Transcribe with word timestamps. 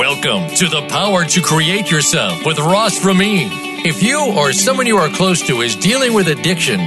Welcome 0.00 0.48
to 0.56 0.66
the 0.66 0.86
Power 0.88 1.26
to 1.26 1.42
Create 1.42 1.90
Yourself 1.90 2.46
with 2.46 2.58
Ross 2.58 3.04
Ramin. 3.04 3.50
If 3.84 4.02
you 4.02 4.32
or 4.34 4.54
someone 4.54 4.86
you 4.86 4.96
are 4.96 5.10
close 5.10 5.42
to 5.42 5.60
is 5.60 5.76
dealing 5.76 6.14
with 6.14 6.28
addiction, 6.28 6.78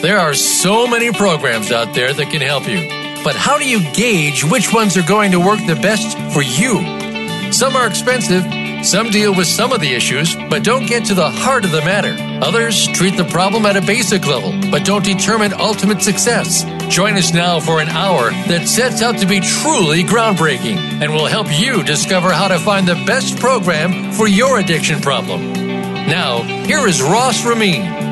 there 0.00 0.18
are 0.18 0.32
so 0.32 0.86
many 0.86 1.12
programs 1.12 1.70
out 1.70 1.92
there 1.92 2.14
that 2.14 2.30
can 2.30 2.40
help 2.40 2.66
you. 2.66 2.88
But 3.22 3.36
how 3.36 3.58
do 3.58 3.68
you 3.68 3.80
gauge 3.92 4.42
which 4.44 4.72
ones 4.72 4.96
are 4.96 5.02
going 5.02 5.32
to 5.32 5.38
work 5.38 5.58
the 5.66 5.74
best 5.74 6.16
for 6.32 6.40
you? 6.40 7.52
Some 7.52 7.76
are 7.76 7.86
expensive 7.86 8.42
some 8.84 9.10
deal 9.10 9.34
with 9.34 9.46
some 9.46 9.72
of 9.72 9.80
the 9.80 9.94
issues, 9.94 10.34
but 10.50 10.64
don't 10.64 10.86
get 10.86 11.04
to 11.06 11.14
the 11.14 11.30
heart 11.30 11.64
of 11.64 11.70
the 11.70 11.80
matter. 11.82 12.16
Others 12.44 12.88
treat 12.88 13.16
the 13.16 13.24
problem 13.24 13.64
at 13.66 13.76
a 13.76 13.80
basic 13.80 14.26
level, 14.26 14.52
but 14.70 14.84
don't 14.84 15.04
determine 15.04 15.52
ultimate 15.54 16.02
success. 16.02 16.64
Join 16.88 17.16
us 17.16 17.32
now 17.32 17.60
for 17.60 17.80
an 17.80 17.88
hour 17.88 18.30
that 18.48 18.68
sets 18.68 19.00
out 19.00 19.18
to 19.18 19.26
be 19.26 19.40
truly 19.40 20.02
groundbreaking 20.02 20.76
and 20.76 21.12
will 21.12 21.26
help 21.26 21.46
you 21.50 21.82
discover 21.84 22.32
how 22.32 22.48
to 22.48 22.58
find 22.58 22.86
the 22.86 23.02
best 23.06 23.38
program 23.38 24.12
for 24.12 24.26
your 24.26 24.58
addiction 24.58 25.00
problem. 25.00 25.52
Now, 25.52 26.42
here 26.42 26.86
is 26.88 27.00
Ross 27.00 27.44
Ramin. 27.46 28.02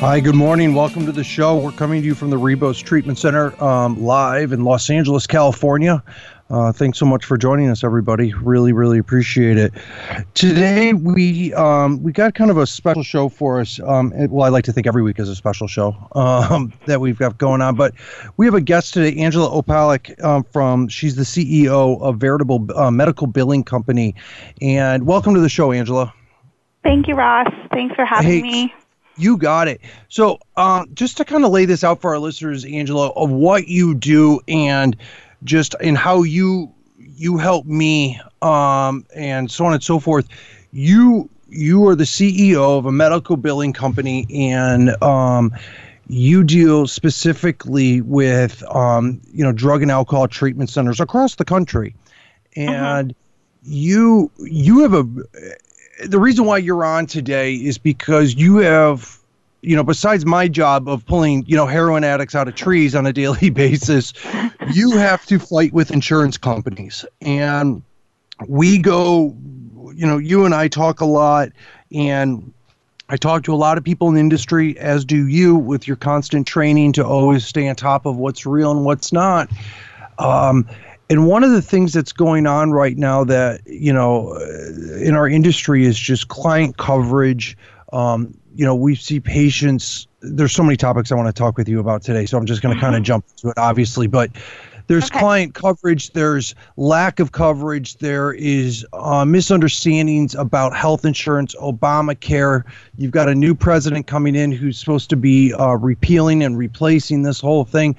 Hi, 0.00 0.18
good 0.18 0.34
morning. 0.34 0.74
Welcome 0.74 1.06
to 1.06 1.12
the 1.12 1.22
show. 1.22 1.56
We're 1.56 1.70
coming 1.70 2.02
to 2.02 2.06
you 2.06 2.16
from 2.16 2.30
the 2.30 2.36
Rebos 2.36 2.82
Treatment 2.82 3.18
Center 3.18 3.62
um, 3.62 4.02
live 4.02 4.50
in 4.50 4.64
Los 4.64 4.90
Angeles, 4.90 5.28
California. 5.28 6.02
Uh, 6.52 6.70
thanks 6.70 6.98
so 6.98 7.06
much 7.06 7.24
for 7.24 7.38
joining 7.38 7.70
us, 7.70 7.82
everybody. 7.82 8.34
Really, 8.34 8.74
really 8.74 8.98
appreciate 8.98 9.56
it. 9.56 9.72
Today 10.34 10.92
we 10.92 11.54
um, 11.54 12.02
we 12.02 12.12
got 12.12 12.34
kind 12.34 12.50
of 12.50 12.58
a 12.58 12.66
special 12.66 13.02
show 13.02 13.30
for 13.30 13.58
us. 13.58 13.80
Um, 13.80 14.12
well, 14.28 14.44
I 14.44 14.50
like 14.50 14.64
to 14.64 14.72
think 14.72 14.86
every 14.86 15.02
week 15.02 15.18
is 15.18 15.30
a 15.30 15.34
special 15.34 15.66
show 15.66 15.96
um, 16.12 16.70
that 16.86 17.00
we've 17.00 17.18
got 17.18 17.38
going 17.38 17.62
on. 17.62 17.74
But 17.74 17.94
we 18.36 18.44
have 18.44 18.54
a 18.54 18.60
guest 18.60 18.92
today, 18.92 19.18
Angela 19.18 19.48
Opalak 19.48 20.22
um, 20.22 20.44
from. 20.44 20.88
She's 20.88 21.16
the 21.16 21.22
CEO 21.22 21.98
of 22.02 22.18
Veritable 22.18 22.68
uh, 22.76 22.90
Medical 22.90 23.26
Billing 23.28 23.64
Company, 23.64 24.14
and 24.60 25.06
welcome 25.06 25.32
to 25.32 25.40
the 25.40 25.48
show, 25.48 25.72
Angela. 25.72 26.12
Thank 26.82 27.08
you, 27.08 27.14
Ross. 27.14 27.48
Thanks 27.72 27.94
for 27.94 28.04
having 28.04 28.28
hey, 28.30 28.42
me. 28.42 28.74
You 29.16 29.38
got 29.38 29.68
it. 29.68 29.80
So, 30.10 30.38
um, 30.58 30.90
just 30.92 31.16
to 31.16 31.24
kind 31.24 31.46
of 31.46 31.50
lay 31.50 31.64
this 31.64 31.82
out 31.82 32.02
for 32.02 32.10
our 32.10 32.18
listeners, 32.18 32.66
Angela, 32.66 33.08
of 33.12 33.30
what 33.30 33.68
you 33.68 33.94
do 33.94 34.40
and 34.48 34.98
just 35.44 35.74
in 35.80 35.94
how 35.94 36.22
you 36.22 36.72
you 36.98 37.38
help 37.38 37.66
me 37.66 38.20
um, 38.40 39.06
and 39.14 39.50
so 39.50 39.64
on 39.64 39.72
and 39.72 39.82
so 39.82 39.98
forth. 39.98 40.28
You 40.72 41.28
you 41.48 41.86
are 41.86 41.94
the 41.94 42.04
CEO 42.04 42.78
of 42.78 42.86
a 42.86 42.92
medical 42.92 43.36
billing 43.36 43.72
company 43.72 44.26
and 44.30 44.90
um, 45.02 45.54
you 46.08 46.42
deal 46.42 46.86
specifically 46.86 48.00
with 48.00 48.62
um, 48.74 49.20
you 49.32 49.44
know 49.44 49.52
drug 49.52 49.82
and 49.82 49.90
alcohol 49.90 50.28
treatment 50.28 50.70
centers 50.70 51.00
across 51.00 51.36
the 51.36 51.44
country, 51.44 51.94
and 52.56 53.12
uh-huh. 53.12 53.20
you 53.62 54.30
you 54.38 54.80
have 54.80 54.94
a 54.94 55.02
the 56.06 56.18
reason 56.18 56.44
why 56.44 56.58
you're 56.58 56.84
on 56.84 57.06
today 57.06 57.54
is 57.54 57.78
because 57.78 58.34
you 58.34 58.56
have 58.56 59.21
you 59.62 59.76
know, 59.76 59.84
besides 59.84 60.26
my 60.26 60.48
job 60.48 60.88
of 60.88 61.06
pulling, 61.06 61.44
you 61.46 61.56
know, 61.56 61.66
heroin 61.66 62.02
addicts 62.02 62.34
out 62.34 62.48
of 62.48 62.54
trees 62.56 62.94
on 62.94 63.06
a 63.06 63.12
daily 63.12 63.48
basis, 63.64 64.12
you 64.72 64.90
have 64.92 65.24
to 65.26 65.38
fight 65.38 65.72
with 65.72 65.90
insurance 65.90 66.36
companies. 66.36 67.04
And 67.20 67.82
we 68.48 68.78
go, 68.78 69.36
you 69.94 70.06
know, 70.06 70.18
you 70.18 70.44
and 70.44 70.54
I 70.54 70.68
talk 70.68 71.00
a 71.00 71.04
lot, 71.04 71.50
and 71.92 72.52
I 73.08 73.16
talk 73.16 73.44
to 73.44 73.54
a 73.54 73.56
lot 73.56 73.78
of 73.78 73.84
people 73.84 74.08
in 74.08 74.14
the 74.14 74.20
industry, 74.20 74.76
as 74.78 75.04
do 75.04 75.28
you, 75.28 75.54
with 75.54 75.86
your 75.86 75.96
constant 75.96 76.46
training 76.46 76.92
to 76.94 77.06
always 77.06 77.44
stay 77.44 77.68
on 77.68 77.76
top 77.76 78.04
of 78.04 78.16
what's 78.16 78.44
real 78.44 78.72
and 78.72 78.84
what's 78.84 79.12
not. 79.12 79.48
Um, 80.18 80.68
and 81.08 81.26
one 81.26 81.44
of 81.44 81.50
the 81.50 81.62
things 81.62 81.92
that's 81.92 82.12
going 82.12 82.46
on 82.46 82.72
right 82.72 82.96
now 82.96 83.22
that, 83.24 83.60
you 83.66 83.92
know, 83.92 84.34
in 84.98 85.14
our 85.14 85.28
industry 85.28 85.84
is 85.84 85.98
just 85.98 86.28
client 86.28 86.78
coverage. 86.78 87.56
Um, 87.92 88.34
you 88.54 88.64
know, 88.64 88.74
we 88.74 88.94
see 88.94 89.20
patients. 89.20 90.06
There's 90.20 90.52
so 90.52 90.62
many 90.62 90.76
topics 90.76 91.10
I 91.10 91.14
want 91.14 91.28
to 91.28 91.32
talk 91.32 91.56
with 91.56 91.68
you 91.68 91.80
about 91.80 92.02
today, 92.02 92.26
so 92.26 92.38
I'm 92.38 92.46
just 92.46 92.62
going 92.62 92.74
to 92.74 92.80
kind 92.80 92.94
of 92.94 93.00
mm-hmm. 93.00 93.06
jump 93.06 93.26
to 93.36 93.48
it, 93.48 93.58
obviously. 93.58 94.06
But 94.06 94.30
there's 94.86 95.10
okay. 95.10 95.20
client 95.20 95.54
coverage, 95.54 96.12
there's 96.12 96.54
lack 96.76 97.20
of 97.20 97.32
coverage, 97.32 97.96
there 97.98 98.32
is 98.32 98.84
uh, 98.92 99.24
misunderstandings 99.24 100.34
about 100.34 100.76
health 100.76 101.04
insurance, 101.04 101.54
Obamacare. 101.56 102.64
You've 102.98 103.12
got 103.12 103.28
a 103.28 103.34
new 103.34 103.54
president 103.54 104.06
coming 104.06 104.34
in 104.34 104.52
who's 104.52 104.78
supposed 104.78 105.08
to 105.10 105.16
be 105.16 105.54
uh, 105.54 105.74
repealing 105.74 106.42
and 106.42 106.58
replacing 106.58 107.22
this 107.22 107.40
whole 107.40 107.64
thing. 107.64 107.96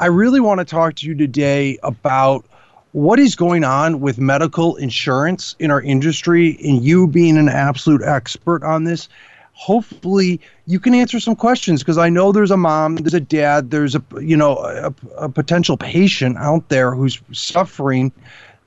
I 0.00 0.06
really 0.06 0.40
want 0.40 0.60
to 0.60 0.64
talk 0.64 0.94
to 0.96 1.06
you 1.06 1.14
today 1.14 1.78
about 1.82 2.44
what 2.92 3.18
is 3.18 3.34
going 3.34 3.64
on 3.64 4.00
with 4.00 4.18
medical 4.18 4.76
insurance 4.76 5.56
in 5.58 5.70
our 5.70 5.82
industry 5.82 6.58
and 6.62 6.82
you 6.82 7.06
being 7.06 7.36
an 7.36 7.48
absolute 7.48 8.02
expert 8.02 8.62
on 8.62 8.84
this 8.84 9.08
hopefully 9.58 10.40
you 10.66 10.78
can 10.78 10.94
answer 10.94 11.18
some 11.18 11.34
questions 11.34 11.82
because 11.82 11.98
I 11.98 12.08
know 12.08 12.30
there's 12.30 12.52
a 12.52 12.56
mom, 12.56 12.94
there's 12.94 13.12
a 13.12 13.20
dad, 13.20 13.72
there's 13.72 13.96
a 13.96 14.02
you 14.20 14.36
know 14.36 14.56
a, 14.58 14.94
a 15.16 15.28
potential 15.28 15.76
patient 15.76 16.38
out 16.38 16.68
there 16.68 16.94
who's 16.94 17.20
suffering 17.32 18.12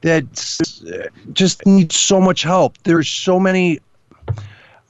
that 0.01 0.25
just 1.31 1.65
needs 1.65 1.95
so 1.95 2.19
much 2.19 2.43
help. 2.43 2.77
There's 2.83 3.09
so 3.09 3.39
many. 3.39 3.79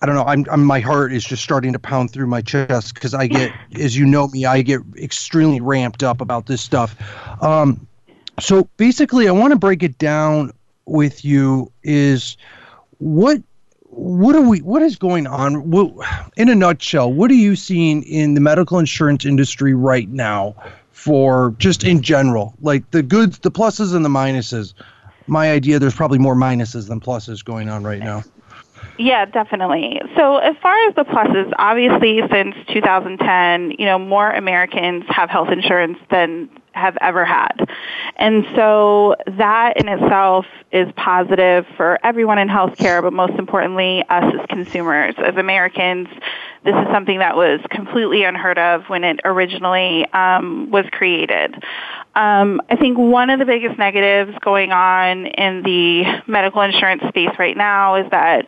I 0.02 0.08
don't 0.08 0.16
know. 0.16 0.24
I'm, 0.24 0.44
I'm 0.50 0.66
my 0.66 0.80
heart 0.80 1.14
is 1.14 1.24
just 1.24 1.44
starting 1.44 1.72
to 1.74 1.80
pound 1.80 2.12
through 2.12 2.26
my 2.26 2.42
chest 2.42 2.96
because 2.96 3.14
I 3.14 3.28
get, 3.28 3.54
as 3.80 3.96
you 3.96 4.08
know 4.08 4.28
me, 4.30 4.46
I 4.46 4.64
get 4.64 4.82
extremely 4.98 5.62
ramped 5.62 6.02
up 6.02 6.20
about 6.20 6.48
this 6.48 6.62
stuff. 6.62 6.96
Um, 7.44 7.86
so 8.40 8.68
basically, 8.78 9.28
I 9.28 9.32
want 9.32 9.52
to 9.52 9.60
break 9.60 9.84
it 9.84 10.00
down 10.00 10.52
with 10.86 11.24
you. 11.24 11.72
Is 11.84 12.38
what 12.98 13.44
what 13.92 14.36
are 14.36 14.42
we 14.42 14.60
what 14.60 14.82
is 14.82 14.96
going 14.96 15.28
on? 15.28 15.72
In 16.38 16.50
a 16.50 16.56
nutshell 16.56 17.12
what 17.12 17.30
are 17.30 17.36
you 17.36 17.56
seeing 17.56 18.04
in 18.04 18.34
the 18.34 18.42
medical 18.42 18.80
insurance 18.80 19.26
industry 19.26 19.74
right 19.74 20.10
now 20.10 20.56
for 20.92 21.54
just 21.58 21.84
in 21.84 22.02
general? 22.02 22.54
Like 22.62 22.90
the 22.92 23.04
goods 23.04 23.40
the 23.40 23.52
pluses 23.52 23.94
and 23.94 24.04
the 24.04 24.10
minuses. 24.10 24.74
My 25.28 25.52
idea 25.52 25.78
there's 25.78 25.96
probably 25.96 26.20
more 26.20 26.36
minuses 26.36 26.88
than 26.88 27.00
pluses 27.00 27.44
going 27.44 27.70
on 27.70 27.84
right 27.84 28.00
now. 28.00 28.24
Yeah, 28.98 29.26
definitely. 29.26 30.02
So 30.16 30.38
as 30.38 30.56
far 30.62 30.76
as 30.88 30.96
the 30.96 31.04
pluses, 31.04 31.52
obviously 31.58 32.22
since 32.32 32.56
2010, 32.74 33.72
you 33.78 33.86
know, 33.86 34.00
more 34.00 34.32
Americans 34.32 35.04
have 35.08 35.30
health 35.30 35.50
insurance 35.50 35.98
than 36.10 36.50
have 36.74 36.98
ever 37.02 37.26
had. 37.26 37.70
And 38.16 38.46
so 38.56 39.16
that 39.38 39.78
in 39.78 39.88
itself 39.88 40.46
is 40.72 40.88
positive 40.96 41.66
for 41.76 42.00
everyone 42.04 42.38
in 42.38 42.48
healthcare, 42.48 43.02
but 43.02 43.14
most 43.14 43.34
importantly, 43.38 44.04
us 44.10 44.34
as 44.40 44.46
consumers, 44.48 45.16
as 45.18 45.36
Americans. 45.36 46.08
This 46.64 46.76
is 46.76 46.88
something 46.94 47.20
that 47.20 47.36
was 47.36 47.60
completely 47.70 48.24
unheard 48.24 48.58
of 48.58 48.84
when 48.88 49.04
it 49.04 49.20
originally 49.26 50.06
um, 50.14 50.70
was 50.72 50.86
created. 50.92 51.56
Um, 52.16 52.62
I 52.70 52.76
think 52.76 52.98
one 52.98 53.30
of 53.30 53.40
the 53.40 53.46
biggest 53.46 53.78
negatives 53.78 54.38
going 54.42 54.72
on 54.72 55.28
in 55.28 55.64
the 55.64 56.22
medical 56.28 56.62
insurance 56.62 57.04
space 57.08 57.32
right 57.40 57.58
now 57.58 57.96
is 57.96 58.10
that 58.12 58.46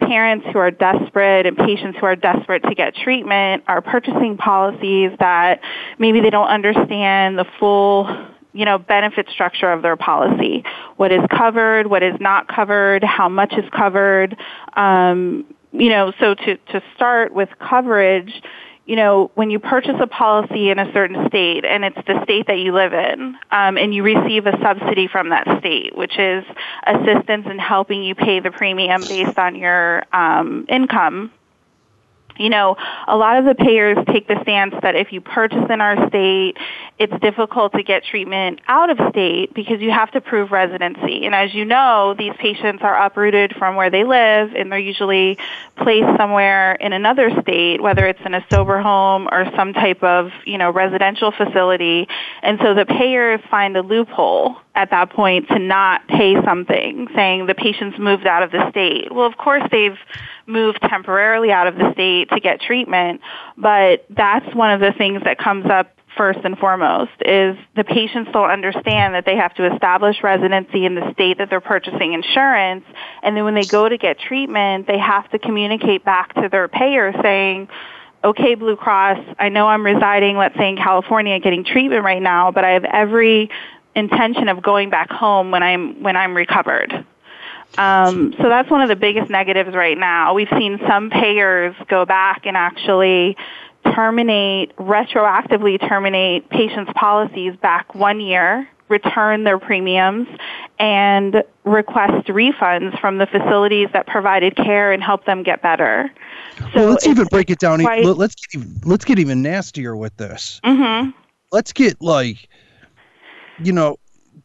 parents 0.00 0.46
who 0.52 0.58
are 0.58 0.70
desperate 0.70 1.46
and 1.46 1.56
patients 1.56 1.98
who 1.98 2.06
are 2.06 2.16
desperate 2.16 2.62
to 2.64 2.74
get 2.74 2.94
treatment 2.94 3.64
are 3.66 3.80
purchasing 3.80 4.36
policies 4.36 5.10
that 5.18 5.60
maybe 5.98 6.20
they 6.20 6.30
don't 6.30 6.48
understand 6.48 7.38
the 7.38 7.44
full 7.58 8.08
you 8.52 8.64
know 8.64 8.78
benefit 8.78 9.28
structure 9.30 9.70
of 9.70 9.82
their 9.82 9.96
policy. 9.96 10.64
What 10.96 11.12
is 11.12 11.20
covered 11.30 11.86
what 11.86 12.02
is 12.02 12.14
not 12.20 12.48
covered 12.48 13.04
how 13.04 13.28
much 13.28 13.52
is 13.54 13.68
covered. 13.76 14.36
Um, 14.74 15.44
you 15.72 15.90
know 15.90 16.12
so 16.18 16.34
to 16.34 16.56
to 16.56 16.82
start 16.94 17.32
with 17.32 17.48
coverage 17.58 18.32
you 18.88 18.96
know, 18.96 19.30
when 19.34 19.50
you 19.50 19.58
purchase 19.58 19.96
a 20.00 20.06
policy 20.06 20.70
in 20.70 20.78
a 20.78 20.90
certain 20.94 21.28
state 21.28 21.66
and 21.66 21.84
it's 21.84 21.98
the 22.06 22.22
state 22.24 22.46
that 22.46 22.56
you 22.58 22.72
live 22.72 22.94
in, 22.94 23.36
um, 23.50 23.76
and 23.76 23.94
you 23.94 24.02
receive 24.02 24.46
a 24.46 24.58
subsidy 24.62 25.06
from 25.06 25.28
that 25.28 25.46
state, 25.60 25.94
which 25.94 26.18
is 26.18 26.42
assistance 26.86 27.46
in 27.50 27.58
helping 27.58 28.02
you 28.02 28.14
pay 28.14 28.40
the 28.40 28.50
premium 28.50 29.02
based 29.02 29.38
on 29.38 29.54
your 29.56 30.04
um, 30.14 30.64
income, 30.70 31.30
you 32.38 32.48
know, 32.48 32.76
a 33.06 33.16
lot 33.16 33.38
of 33.38 33.44
the 33.44 33.54
payers 33.54 33.98
take 34.12 34.28
the 34.28 34.40
stance 34.42 34.74
that 34.82 34.94
if 34.94 35.12
you 35.12 35.20
purchase 35.20 35.66
in 35.70 35.80
our 35.80 36.08
state, 36.08 36.56
it's 36.98 37.12
difficult 37.20 37.72
to 37.72 37.82
get 37.82 38.04
treatment 38.04 38.60
out 38.66 38.90
of 38.90 38.98
state 39.10 39.54
because 39.54 39.80
you 39.80 39.90
have 39.90 40.10
to 40.12 40.20
prove 40.20 40.50
residency. 40.50 41.26
And 41.26 41.34
as 41.34 41.54
you 41.54 41.64
know, 41.64 42.14
these 42.18 42.32
patients 42.38 42.82
are 42.82 42.96
uprooted 43.06 43.54
from 43.56 43.76
where 43.76 43.90
they 43.90 44.04
live 44.04 44.54
and 44.54 44.70
they're 44.70 44.78
usually 44.78 45.38
placed 45.76 46.16
somewhere 46.16 46.74
in 46.74 46.92
another 46.92 47.30
state, 47.42 47.80
whether 47.80 48.06
it's 48.06 48.20
in 48.24 48.34
a 48.34 48.44
sober 48.50 48.80
home 48.80 49.28
or 49.30 49.50
some 49.56 49.72
type 49.72 50.02
of, 50.02 50.30
you 50.44 50.58
know, 50.58 50.70
residential 50.70 51.30
facility. 51.30 52.08
And 52.42 52.58
so 52.62 52.74
the 52.74 52.86
payers 52.86 53.40
find 53.50 53.76
a 53.76 53.82
loophole 53.82 54.56
at 54.74 54.90
that 54.90 55.10
point 55.10 55.48
to 55.48 55.58
not 55.58 56.06
pay 56.06 56.40
something, 56.44 57.08
saying 57.14 57.46
the 57.46 57.54
patient's 57.54 57.98
moved 57.98 58.26
out 58.26 58.42
of 58.42 58.52
the 58.52 58.70
state. 58.70 59.12
Well, 59.12 59.26
of 59.26 59.36
course 59.36 59.62
they've 59.70 59.98
move 60.48 60.76
temporarily 60.80 61.52
out 61.52 61.66
of 61.66 61.76
the 61.76 61.92
state 61.92 62.30
to 62.30 62.40
get 62.40 62.60
treatment. 62.60 63.20
But 63.56 64.06
that's 64.10 64.54
one 64.54 64.70
of 64.70 64.80
the 64.80 64.92
things 64.96 65.22
that 65.24 65.38
comes 65.38 65.66
up 65.66 65.94
first 66.16 66.40
and 66.42 66.58
foremost 66.58 67.12
is 67.24 67.56
the 67.76 67.84
patients 67.84 68.30
don't 68.32 68.50
understand 68.50 69.14
that 69.14 69.24
they 69.24 69.36
have 69.36 69.54
to 69.54 69.72
establish 69.72 70.16
residency 70.22 70.84
in 70.84 70.94
the 70.94 71.12
state 71.12 71.38
that 71.38 71.48
they're 71.48 71.60
purchasing 71.60 72.12
insurance 72.12 72.84
and 73.22 73.36
then 73.36 73.44
when 73.44 73.54
they 73.54 73.64
go 73.64 73.88
to 73.88 73.96
get 73.96 74.18
treatment 74.18 74.86
they 74.86 74.98
have 74.98 75.30
to 75.30 75.38
communicate 75.38 76.04
back 76.04 76.34
to 76.34 76.48
their 76.50 76.66
payer 76.66 77.12
saying 77.22 77.68
okay 78.24 78.56
blue 78.56 78.74
cross 78.74 79.18
i 79.38 79.48
know 79.48 79.68
i'm 79.68 79.84
residing 79.84 80.36
let's 80.36 80.56
say 80.56 80.68
in 80.68 80.76
california 80.76 81.38
getting 81.38 81.64
treatment 81.64 82.02
right 82.04 82.22
now 82.22 82.50
but 82.50 82.64
i 82.64 82.70
have 82.70 82.84
every 82.84 83.48
intention 83.94 84.48
of 84.48 84.62
going 84.62 84.90
back 84.90 85.10
home 85.10 85.50
when 85.50 85.62
i'm 85.62 86.02
when 86.02 86.16
i'm 86.16 86.34
recovered 86.34 87.04
um, 87.76 88.34
so 88.38 88.48
that's 88.48 88.70
one 88.70 88.80
of 88.80 88.88
the 88.88 88.96
biggest 88.96 89.30
negatives 89.30 89.74
right 89.74 89.98
now. 89.98 90.34
We've 90.34 90.48
seen 90.58 90.80
some 90.86 91.10
payers 91.10 91.74
go 91.88 92.04
back 92.04 92.46
and 92.46 92.56
actually 92.56 93.36
terminate, 93.94 94.74
retroactively 94.76 95.78
terminate 95.88 96.48
patients' 96.50 96.92
policies 96.94 97.54
back 97.56 97.94
one 97.94 98.20
year, 98.20 98.68
return 98.88 99.44
their 99.44 99.58
premiums, 99.58 100.28
and 100.78 101.44
request 101.64 102.26
refunds 102.28 102.98
from 103.00 103.18
the 103.18 103.26
facilities 103.26 103.88
that 103.92 104.06
provided 104.06 104.56
care 104.56 104.92
and 104.92 105.02
help 105.02 105.24
them 105.24 105.42
get 105.42 105.62
better. 105.62 106.10
So 106.58 106.64
well, 106.74 106.90
let's 106.90 107.06
even 107.06 107.26
break 107.26 107.50
it 107.50 107.58
down. 107.58 107.80
Quite, 107.80 108.04
let's 108.04 108.34
get 108.34 108.60
even, 108.60 108.80
let's 108.84 109.04
get 109.04 109.18
even 109.18 109.42
nastier 109.42 109.94
with 109.94 110.16
this. 110.16 110.60
Mm-hmm. 110.64 111.10
Let's 111.52 111.72
get 111.72 112.00
like, 112.00 112.48
you 113.62 113.72
know, 113.72 113.98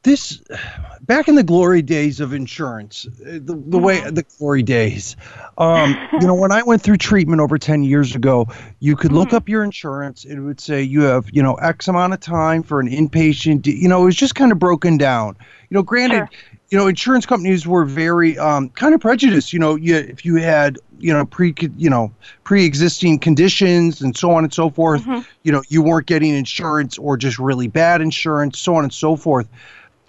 this 0.04 0.42
back 1.04 1.28
in 1.28 1.36
the 1.36 1.44
glory 1.44 1.82
days 1.82 2.20
of 2.20 2.34
insurance, 2.34 3.06
uh, 3.06 3.34
the, 3.34 3.62
the 3.68 3.78
way 3.78 4.00
mm-hmm. 4.00 4.16
the 4.16 4.24
glory 4.38 4.64
days, 4.64 5.16
um, 5.58 5.96
you 6.14 6.28
know, 6.28 6.34
when 6.34 6.52
I 6.52 6.64
went 6.64 6.82
through 6.82 6.98
treatment 6.98 7.42
over 7.42 7.58
10 7.58 7.84
years 7.84 8.16
ago, 8.16 8.48
you 8.80 8.96
could 8.96 9.12
look 9.12 9.30
mm-hmm. 9.30 9.38
up 9.38 9.50
your 9.50 9.64
insurance. 9.64 10.26
It 10.26 10.40
would 10.40 10.60
say 10.60 10.82
you 10.82 11.02
have, 11.02 11.30
you 11.32 11.44
know, 11.44 11.56
X 11.56 11.88
amount 11.88 12.14
of 12.14 12.20
time 12.20 12.64
for 12.64 12.80
an 12.80 12.90
inpatient. 12.90 13.68
You 13.68 13.88
know, 13.88 14.02
it 14.02 14.06
was 14.06 14.16
just 14.16 14.36
kind 14.36 14.52
of 14.52 14.60
broken 14.60 14.98
down. 14.98 15.36
You 15.70 15.76
know, 15.76 15.84
granted, 15.84 16.16
sure. 16.16 16.30
you 16.70 16.78
know, 16.78 16.88
insurance 16.88 17.26
companies 17.26 17.68
were 17.68 17.86
very 17.86 18.38
um, 18.38 18.70
kind 18.70 18.96
of 18.96 19.02
prejudiced. 19.02 19.54
You 19.54 19.60
know, 19.60 19.76
you, 19.76 19.96
if 19.96 20.24
you 20.24 20.36
had, 20.38 20.78
you 21.00 21.12
know, 21.12 21.26
pre, 21.26 21.54
you 21.78 21.90
know, 21.90 22.12
pre-existing 22.44 23.20
conditions 23.20 24.02
and 24.02 24.16
so 24.16 24.32
on 24.32 24.44
and 24.44 24.54
so 24.54 24.70
forth, 24.70 25.02
mm-hmm. 25.02 25.22
you 25.44 25.52
know, 25.52 25.64
you 25.68 25.82
weren't 25.82 26.08
getting 26.08 26.34
insurance 26.34 26.98
or 26.98 27.18
just 27.18 27.40
really 27.40 27.68
bad 27.68 28.02
insurance, 28.02 28.58
so 28.60 28.76
on 28.76 28.84
and 28.84 28.94
so 28.94 29.16
forth. 29.16 29.48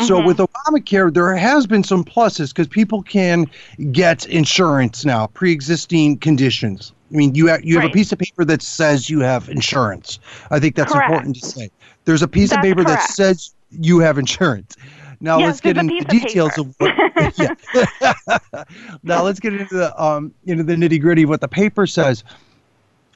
So 0.00 0.16
mm-hmm. 0.18 0.26
with 0.26 0.38
Obamacare, 0.38 1.12
there 1.12 1.34
has 1.36 1.66
been 1.66 1.84
some 1.84 2.04
pluses 2.04 2.48
because 2.48 2.66
people 2.66 3.02
can 3.02 3.48
get 3.92 4.26
insurance 4.26 5.04
now, 5.04 5.28
pre-existing 5.28 6.18
conditions. 6.18 6.92
I 7.12 7.16
mean, 7.16 7.34
you 7.34 7.46
have, 7.46 7.64
you 7.64 7.78
have 7.78 7.90
a 7.90 7.92
piece 7.92 8.10
of 8.10 8.18
paper 8.18 8.44
that 8.44 8.60
says 8.60 9.08
you 9.08 9.20
have 9.20 9.48
insurance. 9.48 10.18
I 10.50 10.58
think 10.58 10.74
that's 10.74 10.92
correct. 10.92 11.10
important 11.10 11.36
to 11.36 11.46
say. 11.46 11.70
There's 12.06 12.22
a 12.22 12.28
piece 12.28 12.50
that's 12.50 12.58
of 12.58 12.62
paper 12.64 12.82
correct. 12.84 13.02
that 13.02 13.14
says 13.14 13.54
you 13.70 14.00
have 14.00 14.18
insurance. 14.18 14.76
Now 15.20 15.38
yes, 15.38 15.46
let's 15.46 15.60
get 15.60 15.78
into 15.78 15.94
the 16.00 16.04
details 16.06 16.58
of, 16.58 16.68
of 16.68 16.76
what. 16.78 18.68
now 19.02 19.22
let's 19.22 19.40
get 19.40 19.54
into 19.54 19.74
the 19.74 20.02
um 20.02 20.34
into 20.44 20.64
the 20.64 20.74
nitty 20.74 21.00
gritty 21.00 21.22
of 21.22 21.30
what 21.30 21.40
the 21.40 21.48
paper 21.48 21.86
says. 21.86 22.24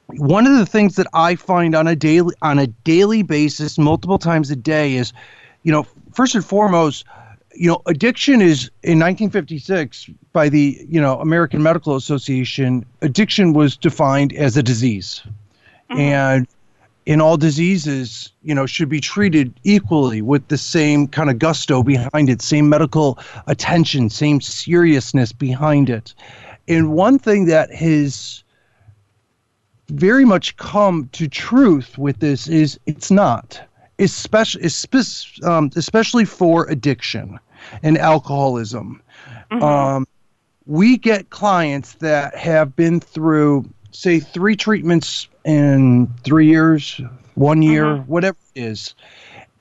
One 0.07 0.47
of 0.47 0.57
the 0.57 0.65
things 0.65 0.95
that 0.95 1.05
I 1.13 1.35
find 1.35 1.75
on 1.75 1.87
a 1.87 1.95
daily 1.95 2.33
on 2.41 2.57
a 2.57 2.67
daily 2.67 3.21
basis, 3.21 3.77
multiple 3.77 4.17
times 4.17 4.49
a 4.49 4.55
day, 4.55 4.95
is, 4.95 5.13
you 5.63 5.71
know, 5.71 5.85
first 6.13 6.35
and 6.35 6.45
foremost, 6.45 7.05
you 7.53 7.67
know, 7.67 7.81
addiction 7.85 8.41
is 8.41 8.69
in 8.83 8.99
1956 8.99 10.09
by 10.31 10.49
the 10.49 10.85
you 10.87 11.01
know 11.01 11.19
American 11.19 11.61
Medical 11.63 11.95
Association. 11.95 12.85
Addiction 13.01 13.53
was 13.53 13.75
defined 13.75 14.33
as 14.33 14.55
a 14.55 14.63
disease, 14.63 15.21
mm-hmm. 15.89 15.99
and 15.99 16.47
in 17.05 17.21
all 17.21 17.37
diseases, 17.37 18.31
you 18.43 18.53
know, 18.53 18.67
should 18.67 18.89
be 18.89 19.01
treated 19.01 19.51
equally 19.63 20.21
with 20.21 20.47
the 20.49 20.57
same 20.57 21.07
kind 21.07 21.29
of 21.29 21.39
gusto 21.39 21.81
behind 21.81 22.29
it, 22.29 22.41
same 22.41 22.69
medical 22.69 23.17
attention, 23.47 24.11
same 24.11 24.39
seriousness 24.39 25.31
behind 25.31 25.89
it. 25.89 26.13
And 26.67 26.91
one 26.91 27.17
thing 27.17 27.45
that 27.45 27.73
has 27.73 28.43
very 29.87 30.23
much 30.23 30.55
come 30.57 31.09
to 31.13 31.27
truth 31.27 31.97
with 31.97 32.19
this 32.19 32.47
is 32.47 32.79
it's 32.85 33.09
not 33.09 33.59
especially 33.99 34.69
um, 35.43 35.69
especially 35.75 36.25
for 36.25 36.67
addiction 36.67 37.39
and 37.83 37.97
alcoholism. 37.97 39.01
Mm-hmm. 39.51 39.63
Um, 39.63 40.07
we 40.65 40.97
get 40.97 41.29
clients 41.29 41.93
that 41.95 42.35
have 42.35 42.75
been 42.75 42.99
through, 42.99 43.67
say, 43.91 44.19
three 44.19 44.55
treatments 44.55 45.27
in 45.45 46.07
three 46.23 46.47
years, 46.47 47.01
one 47.35 47.61
year, 47.61 47.85
mm-hmm. 47.85 48.11
whatever 48.11 48.37
it 48.55 48.61
is, 48.61 48.95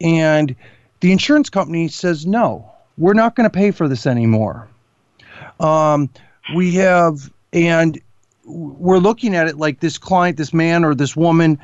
and 0.00 0.54
the 1.00 1.12
insurance 1.12 1.48
company 1.48 1.88
says 1.88 2.26
no, 2.26 2.70
we're 2.98 3.14
not 3.14 3.36
going 3.36 3.48
to 3.48 3.56
pay 3.56 3.70
for 3.70 3.88
this 3.88 4.06
anymore. 4.06 4.68
Um, 5.60 6.10
we 6.54 6.74
have, 6.74 7.32
and 7.52 8.00
we're 8.44 8.98
looking 8.98 9.34
at 9.34 9.46
it 9.46 9.56
like 9.56 9.80
this 9.80 9.98
client, 9.98 10.36
this 10.36 10.52
man 10.52 10.84
or 10.84 10.94
this 10.94 11.16
woman, 11.16 11.58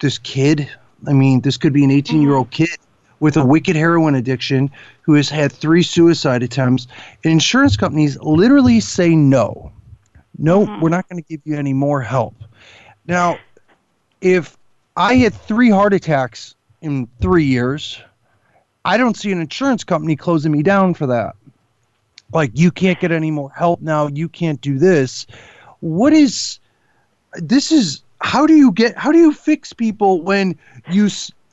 this 0.00 0.18
kid, 0.18 0.68
I 1.06 1.12
mean, 1.12 1.40
this 1.40 1.56
could 1.56 1.72
be 1.72 1.84
an 1.84 1.90
18 1.90 2.22
year 2.22 2.34
old 2.34 2.50
mm-hmm. 2.50 2.64
kid 2.64 2.78
with 3.20 3.36
a 3.36 3.44
wicked 3.46 3.76
heroin 3.76 4.16
addiction 4.16 4.70
who 5.02 5.14
has 5.14 5.28
had 5.28 5.52
three 5.52 5.82
suicide 5.82 6.42
attempts. 6.42 6.88
And 7.22 7.32
insurance 7.32 7.76
companies 7.76 8.18
literally 8.20 8.80
say 8.80 9.14
no. 9.14 9.70
No, 10.38 10.66
mm-hmm. 10.66 10.80
we're 10.80 10.88
not 10.88 11.08
going 11.08 11.22
to 11.22 11.28
give 11.28 11.40
you 11.44 11.56
any 11.56 11.72
more 11.72 12.00
help. 12.00 12.34
Now, 13.06 13.38
if 14.20 14.56
I 14.96 15.14
had 15.14 15.34
three 15.34 15.70
heart 15.70 15.94
attacks 15.94 16.54
in 16.80 17.08
three 17.20 17.44
years, 17.44 18.00
I 18.84 18.96
don't 18.96 19.16
see 19.16 19.30
an 19.30 19.40
insurance 19.40 19.84
company 19.84 20.16
closing 20.16 20.50
me 20.50 20.62
down 20.62 20.94
for 20.94 21.06
that. 21.06 21.36
Like, 22.32 22.50
you 22.54 22.70
can't 22.70 22.98
get 22.98 23.12
any 23.12 23.30
more 23.30 23.50
help 23.50 23.82
now. 23.82 24.08
You 24.08 24.28
can't 24.28 24.60
do 24.60 24.78
this. 24.78 25.26
What 25.80 26.12
is 26.12 26.58
this? 27.34 27.70
Is 27.70 28.02
how 28.22 28.46
do 28.46 28.54
you 28.54 28.72
get 28.72 28.96
how 28.96 29.12
do 29.12 29.18
you 29.18 29.32
fix 29.32 29.72
people 29.72 30.22
when 30.22 30.58
you 30.90 31.08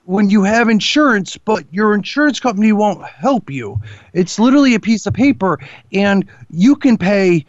when 0.06 0.30
you 0.30 0.44
have 0.44 0.70
insurance 0.70 1.38
but 1.38 1.64
your 1.72 1.94
insurance 1.94 2.40
company 2.40 2.72
won't 2.72 3.04
help 3.06 3.50
you? 3.50 3.80
It's 4.14 4.40
literally 4.40 4.76
a 4.76 4.80
piece 4.80 5.06
of 5.06 5.14
paper 5.14 5.60
and 5.92 6.28
you 6.50 6.76
can 6.76 6.98
pay 6.98 7.46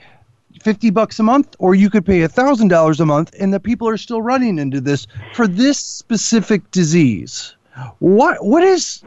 50 0.62 0.90
bucks 0.90 1.18
a 1.18 1.22
month 1.22 1.56
or 1.58 1.74
you 1.74 1.88
could 1.88 2.04
pay 2.04 2.22
a 2.22 2.28
thousand 2.28 2.68
dollars 2.68 3.00
a 3.00 3.06
month 3.06 3.34
and 3.38 3.52
the 3.52 3.60
people 3.60 3.88
are 3.88 3.96
still 3.96 4.22
running 4.22 4.58
into 4.58 4.80
this 4.80 5.06
for 5.34 5.46
this 5.46 5.78
specific 5.78 6.68
disease. 6.70 7.54
What 7.98 8.44
what 8.44 8.62
is 8.62 9.02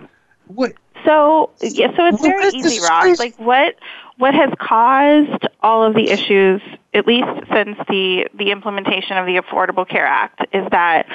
what 0.48 0.74
so 1.06 1.52
yeah 1.62 1.96
so 1.96 2.06
it's 2.08 2.22
very 2.22 2.48
easy 2.54 2.80
rock 2.82 3.20
like 3.20 3.38
what 3.38 3.76
what 4.18 4.34
has 4.36 4.52
caused 4.60 5.48
all 5.62 5.84
of 5.84 5.96
the 5.96 6.10
issues, 6.10 6.62
at 6.94 7.08
least 7.08 7.28
since 7.52 7.78
the, 7.88 8.28
the 8.38 8.52
implementation 8.52 9.18
of 9.18 9.26
the 9.26 9.38
Affordable 9.38 9.88
Care 9.88 10.06
Act, 10.06 10.46
is 10.54 10.66
that, 10.72 11.08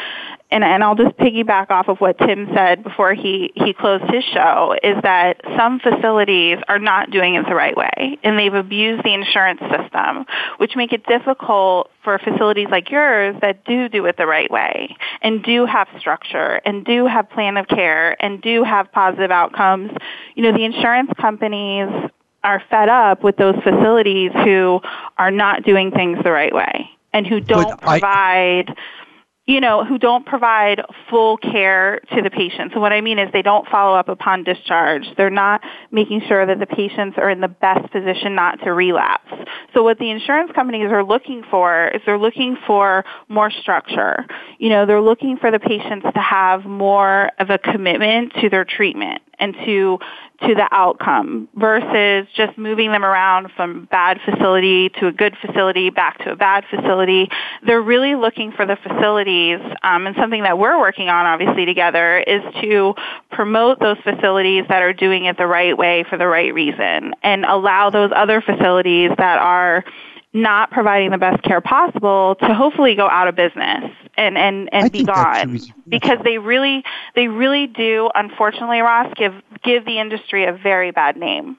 and, 0.50 0.64
and 0.64 0.82
I'll 0.82 0.96
just 0.96 1.16
piggyback 1.16 1.70
off 1.70 1.88
of 1.88 1.98
what 1.98 2.18
Tim 2.18 2.48
said 2.54 2.82
before 2.82 3.14
he, 3.14 3.52
he 3.54 3.72
closed 3.72 4.12
his 4.12 4.24
show, 4.24 4.74
is 4.82 4.96
that 5.02 5.40
some 5.56 5.78
facilities 5.78 6.58
are 6.66 6.80
not 6.80 7.10
doing 7.10 7.36
it 7.36 7.46
the 7.46 7.54
right 7.54 7.76
way, 7.76 8.18
and 8.24 8.36
they've 8.36 8.52
abused 8.52 9.04
the 9.04 9.14
insurance 9.14 9.60
system, 9.60 10.24
which 10.56 10.74
make 10.74 10.92
it 10.92 11.06
difficult 11.06 11.90
for 12.02 12.18
facilities 12.18 12.68
like 12.70 12.90
yours 12.90 13.36
that 13.42 13.64
do 13.64 13.88
do 13.88 14.06
it 14.06 14.16
the 14.16 14.26
right 14.26 14.50
way, 14.50 14.96
and 15.22 15.44
do 15.44 15.66
have 15.66 15.86
structure, 16.00 16.60
and 16.64 16.84
do 16.84 17.06
have 17.06 17.30
plan 17.30 17.56
of 17.56 17.68
care, 17.68 18.20
and 18.20 18.42
do 18.42 18.64
have 18.64 18.90
positive 18.90 19.30
outcomes. 19.30 19.92
You 20.34 20.42
know, 20.42 20.52
the 20.52 20.64
insurance 20.64 21.10
companies 21.20 22.10
are 22.44 22.62
fed 22.70 22.88
up 22.88 23.22
with 23.22 23.36
those 23.36 23.56
facilities 23.62 24.30
who 24.44 24.80
are 25.16 25.30
not 25.30 25.64
doing 25.64 25.90
things 25.90 26.18
the 26.22 26.30
right 26.30 26.54
way 26.54 26.90
and 27.12 27.26
who 27.26 27.40
don't 27.40 27.80
provide 27.80 28.74
you 29.48 29.62
know, 29.62 29.82
who 29.82 29.96
don't 29.96 30.26
provide 30.26 30.82
full 31.08 31.38
care 31.38 32.00
to 32.14 32.20
the 32.20 32.28
patient. 32.28 32.72
So 32.74 32.80
what 32.80 32.92
I 32.92 33.00
mean 33.00 33.18
is 33.18 33.30
they 33.32 33.40
don't 33.40 33.66
follow 33.68 33.96
up 33.96 34.10
upon 34.10 34.44
discharge. 34.44 35.04
They're 35.16 35.30
not 35.30 35.62
making 35.90 36.20
sure 36.28 36.44
that 36.44 36.58
the 36.58 36.66
patients 36.66 37.16
are 37.16 37.30
in 37.30 37.40
the 37.40 37.48
best 37.48 37.90
position 37.90 38.34
not 38.34 38.60
to 38.64 38.74
relapse. 38.74 39.32
So 39.72 39.82
what 39.82 39.98
the 39.98 40.10
insurance 40.10 40.52
companies 40.54 40.92
are 40.92 41.02
looking 41.02 41.44
for 41.50 41.88
is 41.88 42.02
they're 42.04 42.18
looking 42.18 42.58
for 42.66 43.06
more 43.28 43.50
structure. 43.50 44.26
You 44.58 44.68
know, 44.68 44.84
they're 44.84 45.00
looking 45.00 45.38
for 45.38 45.50
the 45.50 45.58
patients 45.58 46.06
to 46.14 46.20
have 46.20 46.66
more 46.66 47.30
of 47.38 47.48
a 47.48 47.56
commitment 47.56 48.34
to 48.42 48.50
their 48.50 48.66
treatment 48.66 49.22
and 49.38 49.54
to 49.64 49.98
to 50.40 50.54
the 50.54 50.68
outcome 50.70 51.48
versus 51.56 52.28
just 52.36 52.56
moving 52.56 52.92
them 52.92 53.04
around 53.04 53.50
from 53.56 53.88
bad 53.90 54.18
facility 54.24 54.88
to 54.88 55.08
a 55.08 55.12
good 55.12 55.36
facility 55.44 55.90
back 55.90 56.18
to 56.18 56.30
a 56.30 56.36
bad 56.36 56.64
facility. 56.70 57.28
They're 57.66 57.82
really 57.82 58.14
looking 58.14 58.52
for 58.52 58.64
the 58.64 58.76
facilities, 58.76 59.58
um, 59.82 60.06
and 60.06 60.14
something 60.16 60.42
that 60.44 60.56
we're 60.56 60.78
working 60.78 61.08
on 61.08 61.26
obviously 61.26 61.66
together 61.66 62.18
is 62.18 62.42
to 62.62 62.94
promote 63.30 63.80
those 63.80 63.98
facilities 64.04 64.64
that 64.68 64.82
are 64.82 64.92
doing 64.92 65.24
it 65.24 65.36
the 65.36 65.46
right 65.46 65.76
way 65.76 66.04
for 66.08 66.16
the 66.16 66.28
right 66.28 66.54
reason 66.54 67.14
and 67.22 67.44
allow 67.44 67.90
those 67.90 68.10
other 68.14 68.40
facilities 68.40 69.10
that 69.18 69.38
are 69.38 69.84
not 70.32 70.70
providing 70.70 71.10
the 71.10 71.18
best 71.18 71.42
care 71.42 71.60
possible 71.60 72.36
to 72.40 72.54
hopefully 72.54 72.94
go 72.94 73.08
out 73.08 73.28
of 73.28 73.34
business 73.34 73.90
and 74.16 74.36
and 74.36 74.68
and 74.72 74.92
be 74.92 75.04
gone 75.04 75.58
because 75.88 76.18
they 76.22 76.38
really 76.38 76.84
they 77.14 77.28
really 77.28 77.66
do 77.66 78.10
unfortunately 78.14 78.80
Ross 78.80 79.12
give 79.16 79.32
give 79.68 79.84
the 79.84 80.00
industry 80.00 80.46
a 80.46 80.52
very 80.52 80.90
bad 80.92 81.16
name 81.16 81.58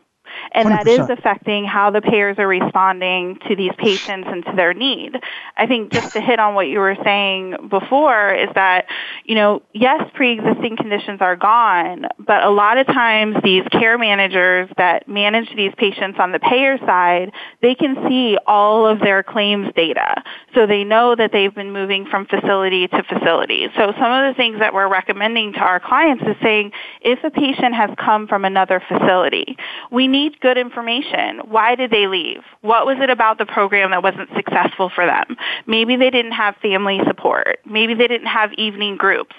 and 0.52 0.70
100%. 0.70 0.84
that 0.84 0.88
is 0.88 1.10
affecting 1.10 1.66
how 1.66 1.92
the 1.92 2.02
payers 2.02 2.38
are 2.38 2.48
responding 2.48 3.38
to 3.48 3.56
these 3.56 3.72
patients 3.78 4.28
and 4.32 4.46
to 4.46 4.54
their 4.56 4.74
need. 4.74 5.18
I 5.58 5.68
think 5.68 5.92
just 5.92 6.14
to 6.14 6.22
hit 6.22 6.40
on 6.40 6.56
what 6.56 6.68
you 6.68 6.80
were 6.80 6.98
saying 7.04 7.70
before 7.70 8.34
is 8.34 8.50
that, 8.56 8.86
you 9.26 9.36
know, 9.36 9.62
yes, 9.74 10.10
pre-existing 10.14 10.78
conditions 10.78 11.22
are 11.22 11.36
gone, 11.36 12.06
but 12.20 12.44
a 12.44 12.50
lot 12.50 12.78
of 12.78 12.88
times 12.88 13.36
these 13.44 13.64
care 13.72 13.98
managers 13.98 14.70
that 14.78 15.08
manage 15.08 15.54
these 15.56 15.74
patients 15.78 16.18
on 16.20 16.32
the 16.32 16.40
payer 16.40 16.78
side, 16.80 17.32
they 17.62 17.76
can 17.76 17.96
see 18.08 18.38
all 18.48 18.88
of 18.88 19.00
their 19.00 19.24
claims 19.24 19.72
data. 19.76 20.24
So 20.56 20.68
they 20.68 20.84
know 20.84 21.16
that 21.16 21.32
they've 21.32 21.54
been 21.54 21.74
moving 21.74 22.06
from 22.06 22.26
facility 22.26 22.88
to 22.88 23.04
facility. 23.04 23.68
So 23.76 23.94
some 24.00 24.12
of 24.12 24.32
the 24.32 24.34
things 24.38 24.60
that 24.60 24.74
we're 24.74 24.88
recommending 24.88 25.54
to 25.54 25.60
our 25.60 25.80
clients 25.80 26.24
is 26.24 26.36
saying 26.42 26.72
if 27.02 27.20
a 27.24 27.32
patient 27.32 27.76
has 27.76 27.90
come 27.98 28.28
from 28.28 28.46
another 28.46 28.82
facility, 28.88 29.58
we 29.92 30.08
need 30.08 30.30
need 30.30 30.39
good 30.42 30.58
information. 30.58 31.42
Why 31.46 31.76
did 31.76 31.92
they 31.92 32.08
leave? 32.08 32.42
What 32.62 32.86
was 32.86 32.98
it 33.02 33.10
about 33.10 33.38
the 33.38 33.46
program 33.46 33.92
that 33.92 34.04
wasn't 34.04 34.30
successful 34.36 34.90
for 34.94 35.06
them? 35.06 35.36
Maybe 35.68 35.96
they 35.96 36.10
didn't 36.10 36.32
have 36.32 36.56
family 36.58 37.00
support. 37.06 37.60
Maybe 37.66 37.94
they 37.94 38.08
didn't 38.08 38.28
have 38.28 38.54
evening 38.54 38.98
groups. 38.98 39.36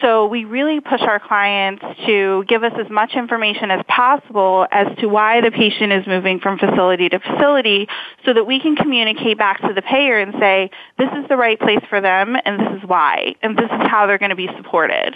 So 0.00 0.26
we 0.26 0.44
really 0.44 0.80
push 0.80 1.00
our 1.00 1.18
clients 1.18 1.84
to 2.06 2.44
give 2.48 2.62
us 2.62 2.72
as 2.78 2.90
much 2.90 3.14
information 3.14 3.70
as 3.70 3.84
possible 3.88 4.66
as 4.70 4.86
to 4.98 5.06
why 5.06 5.40
the 5.40 5.50
patient 5.50 5.92
is 5.92 6.06
moving 6.06 6.40
from 6.40 6.58
facility 6.58 7.08
to 7.08 7.18
facility 7.18 7.88
so 8.24 8.32
that 8.32 8.44
we 8.44 8.60
can 8.60 8.76
communicate 8.76 9.38
back 9.38 9.60
to 9.62 9.72
the 9.74 9.82
payer 9.82 10.18
and 10.18 10.34
say, 10.38 10.70
this 10.98 11.08
is 11.18 11.28
the 11.28 11.36
right 11.36 11.58
place 11.58 11.82
for 11.88 12.00
them 12.00 12.36
and 12.44 12.60
this 12.60 12.82
is 12.82 12.88
why 12.88 13.34
and 13.42 13.56
this 13.56 13.64
is 13.64 13.88
how 13.88 14.06
they're 14.06 14.18
going 14.18 14.30
to 14.30 14.36
be 14.36 14.48
supported. 14.56 15.14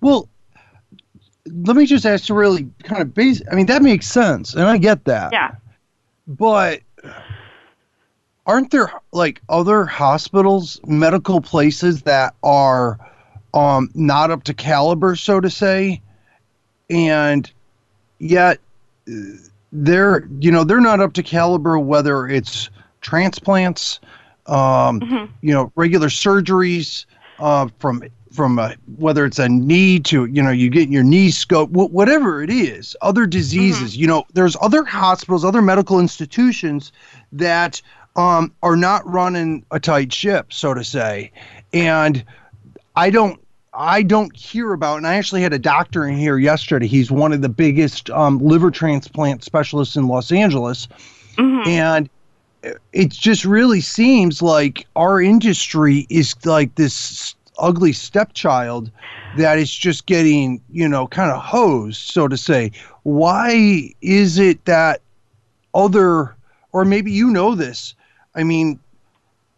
Well, 0.00 0.28
let 1.46 1.76
me 1.76 1.86
just 1.86 2.06
ask 2.06 2.28
you 2.28 2.34
really 2.34 2.68
kind 2.82 3.02
of 3.02 3.14
base. 3.14 3.42
I 3.50 3.54
mean, 3.54 3.66
that 3.66 3.82
makes 3.82 4.06
sense, 4.06 4.54
and 4.54 4.64
I 4.64 4.78
get 4.78 5.04
that. 5.04 5.32
Yeah. 5.32 5.54
But 6.26 6.80
aren't 8.46 8.70
there 8.70 8.92
like 9.12 9.42
other 9.48 9.84
hospitals, 9.84 10.80
medical 10.86 11.40
places 11.40 12.02
that 12.02 12.34
are 12.42 12.98
um, 13.54 13.90
not 13.94 14.30
up 14.30 14.44
to 14.44 14.54
caliber, 14.54 15.16
so 15.16 15.40
to 15.40 15.50
say, 15.50 16.00
and 16.90 17.50
yet 18.18 18.60
they're 19.72 20.28
you 20.40 20.50
know 20.50 20.64
they're 20.64 20.80
not 20.80 21.00
up 21.00 21.12
to 21.14 21.22
caliber 21.22 21.78
whether 21.78 22.26
it's 22.26 22.70
transplants, 23.00 24.00
um, 24.46 25.00
mm-hmm. 25.00 25.32
you 25.42 25.52
know, 25.54 25.72
regular 25.76 26.08
surgeries 26.08 27.06
uh, 27.38 27.68
from 27.78 28.02
from 28.36 28.58
a, 28.58 28.76
whether 28.98 29.24
it's 29.24 29.38
a 29.38 29.48
knee 29.48 29.98
to 29.98 30.26
you 30.26 30.42
know 30.42 30.50
you 30.50 30.68
get 30.68 30.90
your 30.90 31.02
knee 31.02 31.30
scope 31.30 31.70
whatever 31.70 32.42
it 32.42 32.50
is 32.50 32.94
other 33.00 33.26
diseases 33.26 33.92
mm-hmm. 33.92 34.02
you 34.02 34.06
know 34.06 34.24
there's 34.34 34.56
other 34.60 34.84
hospitals 34.84 35.44
other 35.44 35.62
medical 35.62 35.98
institutions 35.98 36.92
that 37.32 37.80
um, 38.14 38.52
are 38.62 38.76
not 38.76 39.06
running 39.10 39.64
a 39.70 39.80
tight 39.80 40.12
ship 40.12 40.52
so 40.52 40.74
to 40.74 40.84
say 40.84 41.32
and 41.72 42.24
i 42.94 43.08
don't 43.08 43.40
i 43.72 44.02
don't 44.02 44.36
hear 44.36 44.74
about 44.74 44.98
and 44.98 45.06
i 45.06 45.14
actually 45.14 45.40
had 45.40 45.54
a 45.54 45.58
doctor 45.58 46.06
in 46.06 46.16
here 46.16 46.38
yesterday 46.38 46.86
he's 46.86 47.10
one 47.10 47.32
of 47.32 47.40
the 47.40 47.48
biggest 47.48 48.10
um, 48.10 48.38
liver 48.38 48.70
transplant 48.70 49.42
specialists 49.42 49.96
in 49.96 50.06
los 50.06 50.30
angeles 50.30 50.88
mm-hmm. 51.36 51.68
and 51.68 52.10
it 52.92 53.10
just 53.10 53.44
really 53.44 53.80
seems 53.80 54.42
like 54.42 54.86
our 54.96 55.20
industry 55.20 56.06
is 56.10 56.34
like 56.44 56.74
this 56.74 57.35
ugly 57.58 57.92
stepchild 57.92 58.90
that 59.36 59.58
is 59.58 59.72
just 59.72 60.06
getting, 60.06 60.60
you 60.70 60.88
know, 60.88 61.06
kind 61.06 61.30
of 61.30 61.42
hosed, 61.42 62.00
so 62.00 62.28
to 62.28 62.36
say. 62.36 62.72
Why 63.02 63.92
is 64.00 64.38
it 64.38 64.64
that 64.64 65.00
other, 65.74 66.36
or 66.72 66.84
maybe 66.84 67.12
you 67.12 67.30
know 67.30 67.54
this? 67.54 67.94
I 68.34 68.42
mean, 68.42 68.78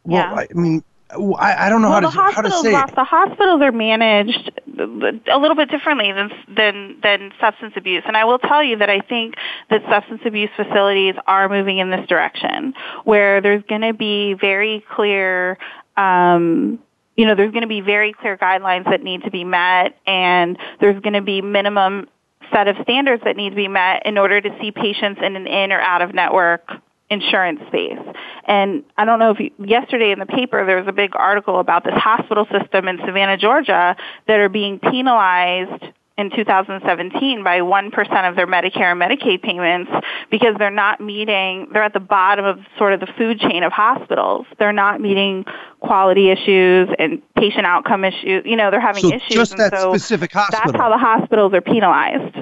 well, 0.04 0.22
yeah. 0.22 0.46
I 0.50 0.54
mean, 0.54 0.82
I, 1.10 1.66
I 1.66 1.68
don't 1.70 1.80
know 1.80 1.88
well, 1.88 2.10
how, 2.10 2.30
to, 2.30 2.34
how 2.34 2.42
to 2.42 2.50
say 2.62 2.74
it. 2.74 2.94
The 2.94 3.04
hospitals 3.04 3.62
are 3.62 3.72
managed 3.72 4.50
a 4.78 5.38
little 5.38 5.56
bit 5.56 5.70
differently 5.70 6.12
than, 6.12 6.30
than 6.54 7.00
than 7.02 7.32
substance 7.40 7.72
abuse, 7.76 8.02
and 8.06 8.16
I 8.16 8.24
will 8.24 8.38
tell 8.38 8.62
you 8.62 8.76
that 8.76 8.90
I 8.90 9.00
think 9.00 9.34
that 9.70 9.82
substance 9.90 10.20
abuse 10.26 10.50
facilities 10.54 11.14
are 11.26 11.48
moving 11.48 11.78
in 11.78 11.90
this 11.90 12.06
direction, 12.08 12.74
where 13.04 13.40
there's 13.40 13.62
going 13.64 13.80
to 13.80 13.94
be 13.94 14.34
very 14.34 14.84
clear 14.94 15.56
um, 15.96 16.78
you 17.18 17.26
know, 17.26 17.34
there's 17.34 17.50
going 17.50 17.62
to 17.62 17.68
be 17.68 17.80
very 17.80 18.12
clear 18.12 18.38
guidelines 18.38 18.84
that 18.84 19.02
need 19.02 19.25
to 19.25 19.30
be 19.30 19.42
met 19.42 19.98
and 20.06 20.56
there's 20.80 20.98
going 21.02 21.14
to 21.14 21.20
be 21.20 21.42
minimum 21.42 22.08
set 22.52 22.68
of 22.68 22.76
standards 22.82 23.25
that 23.25 23.37
need 23.37 23.50
to 23.50 23.56
be 23.56 23.66
met 23.66 24.06
in 24.06 24.16
order 24.16 24.40
to 24.40 24.56
see 24.60 24.70
patients 24.70 25.20
in 25.22 25.34
an 25.34 25.48
in 25.48 25.72
or 25.72 25.80
out 25.80 26.00
of 26.00 26.14
network 26.14 26.70
insurance 27.10 27.60
space. 27.66 27.98
And 28.44 28.84
I 28.96 29.04
don't 29.04 29.18
know 29.18 29.32
if 29.32 29.40
you, 29.40 29.50
yesterday 29.58 30.12
in 30.12 30.20
the 30.20 30.26
paper 30.26 30.64
there 30.64 30.76
was 30.76 30.87
a 30.87 30.92
big 30.92 31.16
article 31.16 31.58
about 31.58 31.82
this 31.82 31.94
hospital 31.96 32.46
system 32.52 32.87
in 32.87 32.98
Savannah, 33.04 33.37
Georgia 33.37 33.96
that 34.28 34.38
are 34.38 34.48
being 34.48 34.78
penalized 34.78 35.84
in 36.18 36.30
2017 36.30 37.44
by 37.44 37.60
1% 37.60 38.28
of 38.28 38.34
their 38.34 38.46
Medicare 38.46 38.90
and 38.90 39.00
Medicaid 39.00 39.40
payments 39.40 39.90
because 40.30 40.56
they're 40.58 40.68
not 40.68 41.00
meeting, 41.00 41.68
they're 41.72 41.84
at 41.84 41.92
the 41.92 42.00
bottom 42.00 42.44
of 42.44 42.58
sort 42.76 42.92
of 42.92 42.98
the 42.98 43.06
food 43.16 43.38
chain 43.38 43.62
of 43.62 43.70
hospitals. 43.70 44.44
They're 44.58 44.72
not 44.72 45.00
meeting 45.00 45.44
quality 45.78 46.30
issues 46.30 46.88
and 46.98 47.22
patient 47.37 47.66
outcome 47.66 48.04
issues. 48.04 48.42
You 48.44 48.56
know, 48.56 48.72
they're 48.72 48.80
having 48.80 49.02
so 49.02 49.14
issues. 49.14 49.28
Just 49.28 49.56
that 49.58 49.72
so 49.72 49.92
specific 49.92 50.32
hospital. 50.32 50.72
That's 50.72 50.76
how 50.76 50.90
the 50.90 50.98
hospitals 50.98 51.54
are 51.54 51.60
penalized. 51.60 52.37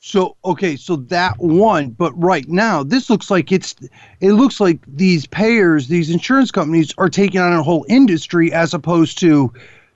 So 0.00 0.36
okay, 0.44 0.76
so 0.76 0.94
that 0.94 1.34
one, 1.38 1.90
but 1.90 2.12
right 2.12 2.48
now 2.48 2.84
this 2.84 3.10
looks 3.10 3.32
like 3.32 3.50
it's 3.50 3.74
it 4.20 4.32
looks 4.34 4.60
like 4.60 4.78
these 4.86 5.26
payers, 5.26 5.88
these 5.88 6.08
insurance 6.08 6.52
companies 6.52 6.94
are 6.98 7.08
taking 7.08 7.40
on 7.40 7.52
a 7.52 7.64
whole 7.64 7.84
industry 7.88 8.52
as 8.52 8.72
opposed 8.72 9.18
to 9.18 9.52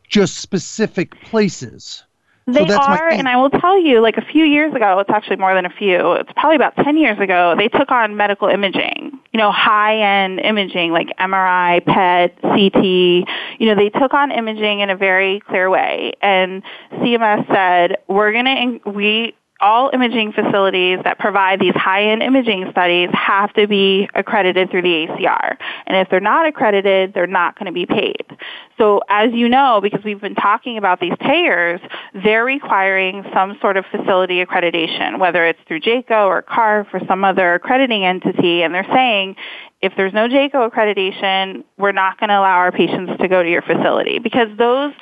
just 0.09 0.39
specific 0.39 1.15
places. 1.23 2.03
They 2.47 2.67
so 2.67 2.77
are, 2.77 3.09
and 3.09 3.29
I 3.29 3.37
will 3.37 3.51
tell 3.51 3.79
you, 3.79 4.01
like 4.01 4.17
a 4.17 4.25
few 4.25 4.45
years 4.45 4.75
ago, 4.75 4.99
it's 4.99 5.11
actually 5.11 5.37
more 5.37 5.55
than 5.55 5.65
a 5.65 5.71
few, 5.71 6.15
it's 6.15 6.33
probably 6.33 6.57
about 6.57 6.75
10 6.77 6.97
years 6.97 7.19
ago, 7.21 7.55
they 7.57 7.69
took 7.69 7.93
on 7.93 8.17
medical 8.17 8.49
imaging, 8.49 9.17
you 9.33 9.39
know, 9.39 9.53
high-end 9.53 10.41
imaging 10.41 10.91
like 10.91 11.09
MRI, 11.21 11.85
PET, 11.87 12.37
CT, 12.43 12.85
you 12.85 13.67
know, 13.67 13.77
they 13.77 13.91
took 13.91 14.13
on 14.13 14.33
imaging 14.33 14.81
in 14.81 14.91
a 14.91 14.97
very 14.97 15.41
clear 15.41 15.71
way. 15.71 16.15
And 16.21 16.65
CMS 16.95 17.47
said, 17.47 17.99
we're 18.09 18.33
going 18.33 18.81
to, 18.83 18.91
we, 18.91 19.35
all 19.63 19.91
imaging 19.93 20.33
facilities 20.33 20.99
that 21.05 21.19
provide 21.19 21.61
these 21.61 21.75
high-end 21.75 22.23
imaging 22.23 22.69
studies 22.71 23.09
have 23.13 23.53
to 23.55 23.67
be 23.67 24.09
accredited 24.15 24.71
through 24.71 24.83
the 24.83 25.07
ACR. 25.07 25.57
And 25.87 25.97
if 25.97 26.11
they're 26.11 26.21
not 26.21 26.47
accredited, 26.47 27.15
they're 27.15 27.27
not 27.27 27.59
going 27.59 27.67
to 27.67 27.73
be 27.73 27.87
paid. 27.87 28.27
So 28.77 29.01
as 29.09 29.33
you 29.33 29.49
know, 29.49 29.81
because 29.81 30.05
we've 30.05 30.21
been 30.21 30.35
talking 30.35 30.77
about 30.77 31.01
these 31.01 31.15
payers, 31.21 31.81
they're 32.25 32.45
requiring 32.45 33.25
some 33.33 33.57
sort 33.61 33.77
of 33.77 33.85
facility 33.87 34.45
accreditation, 34.45 35.19
whether 35.19 35.47
it's 35.47 35.61
through 35.69 35.81
JCAHO 35.81 36.27
or 36.27 36.43
CARF 36.43 36.89
or 36.93 37.01
some 37.07 37.25
other 37.25 37.55
accrediting 37.55 38.05
entity, 38.05 38.63
and 38.63 38.75
they're 38.75 38.87
saying 38.93 39.37
if 39.83 39.93
there's 39.97 40.13
no 40.13 40.29
JCAHO 40.29 40.71
accreditation, 40.71 41.65
we're 41.77 41.93
not 41.93 42.19
going 42.19 42.29
to 42.29 42.39
allow 42.39 42.57
our 42.57 42.71
patients 42.71 43.21
to 43.21 43.27
go 43.27 43.43
to 43.43 43.51
your 43.51 43.63
facility 43.63 44.21
because 44.21 44.49
those 44.57 44.95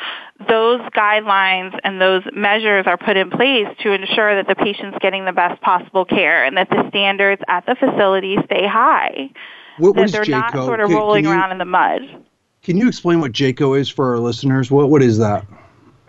those 0.49 0.81
guidelines 0.97 1.79
and 1.85 2.01
those 2.01 2.23
measures 2.33 2.87
are 2.87 2.97
put 2.97 3.19
in 3.19 3.31
place 3.31 3.67
to 3.83 3.93
ensure 3.93 4.35
that 4.37 4.49
the 4.49 4.55
patient's 4.55 4.97
getting 5.03 5.27
the 5.27 5.33
best 5.33 5.61
possible 5.61 6.07
care 6.07 6.45
and 6.45 6.57
that 6.57 6.71
the 6.71 6.89
standards 6.89 7.43
at 7.47 7.67
the 7.67 7.75
facility 7.75 8.39
stay 8.47 8.67
high. 8.67 9.29
What, 9.77 9.97
that 9.97 10.11
they're 10.13 10.25
not 10.25 10.55
sort 10.55 10.81
of 10.81 10.89
can, 10.89 10.97
rolling 10.97 11.25
can 11.25 11.33
you, 11.33 11.39
around 11.39 11.53
in 11.53 11.59
the 11.59 11.67
mud. 11.67 12.01
Can 12.63 12.79
you 12.79 12.89
explain 12.89 13.21
what 13.21 13.33
JCAHO 13.33 13.79
is 13.79 13.91
for 13.91 14.13
our 14.13 14.19
listeners? 14.19 14.71
What 14.71 14.89
what 14.89 15.03
is 15.03 15.19
that? 15.19 15.47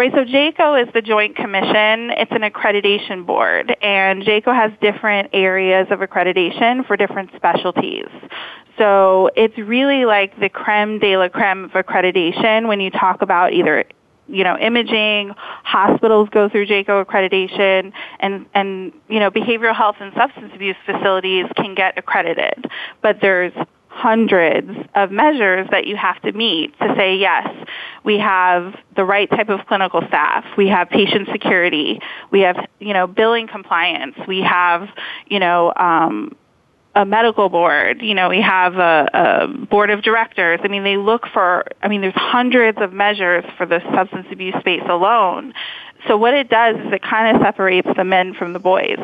Right, 0.02 0.12
so 0.14 0.26
JCAHO 0.26 0.88
is 0.88 0.94
the 0.96 1.02
Joint 1.04 1.36
Commission. 1.36 2.10
It's 2.18 2.32
an 2.32 2.42
accreditation 2.42 3.24
board, 3.24 3.78
and 3.84 4.24
JCAHO 4.24 4.56
has 4.56 4.72
different 4.82 5.30
areas 5.32 5.86
of 5.92 6.00
accreditation 6.00 6.88
for 6.88 6.98
different 6.98 7.30
specialties. 7.36 8.08
So 8.78 9.30
it's 9.36 9.58
really 9.58 10.06
like 10.06 10.40
the 10.40 10.50
creme 10.50 11.00
de 11.00 11.18
la 11.18 11.30
creme 11.30 11.66
of 11.66 11.72
accreditation 11.72 12.68
when 12.68 12.80
you 12.80 12.90
talk 12.90 13.22
about 13.22 13.54
either 13.54 13.86
you 14.28 14.46
know, 14.46 14.58
imaging, 14.58 15.34
hospitals 15.64 16.30
go 16.30 16.48
through 16.48 16.66
JCAHO 16.66 17.06
accreditation, 17.06 17.92
and, 18.20 18.46
and, 18.54 18.94
you 19.10 19.20
know, 19.20 19.30
behavioral 19.30 19.76
health 19.76 19.98
and 20.00 20.14
substance 20.16 20.52
abuse 20.56 20.78
facilities 20.86 21.48
can 21.58 21.76
get 21.76 21.98
accredited. 21.98 22.66
But 23.02 23.18
there's 23.22 23.52
hundreds 23.90 24.70
of 24.96 25.12
measures 25.12 25.68
that 25.72 25.86
you 25.86 25.98
have 25.98 26.20
to 26.22 26.32
meet 26.32 26.78
to 26.80 26.94
say, 26.98 27.18
yes, 27.18 27.48
we 28.06 28.18
have 28.18 28.74
the 28.96 29.04
right 29.04 29.30
type 29.30 29.50
of 29.50 29.66
clinical 29.68 30.02
staff, 30.08 30.46
we 30.58 30.70
have 30.70 30.90
patient 30.90 31.28
security, 31.32 32.00
we 32.32 32.40
have, 32.40 32.56
you 32.80 32.94
know, 32.94 33.06
billing 33.06 33.48
compliance, 33.48 34.16
we 34.30 34.42
have, 34.42 34.88
you 35.28 35.40
know, 35.40 35.74
um, 35.76 36.34
a 36.96 37.06
medical 37.06 37.50
board. 37.50 38.02
You 38.02 38.14
know, 38.14 38.30
we 38.30 38.42
have 38.42 38.76
a, 38.76 39.10
a 39.14 39.48
board 39.66 39.90
of 39.90 40.02
directors. 40.02 40.60
I 40.64 40.68
mean, 40.68 40.84
they 40.84 40.98
look 40.98 41.28
for. 41.34 41.66
I 41.82 41.88
mean, 41.88 42.02
there's 42.02 42.14
hundreds 42.16 42.78
of 42.82 42.94
measures 42.94 43.46
for 43.58 43.66
the 43.66 43.80
substance 43.94 44.28
abuse 44.32 44.56
space 44.60 44.84
alone. 44.88 45.54
So 46.08 46.18
what 46.18 46.34
it 46.34 46.50
does 46.50 46.76
is 46.78 46.94
it 46.94 47.02
kind 47.04 47.36
of 47.36 47.42
separates 47.42 47.88
the 47.96 48.04
men 48.04 48.34
from 48.34 48.54
the 48.54 48.60
boys 48.60 48.98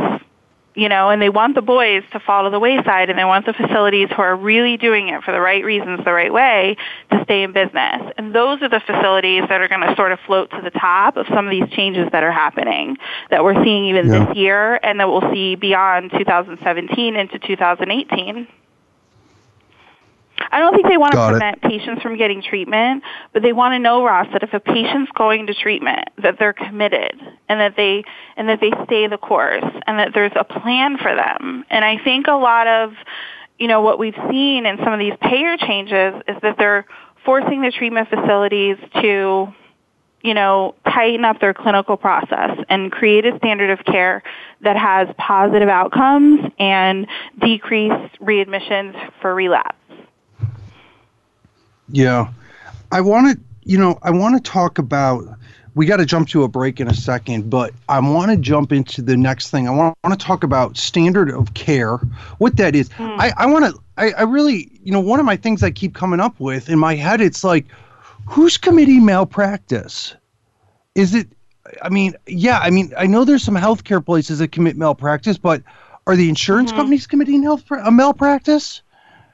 you 0.78 0.90
know, 0.90 1.10
and 1.10 1.20
they 1.20 1.30
want 1.30 1.56
the 1.56 1.62
boys 1.64 2.04
to 2.12 2.20
fall 2.20 2.44
to 2.44 2.52
the 2.52 2.60
wayside 2.60 3.10
and 3.10 3.18
they 3.18 3.26
want 3.26 3.48
the 3.48 3.54
facilities 3.54 4.10
who 4.16 4.22
are 4.22 4.36
really 4.36 4.78
doing 4.78 5.10
it 5.10 5.24
for 5.24 5.32
the 5.32 5.40
right 5.40 5.66
reasons, 5.66 6.06
the 6.06 6.14
right 6.14 6.32
way, 6.32 6.78
to 7.10 7.24
stay 7.24 7.42
in 7.42 7.52
business. 7.52 8.14
And 8.16 8.34
those 8.34 8.62
are 8.62 8.70
the 8.70 8.80
facilities 8.80 9.42
that 9.50 9.60
are 9.60 9.68
going 9.68 9.82
to 9.82 9.96
sort 9.96 10.12
of 10.12 10.20
float 10.28 10.52
to 10.52 10.62
the 10.62 10.70
top 10.70 11.18
of 11.18 11.26
some 11.34 11.46
of 11.46 11.52
these 11.52 11.68
changes 11.72 12.08
that 12.12 12.24
are 12.24 12.32
happening 12.32 12.96
that 13.32 13.44
we're 13.44 13.62
seeing 13.64 13.86
even 13.86 14.08
yeah. 14.08 14.26
this 14.26 14.38
year 14.38 14.80
and 14.84 15.00
that 15.00 15.08
we'll 15.08 15.34
see 15.34 15.56
beyond 15.56 16.12
2017 16.12 17.16
into 17.16 17.40
2018. 17.40 18.48
I 20.52 20.60
don't 20.60 20.74
think 20.74 20.88
they 20.88 20.98
want 20.98 21.14
to 21.14 21.30
prevent 21.30 21.58
it. 21.58 21.70
patients 21.70 22.02
from 22.02 22.18
getting 22.18 22.42
treatment, 22.42 23.04
but 23.34 23.42
they 23.42 23.54
want 23.54 23.74
to 23.74 23.80
know, 23.80 24.04
Ross, 24.04 24.28
that 24.34 24.44
if 24.44 24.54
a 24.54 24.60
patient's 24.60 25.12
going 25.16 25.48
to 25.48 25.54
treatment, 25.54 26.10
that 26.22 26.38
they're 26.40 26.54
committed 26.54 27.20
and 27.50 27.60
that 27.60 27.76
they 27.76 28.04
and 28.36 28.48
that 28.50 28.60
they 28.62 28.72
stay 28.86 29.08
the 29.08 29.18
course 29.18 29.64
and 29.88 30.00
that 30.00 30.12
there's 30.14 30.32
a 30.36 30.44
plan 30.44 30.98
for 30.98 31.16
them. 31.16 31.66
And 31.70 31.84
I 31.84 32.04
think 32.04 32.28
a 32.28 32.34
lot 32.34 32.68
of, 32.68 32.94
you 33.58 33.68
know, 33.68 33.82
what 33.82 34.00
we've 34.00 34.18
seen 34.30 34.66
in 34.66 34.78
some 34.78 34.94
of 34.94 35.00
these 35.00 35.14
payer 35.22 35.58
changes 35.58 36.22
is 36.28 36.38
that 36.42 36.56
they're 36.58 36.86
forcing 37.26 37.62
the 37.62 37.72
treatment 37.72 38.10
facilities 38.10 38.78
to 39.02 39.54
you 40.24 40.34
know, 40.34 40.76
tighten 40.84 41.24
up 41.24 41.40
their 41.40 41.54
clinical 41.54 41.96
process 41.96 42.58
and 42.70 42.92
create 42.92 43.26
a 43.26 43.38
standard 43.38 43.70
of 43.70 43.86
care 43.86 44.24
that 44.62 44.76
has 44.76 45.08
positive 45.18 45.70
outcomes 45.70 46.52
and 46.60 47.08
decrease 47.40 47.94
readmissions 48.20 48.94
for 49.22 49.34
relapse. 49.34 49.77
Yeah. 51.90 52.32
I 52.92 53.02
want 53.02 53.38
to, 53.38 53.44
you 53.64 53.78
know, 53.78 54.00
I 54.04 54.12
want 54.12 54.44
to 54.44 54.50
talk 54.50 54.78
about. 54.78 55.26
We 55.76 55.86
got 55.86 55.98
to 55.98 56.08
jump 56.08 56.28
to 56.30 56.42
a 56.42 56.48
break 56.48 56.80
in 56.80 56.88
a 56.88 56.94
second, 56.94 57.52
but 57.52 57.72
I 57.88 58.00
want 58.00 58.32
to 58.32 58.38
jump 58.38 58.72
into 58.72 59.04
the 59.04 59.16
next 59.16 59.52
thing. 59.52 59.68
I 59.68 59.72
want, 59.72 59.96
to 60.10 60.16
talk 60.16 60.44
about 60.44 60.76
standard 60.76 61.30
of 61.30 61.54
care, 61.54 61.98
what 62.40 62.58
that 62.58 62.76
is. 62.76 62.90
Mm. 62.90 63.16
I, 63.20 63.32
I 63.38 63.46
want 63.46 63.66
to, 63.66 63.80
I, 63.96 64.12
I 64.14 64.24
really, 64.24 64.72
you 64.84 64.92
know, 64.92 65.00
one 65.00 65.20
of 65.20 65.28
my 65.28 65.36
things 65.36 65.62
I 65.62 65.70
keep 65.70 65.94
coming 65.94 66.20
up 66.20 66.40
with 66.40 66.68
in 66.68 66.80
my 66.80 66.96
head, 66.96 67.22
it's 67.22 67.44
like, 67.44 67.68
who's 68.26 68.58
committing 68.58 69.06
malpractice? 69.06 70.16
Is 70.96 71.14
it, 71.14 71.28
I 71.84 71.90
mean, 71.90 72.16
yeah, 72.26 72.58
I 72.58 72.72
mean, 72.72 72.92
I 72.98 73.06
know 73.06 73.24
there's 73.24 73.44
some 73.44 73.54
healthcare 73.54 74.04
places 74.04 74.40
that 74.40 74.52
commit 74.52 74.78
malpractice, 74.78 75.38
but 75.38 75.62
are 76.08 76.16
the 76.16 76.28
insurance 76.28 76.72
mm-hmm. 76.72 76.80
companies 76.80 77.06
committing 77.06 77.44
health 77.44 77.64
a 77.70 77.92
malpractice? 77.92 78.82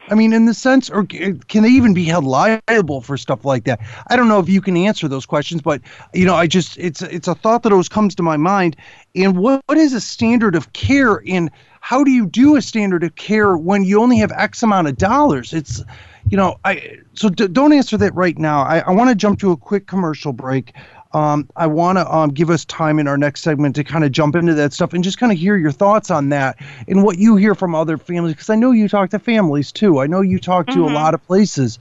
I 0.10 0.16
mean, 0.16 0.34
in 0.34 0.46
the 0.46 0.54
sense, 0.54 0.90
or 0.90 1.06
can 1.06 1.64
they 1.64 1.70
even 1.70 1.94
be 1.94 2.04
held 2.04 2.26
liable 2.26 3.02
for 3.02 3.18
stuff 3.18 3.46
like 3.46 3.64
that? 3.66 3.80
I 4.08 4.16
don't 4.16 4.28
know 4.28 4.40
if 4.40 4.50
you 4.50 4.62
can 4.62 4.76
answer 4.76 5.08
those 5.08 5.26
questions, 5.26 5.62
but 5.62 5.82
you 6.14 6.26
know, 6.26 6.36
I 6.36 6.46
just 6.46 6.78
it's 6.78 7.02
it's 7.02 7.28
a 7.28 7.36
thought 7.36 7.64
that 7.64 7.72
always 7.72 7.90
comes 7.90 8.14
to 8.16 8.24
my 8.24 8.36
mind. 8.36 8.76
And 9.16 9.38
what, 9.38 9.62
what 9.68 9.78
is 9.78 9.94
a 9.94 10.02
standard 10.02 10.56
of 10.56 10.74
care, 10.74 11.24
and 11.28 11.50
how 11.80 12.04
do 12.04 12.12
you 12.12 12.26
do 12.26 12.56
a 12.58 12.62
standard 12.62 13.04
of 13.04 13.16
care 13.16 13.56
when 13.56 13.86
you 13.86 14.02
only 14.02 14.18
have 14.18 14.32
X 14.34 14.62
amount 14.62 14.88
of 14.88 14.98
dollars? 14.98 15.54
It's 15.54 15.82
you 16.30 16.38
know, 16.38 16.58
I 16.66 17.00
so 17.14 17.30
d- 17.30 17.48
don't 17.48 17.74
answer 17.74 17.98
that 17.98 18.14
right 18.16 18.38
now. 18.38 18.62
I, 18.62 18.80
I 18.80 18.92
want 18.92 19.10
to 19.10 19.16
jump 19.16 19.40
to 19.40 19.52
a 19.52 19.58
quick 19.58 19.88
commercial 19.88 20.34
break. 20.34 20.74
Um, 21.14 21.48
I 21.56 21.68
want 21.68 22.00
to 22.00 22.12
um, 22.12 22.32
give 22.32 22.50
us 22.50 22.66
time 22.66 22.98
in 22.98 23.08
our 23.08 23.18
next 23.18 23.42
segment 23.42 23.76
to 23.76 23.84
kind 23.84 24.04
of 24.04 24.12
jump 24.12 24.36
into 24.36 24.54
that 24.56 24.74
stuff 24.74 24.94
and 24.94 25.04
just 25.04 25.20
kind 25.20 25.32
of 25.32 25.38
hear 25.38 25.56
your 25.56 25.72
thoughts 25.72 26.10
on 26.10 26.30
that 26.30 26.58
and 26.88 27.04
what 27.04 27.20
you 27.20 27.36
hear 27.36 27.54
from 27.54 27.76
other 27.76 27.98
families 27.98 28.34
because 28.34 28.50
I 28.50 28.56
know 28.56 28.72
you 28.72 28.90
talk 28.90 29.12
to 29.12 29.20
families 29.20 29.72
too. 29.72 30.00
I 30.00 30.08
know 30.08 30.22
you 30.22 30.40
talk 30.40 30.66
to 30.68 30.74
mm-hmm. 30.74 30.82
a 30.82 30.94
lot 30.94 31.14
of 31.14 31.26
places. 31.26 31.78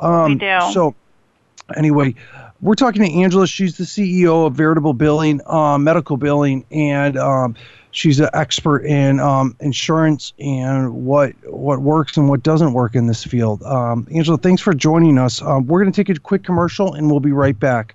Um, 0.00 0.32
we 0.32 0.34
do. 0.36 0.60
So, 0.72 0.94
anyway, 1.76 2.14
we're 2.60 2.74
talking 2.74 3.02
to 3.02 3.10
Angela. 3.10 3.46
She's 3.46 3.76
the 3.78 3.84
CEO 3.84 4.46
of 4.46 4.54
Veritable 4.54 4.92
Billing, 4.92 5.40
uh, 5.46 5.78
Medical 5.78 6.16
Billing, 6.16 6.64
and 6.70 7.16
um, 7.16 7.54
she's 7.90 8.20
an 8.20 8.28
expert 8.34 8.84
in 8.84 9.20
um, 9.20 9.56
insurance 9.60 10.34
and 10.38 10.92
what 11.06 11.32
what 11.46 11.80
works 11.80 12.16
and 12.16 12.28
what 12.28 12.42
doesn't 12.42 12.74
work 12.74 12.94
in 12.94 13.06
this 13.06 13.24
field. 13.24 13.62
Um, 13.62 14.06
Angela, 14.12 14.36
thanks 14.36 14.60
for 14.60 14.74
joining 14.74 15.16
us. 15.16 15.40
Um, 15.40 15.66
we're 15.66 15.80
going 15.80 15.92
to 15.92 16.04
take 16.04 16.14
a 16.14 16.20
quick 16.20 16.44
commercial 16.44 16.92
and 16.94 17.10
we'll 17.10 17.20
be 17.20 17.32
right 17.32 17.58
back. 17.58 17.94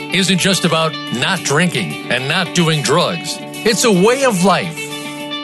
isn't 0.13 0.39
just 0.39 0.65
about 0.65 0.93
not 1.13 1.39
drinking 1.39 2.11
and 2.11 2.27
not 2.27 2.53
doing 2.53 2.81
drugs, 2.81 3.37
it's 3.39 3.85
a 3.85 3.91
way 3.91 4.25
of 4.25 4.43
life. 4.43 4.77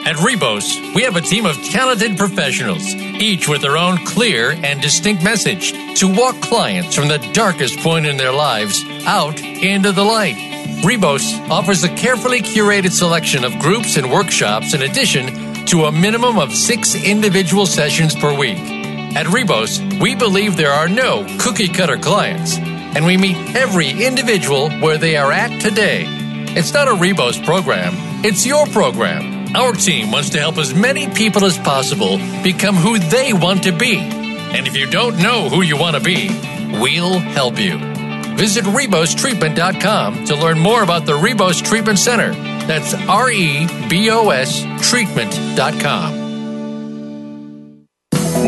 At 0.06 0.16
Rebos, 0.16 0.94
we 0.94 1.02
have 1.02 1.16
a 1.16 1.20
team 1.20 1.46
of 1.46 1.56
talented 1.64 2.16
professionals, 2.16 2.94
each 2.94 3.48
with 3.48 3.62
their 3.62 3.76
own 3.76 4.04
clear 4.04 4.52
and 4.52 4.80
distinct 4.80 5.22
message 5.22 5.72
to 5.98 6.14
walk 6.14 6.40
clients 6.40 6.94
from 6.94 7.08
the 7.08 7.18
darkest 7.32 7.78
point 7.80 8.06
in 8.06 8.16
their 8.16 8.32
lives 8.32 8.82
out 9.04 9.40
into 9.40 9.92
the 9.92 10.04
light. 10.04 10.36
Rebos 10.82 11.48
offers 11.50 11.84
a 11.84 11.94
carefully 11.94 12.40
curated 12.40 12.92
selection 12.92 13.44
of 13.44 13.58
groups 13.58 13.96
and 13.96 14.10
workshops 14.10 14.74
in 14.74 14.82
addition 14.82 15.66
to 15.66 15.84
a 15.84 15.92
minimum 15.92 16.38
of 16.38 16.54
six 16.54 16.94
individual 16.94 17.66
sessions 17.66 18.14
per 18.14 18.36
week. 18.36 18.58
At 19.16 19.26
Rebos, 19.26 20.00
we 20.00 20.14
believe 20.14 20.56
there 20.56 20.72
are 20.72 20.88
no 20.88 21.26
cookie 21.38 21.68
cutter 21.68 21.98
clients 21.98 22.58
and 22.94 23.04
we 23.06 23.16
meet 23.16 23.36
every 23.54 23.90
individual 23.90 24.70
where 24.80 24.98
they 24.98 25.16
are 25.16 25.32
at 25.32 25.60
today. 25.60 26.04
It's 26.56 26.72
not 26.72 26.88
a 26.88 26.92
Rebos 26.92 27.44
program, 27.44 27.92
it's 28.24 28.46
your 28.46 28.66
program. 28.66 29.54
Our 29.56 29.72
team 29.72 30.10
wants 30.10 30.30
to 30.30 30.38
help 30.38 30.58
as 30.58 30.74
many 30.74 31.08
people 31.08 31.44
as 31.44 31.58
possible 31.58 32.18
become 32.42 32.74
who 32.74 32.98
they 32.98 33.32
want 33.32 33.62
to 33.64 33.72
be. 33.72 33.96
And 33.98 34.66
if 34.66 34.76
you 34.76 34.86
don't 34.86 35.18
know 35.18 35.48
who 35.48 35.62
you 35.62 35.76
want 35.76 35.96
to 35.96 36.02
be, 36.02 36.28
we'll 36.80 37.18
help 37.18 37.58
you. 37.58 37.78
Visit 38.36 38.64
RebosTreatment.com 38.64 40.26
to 40.26 40.36
learn 40.36 40.58
more 40.58 40.82
about 40.82 41.06
the 41.06 41.12
Rebos 41.12 41.62
Treatment 41.62 41.98
Center. 41.98 42.32
That's 42.66 42.94
R 42.94 43.30
E 43.30 43.66
B 43.88 44.10
O 44.10 44.30
S 44.30 44.62
treatment.com. 44.88 46.27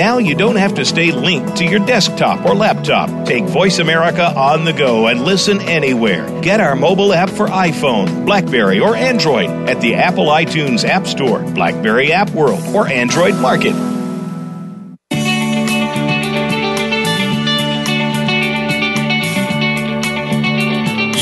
Now 0.00 0.16
you 0.16 0.34
don't 0.34 0.56
have 0.56 0.76
to 0.76 0.84
stay 0.86 1.12
linked 1.12 1.58
to 1.58 1.66
your 1.66 1.84
desktop 1.84 2.46
or 2.46 2.54
laptop. 2.54 3.26
Take 3.26 3.44
Voice 3.44 3.80
America 3.80 4.24
on 4.34 4.64
the 4.64 4.72
go 4.72 5.08
and 5.08 5.20
listen 5.20 5.60
anywhere. 5.60 6.40
Get 6.40 6.58
our 6.58 6.74
mobile 6.74 7.12
app 7.12 7.28
for 7.28 7.48
iPhone, 7.48 8.24
Blackberry, 8.24 8.80
or 8.80 8.96
Android 8.96 9.50
at 9.68 9.82
the 9.82 9.96
Apple 9.96 10.28
iTunes 10.28 10.88
App 10.88 11.06
Store, 11.06 11.40
Blackberry 11.52 12.14
App 12.14 12.30
World, 12.30 12.62
or 12.74 12.88
Android 12.88 13.34
Market. 13.34 13.74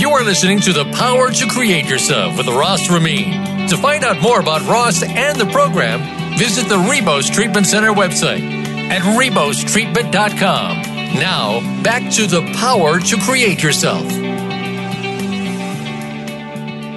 You 0.00 0.10
are 0.10 0.22
listening 0.22 0.60
to 0.60 0.72
The 0.72 0.88
Power 0.94 1.32
to 1.32 1.48
Create 1.48 1.86
Yourself 1.86 2.38
with 2.38 2.46
Ross 2.46 2.88
Ramin. 2.88 3.66
To 3.70 3.76
find 3.76 4.04
out 4.04 4.22
more 4.22 4.38
about 4.38 4.62
Ross 4.68 5.02
and 5.02 5.36
the 5.36 5.46
program, 5.46 6.38
visit 6.38 6.68
the 6.68 6.76
Rebos 6.76 7.28
Treatment 7.28 7.66
Center 7.66 7.92
website 7.92 8.58
at 8.90 9.03
RebosTreatment.com. 9.03 10.83
Now, 11.14 11.83
back 11.83 12.11
to 12.12 12.27
the 12.27 12.42
power 12.57 13.01
to 13.01 13.16
create 13.18 13.62
yourself. 13.62 14.05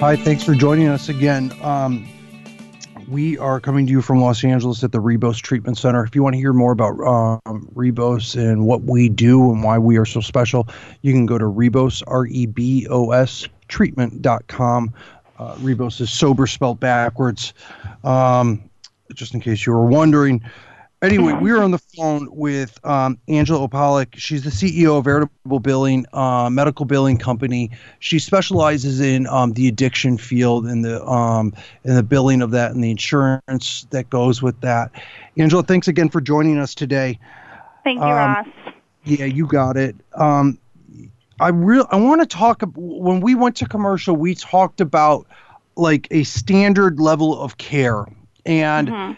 Hi, 0.00 0.16
thanks 0.16 0.42
for 0.42 0.54
joining 0.54 0.88
us 0.88 1.08
again. 1.08 1.52
Um, 1.62 2.08
we 3.08 3.38
are 3.38 3.60
coming 3.60 3.86
to 3.86 3.92
you 3.92 4.02
from 4.02 4.20
Los 4.20 4.42
Angeles 4.42 4.82
at 4.82 4.90
the 4.90 4.98
Rebos 4.98 5.36
Treatment 5.40 5.78
Center. 5.78 6.02
If 6.04 6.14
you 6.14 6.22
want 6.22 6.34
to 6.34 6.38
hear 6.38 6.52
more 6.52 6.72
about 6.72 6.98
um, 7.00 7.68
Rebos 7.74 8.36
and 8.36 8.66
what 8.66 8.82
we 8.82 9.08
do 9.08 9.52
and 9.52 9.62
why 9.62 9.78
we 9.78 9.98
are 9.98 10.04
so 10.04 10.20
special, 10.20 10.66
you 11.02 11.12
can 11.12 11.26
go 11.26 11.38
to 11.38 11.44
Rebos, 11.44 12.02
R 12.06 12.26
E 12.26 12.46
B 12.46 12.86
O 12.90 13.10
S, 13.12 13.46
treatment.com. 13.68 14.92
Uh, 15.38 15.54
Rebos 15.56 16.00
is 16.00 16.10
sober 16.10 16.46
spelled 16.46 16.80
backwards. 16.80 17.54
Um, 18.02 18.68
just 19.14 19.34
in 19.34 19.40
case 19.40 19.66
you 19.66 19.72
were 19.72 19.86
wondering. 19.86 20.42
Anyway, 21.02 21.32
we 21.32 21.50
are 21.50 21.60
on 21.60 21.72
the 21.72 21.78
phone 21.78 22.28
with 22.30 22.78
um, 22.86 23.18
Angela 23.26 23.68
Opalak. 23.68 24.14
She's 24.14 24.44
the 24.44 24.50
CEO 24.50 24.98
of 24.98 25.04
Veritable 25.04 25.58
Billing, 25.58 26.06
uh, 26.12 26.48
medical 26.48 26.84
billing 26.84 27.18
company. 27.18 27.72
She 27.98 28.20
specializes 28.20 29.00
in 29.00 29.26
um, 29.26 29.52
the 29.54 29.66
addiction 29.66 30.16
field 30.16 30.64
and 30.64 30.84
the 30.84 31.04
um, 31.04 31.54
and 31.82 31.96
the 31.96 32.04
billing 32.04 32.40
of 32.40 32.52
that 32.52 32.70
and 32.70 32.84
the 32.84 32.90
insurance 32.92 33.84
that 33.90 34.10
goes 34.10 34.42
with 34.42 34.60
that. 34.60 34.92
Angela, 35.36 35.64
thanks 35.64 35.88
again 35.88 36.08
for 36.08 36.20
joining 36.20 36.56
us 36.58 36.72
today. 36.72 37.18
Thank 37.82 37.98
you, 37.98 38.04
um, 38.04 38.12
Ross. 38.12 38.46
Yeah, 39.02 39.24
you 39.24 39.48
got 39.48 39.76
it. 39.76 39.96
Um, 40.14 40.56
I 41.40 41.48
real 41.48 41.88
I 41.90 41.96
want 41.96 42.20
to 42.20 42.26
talk 42.26 42.62
when 42.76 43.20
we 43.20 43.34
went 43.34 43.56
to 43.56 43.66
commercial, 43.66 44.14
we 44.14 44.36
talked 44.36 44.80
about 44.80 45.26
like 45.74 46.06
a 46.12 46.22
standard 46.22 47.00
level 47.00 47.40
of 47.42 47.58
care, 47.58 48.06
and 48.46 48.86
mm-hmm. 48.86 49.12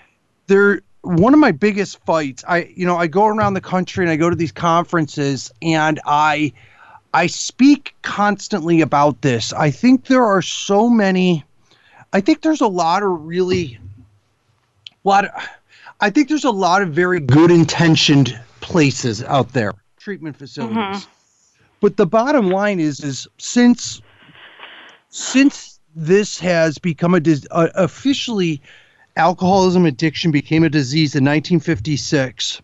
there 0.47 0.81
one 1.05 1.35
of 1.35 1.41
my 1.41 1.53
biggest 1.53 2.05
fights. 2.05 2.45
I 2.49 2.71
you 2.75 2.87
know 2.87 2.97
I 2.97 3.07
go 3.07 3.27
around 3.27 3.55
the 3.55 3.61
country 3.61 4.05
and 4.05 4.11
I 4.11 4.17
go 4.17 4.31
to 4.31 4.37
these 4.37 4.53
conferences 4.53 5.53
and 5.63 6.01
I 6.05 6.53
I 7.15 7.29
speak 7.29 7.95
constantly 8.03 8.81
about 8.81 9.23
this. 9.23 9.53
I 9.53 9.71
think 9.71 10.07
there 10.07 10.25
are 10.25 10.43
so 10.43 10.91
many. 10.91 11.45
I 12.13 12.21
think 12.21 12.43
there's 12.43 12.61
a 12.61 12.67
lot 12.67 13.05
of 13.05 13.25
really, 13.25 13.79
lot. 15.05 15.27
Of, 15.27 15.31
I 16.01 16.11
think 16.11 16.29
there's 16.29 16.45
a 16.45 16.51
lot 16.51 16.83
of 16.83 16.89
very 16.91 17.21
good 17.21 17.53
intentioned 17.53 18.39
places 18.61 19.23
out 19.23 19.53
there, 19.53 19.75
treatment 19.97 20.37
facilities. 20.37 20.77
Mm-hmm. 20.77 21.11
But 21.81 21.97
the 21.97 22.07
bottom 22.07 22.49
line 22.49 22.81
is, 22.81 22.99
is 23.01 23.29
since 23.39 24.03
since 25.09 25.79
this 25.95 26.41
has 26.41 26.79
become 26.79 27.15
a 27.15 27.21
uh, 27.53 27.69
officially 27.77 28.61
alcoholism 29.17 29.87
addiction 29.87 30.31
became 30.31 30.65
a 30.65 30.69
disease 30.69 31.15
in 31.15 31.25
1956, 31.25 32.61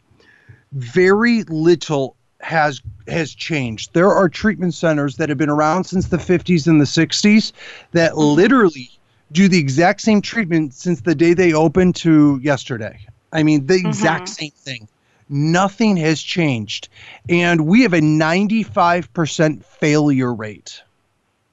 very 0.72 1.42
little 1.44 2.16
has 2.40 2.80
has 3.06 3.34
changed. 3.34 3.92
There 3.92 4.10
are 4.10 4.28
treatment 4.28 4.74
centers 4.74 5.16
that 5.16 5.28
have 5.28 5.38
been 5.38 5.50
around 5.50 5.84
since 5.84 6.08
the 6.08 6.16
50s 6.16 6.66
and 6.66 6.80
the 6.80 6.84
60s 6.84 7.52
that 7.92 8.12
mm-hmm. 8.12 8.20
literally 8.20 8.90
do 9.32 9.48
the 9.48 9.58
exact 9.58 10.00
same 10.00 10.22
treatment 10.22 10.74
since 10.74 11.02
the 11.02 11.14
day 11.14 11.34
they 11.34 11.52
opened 11.52 11.96
to 11.96 12.40
yesterday. 12.42 12.98
I 13.32 13.42
mean, 13.42 13.66
the 13.66 13.74
mm-hmm. 13.74 13.88
exact 13.88 14.28
same 14.28 14.52
thing. 14.52 14.88
Nothing 15.28 15.96
has 15.98 16.20
changed. 16.20 16.88
And 17.28 17.66
we 17.66 17.82
have 17.82 17.92
a 17.92 18.00
95% 18.00 19.64
failure 19.64 20.34
rate. 20.34 20.82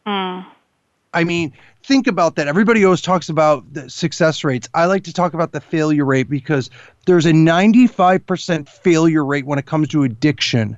Mm. 0.08 0.46
I 1.14 1.24
mean, 1.24 1.54
think 1.88 2.06
about 2.06 2.36
that. 2.36 2.48
Everybody 2.48 2.84
always 2.84 3.02
talks 3.02 3.30
about 3.30 3.74
the 3.74 3.90
success 3.90 4.44
rates. 4.44 4.68
I 4.74 4.86
like 4.86 5.06
to 5.06 5.14
talk 5.14 5.34
about 5.34 5.54
the 5.54 5.62
failure 5.62 6.04
rate 6.04 6.30
because 6.30 6.70
there's 7.06 7.26
a 7.26 7.32
95% 7.32 8.68
failure 8.68 9.24
rate 9.24 9.46
when 9.46 9.58
it 9.58 9.66
comes 9.66 9.88
to 9.90 10.04
addiction. 10.04 10.78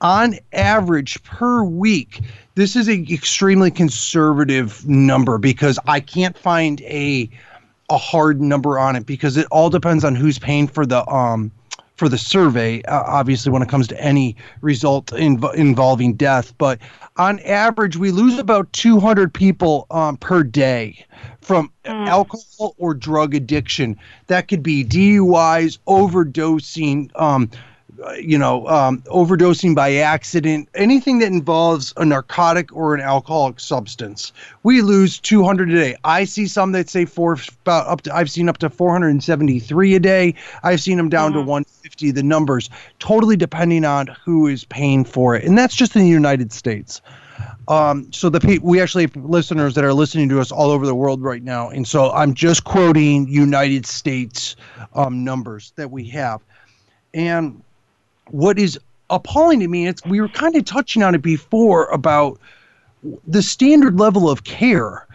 On 0.00 0.34
average 0.52 1.22
per 1.22 1.62
week, 1.62 2.22
this 2.56 2.74
is 2.74 2.88
an 2.88 3.06
extremely 3.08 3.70
conservative 3.70 4.86
number 4.88 5.38
because 5.38 5.78
I 5.86 6.00
can't 6.00 6.36
find 6.36 6.80
a 6.82 7.30
a 7.88 7.98
hard 7.98 8.40
number 8.40 8.78
on 8.78 8.94
it 8.94 9.04
because 9.04 9.36
it 9.36 9.46
all 9.50 9.68
depends 9.68 10.04
on 10.04 10.14
who's 10.14 10.38
paying 10.38 10.68
for 10.68 10.86
the 10.86 11.08
um 11.08 11.50
for 12.00 12.08
the 12.08 12.16
survey, 12.16 12.80
uh, 12.84 13.02
obviously, 13.06 13.52
when 13.52 13.60
it 13.60 13.68
comes 13.68 13.86
to 13.86 14.02
any 14.02 14.34
result 14.62 15.08
inv- 15.08 15.54
involving 15.54 16.14
death. 16.14 16.56
But 16.56 16.78
on 17.18 17.40
average, 17.40 17.98
we 17.98 18.10
lose 18.10 18.38
about 18.38 18.72
200 18.72 19.34
people 19.34 19.86
um, 19.90 20.16
per 20.16 20.42
day 20.42 21.04
from 21.42 21.70
mm. 21.84 22.08
alcohol 22.08 22.74
or 22.78 22.94
drug 22.94 23.34
addiction. 23.34 23.98
That 24.28 24.48
could 24.48 24.62
be 24.62 24.82
DUIs, 24.82 25.78
overdosing, 25.86 27.10
um, 27.20 27.50
you 28.20 28.38
know, 28.38 28.66
um, 28.68 29.02
overdosing 29.02 29.74
by 29.74 29.94
accident, 29.96 30.68
anything 30.74 31.18
that 31.18 31.28
involves 31.28 31.92
a 31.96 32.04
narcotic 32.04 32.74
or 32.74 32.94
an 32.94 33.00
alcoholic 33.00 33.60
substance, 33.60 34.32
we 34.62 34.82
lose 34.82 35.18
200 35.18 35.70
a 35.70 35.74
day. 35.74 35.96
I 36.04 36.24
see 36.24 36.46
some 36.46 36.72
that 36.72 36.88
say 36.88 37.04
four, 37.04 37.36
about 37.62 37.86
up 37.86 38.00
to, 38.02 38.14
I've 38.14 38.30
seen 38.30 38.48
up 38.48 38.58
to 38.58 38.70
473 38.70 39.94
a 39.94 40.00
day. 40.00 40.34
I've 40.62 40.80
seen 40.80 40.96
them 40.96 41.08
down 41.08 41.32
mm-hmm. 41.32 41.40
to 41.40 41.50
150. 41.50 42.10
The 42.10 42.22
numbers 42.22 42.70
totally 42.98 43.36
depending 43.36 43.84
on 43.84 44.08
who 44.24 44.46
is 44.46 44.64
paying 44.64 45.04
for 45.04 45.36
it, 45.36 45.44
and 45.44 45.56
that's 45.56 45.74
just 45.74 45.94
in 45.94 46.02
the 46.02 46.08
United 46.08 46.52
States. 46.52 47.00
Um, 47.68 48.12
so 48.12 48.28
the 48.28 48.58
we 48.62 48.80
actually 48.80 49.04
have 49.04 49.16
listeners 49.16 49.74
that 49.74 49.84
are 49.84 49.94
listening 49.94 50.28
to 50.30 50.40
us 50.40 50.50
all 50.50 50.70
over 50.70 50.86
the 50.86 50.94
world 50.94 51.22
right 51.22 51.42
now, 51.42 51.70
and 51.70 51.86
so 51.86 52.10
I'm 52.10 52.34
just 52.34 52.64
quoting 52.64 53.28
United 53.28 53.86
States 53.86 54.56
um, 54.94 55.22
numbers 55.22 55.72
that 55.76 55.90
we 55.90 56.08
have, 56.08 56.40
and 57.14 57.62
what 58.32 58.58
is 58.58 58.78
appalling 59.10 59.60
to 59.60 59.68
me, 59.68 59.86
it's 59.86 60.04
we 60.04 60.20
were 60.20 60.28
kind 60.28 60.56
of 60.56 60.64
touching 60.64 61.02
on 61.02 61.14
it 61.14 61.22
before 61.22 61.86
about 61.86 62.40
the 63.26 63.42
standard 63.42 63.98
level 63.98 64.30
of 64.30 64.44
care. 64.44 65.06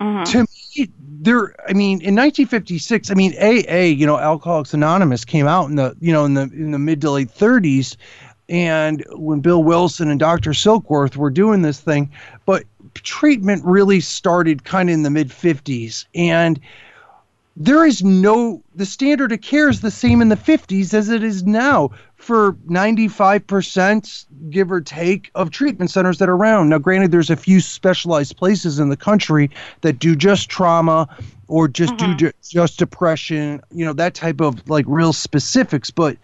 Mm-hmm. 0.00 0.24
To 0.24 0.40
me, 0.42 0.90
there. 0.98 1.54
I 1.68 1.72
mean, 1.72 2.00
in 2.00 2.16
1956, 2.16 3.10
I 3.10 3.14
mean, 3.14 3.34
AA, 3.40 3.94
you 3.94 4.06
know, 4.06 4.18
Alcoholics 4.18 4.74
Anonymous 4.74 5.24
came 5.24 5.46
out 5.46 5.68
in 5.68 5.76
the, 5.76 5.96
you 6.00 6.12
know, 6.12 6.24
in 6.24 6.34
the 6.34 6.42
in 6.42 6.72
the 6.72 6.78
mid 6.78 7.00
to 7.02 7.10
late 7.10 7.28
30s, 7.28 7.96
and 8.48 9.04
when 9.12 9.40
Bill 9.40 9.62
Wilson 9.62 10.08
and 10.08 10.18
Dr. 10.18 10.50
Silkworth 10.50 11.16
were 11.16 11.30
doing 11.30 11.62
this 11.62 11.80
thing, 11.80 12.10
but 12.46 12.64
treatment 12.94 13.64
really 13.64 14.00
started 14.00 14.64
kind 14.64 14.88
of 14.88 14.94
in 14.94 15.02
the 15.02 15.10
mid 15.10 15.28
50s, 15.28 16.06
and 16.14 16.58
there 17.60 17.84
is 17.84 18.04
no 18.04 18.62
the 18.76 18.86
standard 18.86 19.32
of 19.32 19.40
care 19.40 19.68
is 19.68 19.80
the 19.80 19.90
same 19.90 20.22
in 20.22 20.28
the 20.28 20.36
50s 20.36 20.94
as 20.94 21.08
it 21.08 21.24
is 21.24 21.42
now 21.42 21.90
for 22.14 22.52
95% 22.68 24.26
give 24.48 24.70
or 24.70 24.80
take 24.80 25.30
of 25.34 25.50
treatment 25.50 25.90
centers 25.90 26.18
that 26.18 26.28
are 26.28 26.36
around. 26.36 26.68
Now, 26.68 26.78
granted, 26.78 27.10
there's 27.10 27.30
a 27.30 27.36
few 27.36 27.60
specialized 27.60 28.36
places 28.36 28.78
in 28.78 28.90
the 28.90 28.96
country 28.96 29.50
that 29.80 29.98
do 29.98 30.14
just 30.14 30.48
trauma 30.48 31.08
or 31.48 31.66
just 31.66 31.94
mm-hmm. 31.94 32.16
do 32.16 32.30
just 32.48 32.78
depression, 32.78 33.60
you 33.72 33.84
know, 33.84 33.92
that 33.92 34.14
type 34.14 34.40
of 34.40 34.68
like 34.70 34.84
real 34.86 35.12
specifics. 35.12 35.90
But, 35.90 36.16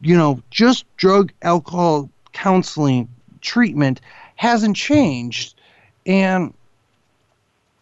you 0.00 0.16
know, 0.16 0.40
just 0.50 0.84
drug, 0.96 1.32
alcohol 1.42 2.08
counseling 2.32 3.08
treatment 3.40 4.00
hasn't 4.36 4.76
changed. 4.76 5.54
And 6.06 6.54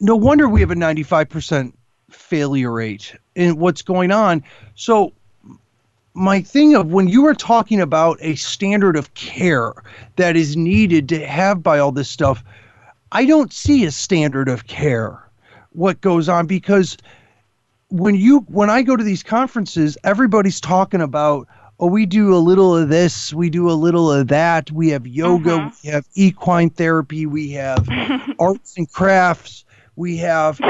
no 0.01 0.17
wonder 0.17 0.49
we 0.49 0.61
have 0.61 0.71
a 0.71 0.77
95% 0.77 1.75
failure 2.11 2.73
rate 2.73 3.15
in 3.35 3.59
what's 3.59 3.83
going 3.83 4.13
on. 4.13 4.43
So, 4.75 5.13
my 6.15 6.43
thing 6.43 6.75
of 6.75 6.89
when 6.89 7.09
you 7.09 7.27
are 7.27 7.35
talking 7.35 7.81
about 7.81 8.19
a 8.21 8.35
standard 8.35 8.97
of 8.97 9.15
care 9.15 9.73
that 10.17 10.37
is 10.37 10.57
needed 10.57 11.09
to 11.09 11.25
have 11.25 11.63
by 11.63 11.79
all 11.79 11.93
this 11.93 12.11
stuff, 12.11 12.43
I 13.13 13.25
don't 13.25 13.53
see 13.53 13.85
a 13.85 13.91
standard 13.91 14.49
of 14.49 14.67
care 14.67 15.25
what 15.73 16.01
goes 16.01 16.29
on 16.29 16.47
because 16.47 16.97
when 17.89 18.15
you 18.15 18.41
when 18.49 18.71
I 18.71 18.83
go 18.83 18.97
to 18.97 19.05
these 19.05 19.23
conferences, 19.23 19.97
everybody's 20.05 20.61
talking 20.61 21.01
about 21.01 21.47
oh 21.79 21.87
we 21.87 22.07
do 22.07 22.35
a 22.35 22.39
little 22.39 22.77
of 22.77 22.89
this, 22.89 23.33
we 23.33 23.51
do 23.51 23.71
a 23.71 23.73
little 23.73 24.13
of 24.13 24.29
that, 24.29 24.71
we 24.71 24.91
have 24.91 25.07
yoga, 25.07 25.55
uh-huh. 25.55 25.71
we 25.83 25.91
have 25.91 26.07
equine 26.15 26.71
therapy, 26.71 27.27
we 27.27 27.51
have 27.51 27.89
arts 28.39 28.77
and 28.77 28.91
crafts, 28.93 29.65
we 29.97 30.17
have 30.19 30.61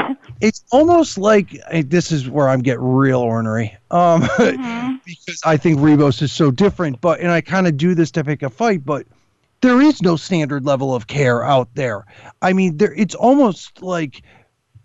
it's 0.41 0.63
almost 0.71 1.17
like 1.17 1.61
this 1.71 2.11
is 2.11 2.29
where 2.29 2.49
I'm 2.49 2.61
getting 2.61 2.83
real 2.83 3.19
ornery 3.19 3.77
um, 3.91 4.21
mm-hmm. 4.23 4.95
because 5.05 5.39
I 5.45 5.55
think 5.55 5.79
Rebos 5.79 6.21
is 6.21 6.31
so 6.31 6.51
different. 6.51 6.99
But 6.99 7.19
and 7.19 7.31
I 7.31 7.41
kind 7.41 7.67
of 7.67 7.77
do 7.77 7.95
this 7.95 8.11
to 8.11 8.23
pick 8.23 8.41
a 8.41 8.49
fight, 8.49 8.83
but 8.83 9.05
there 9.61 9.81
is 9.81 10.01
no 10.01 10.15
standard 10.15 10.65
level 10.65 10.93
of 10.93 11.07
care 11.07 11.43
out 11.43 11.69
there. 11.75 12.05
I 12.41 12.53
mean, 12.53 12.77
there 12.77 12.93
it's 12.93 13.15
almost 13.15 13.81
like 13.81 14.23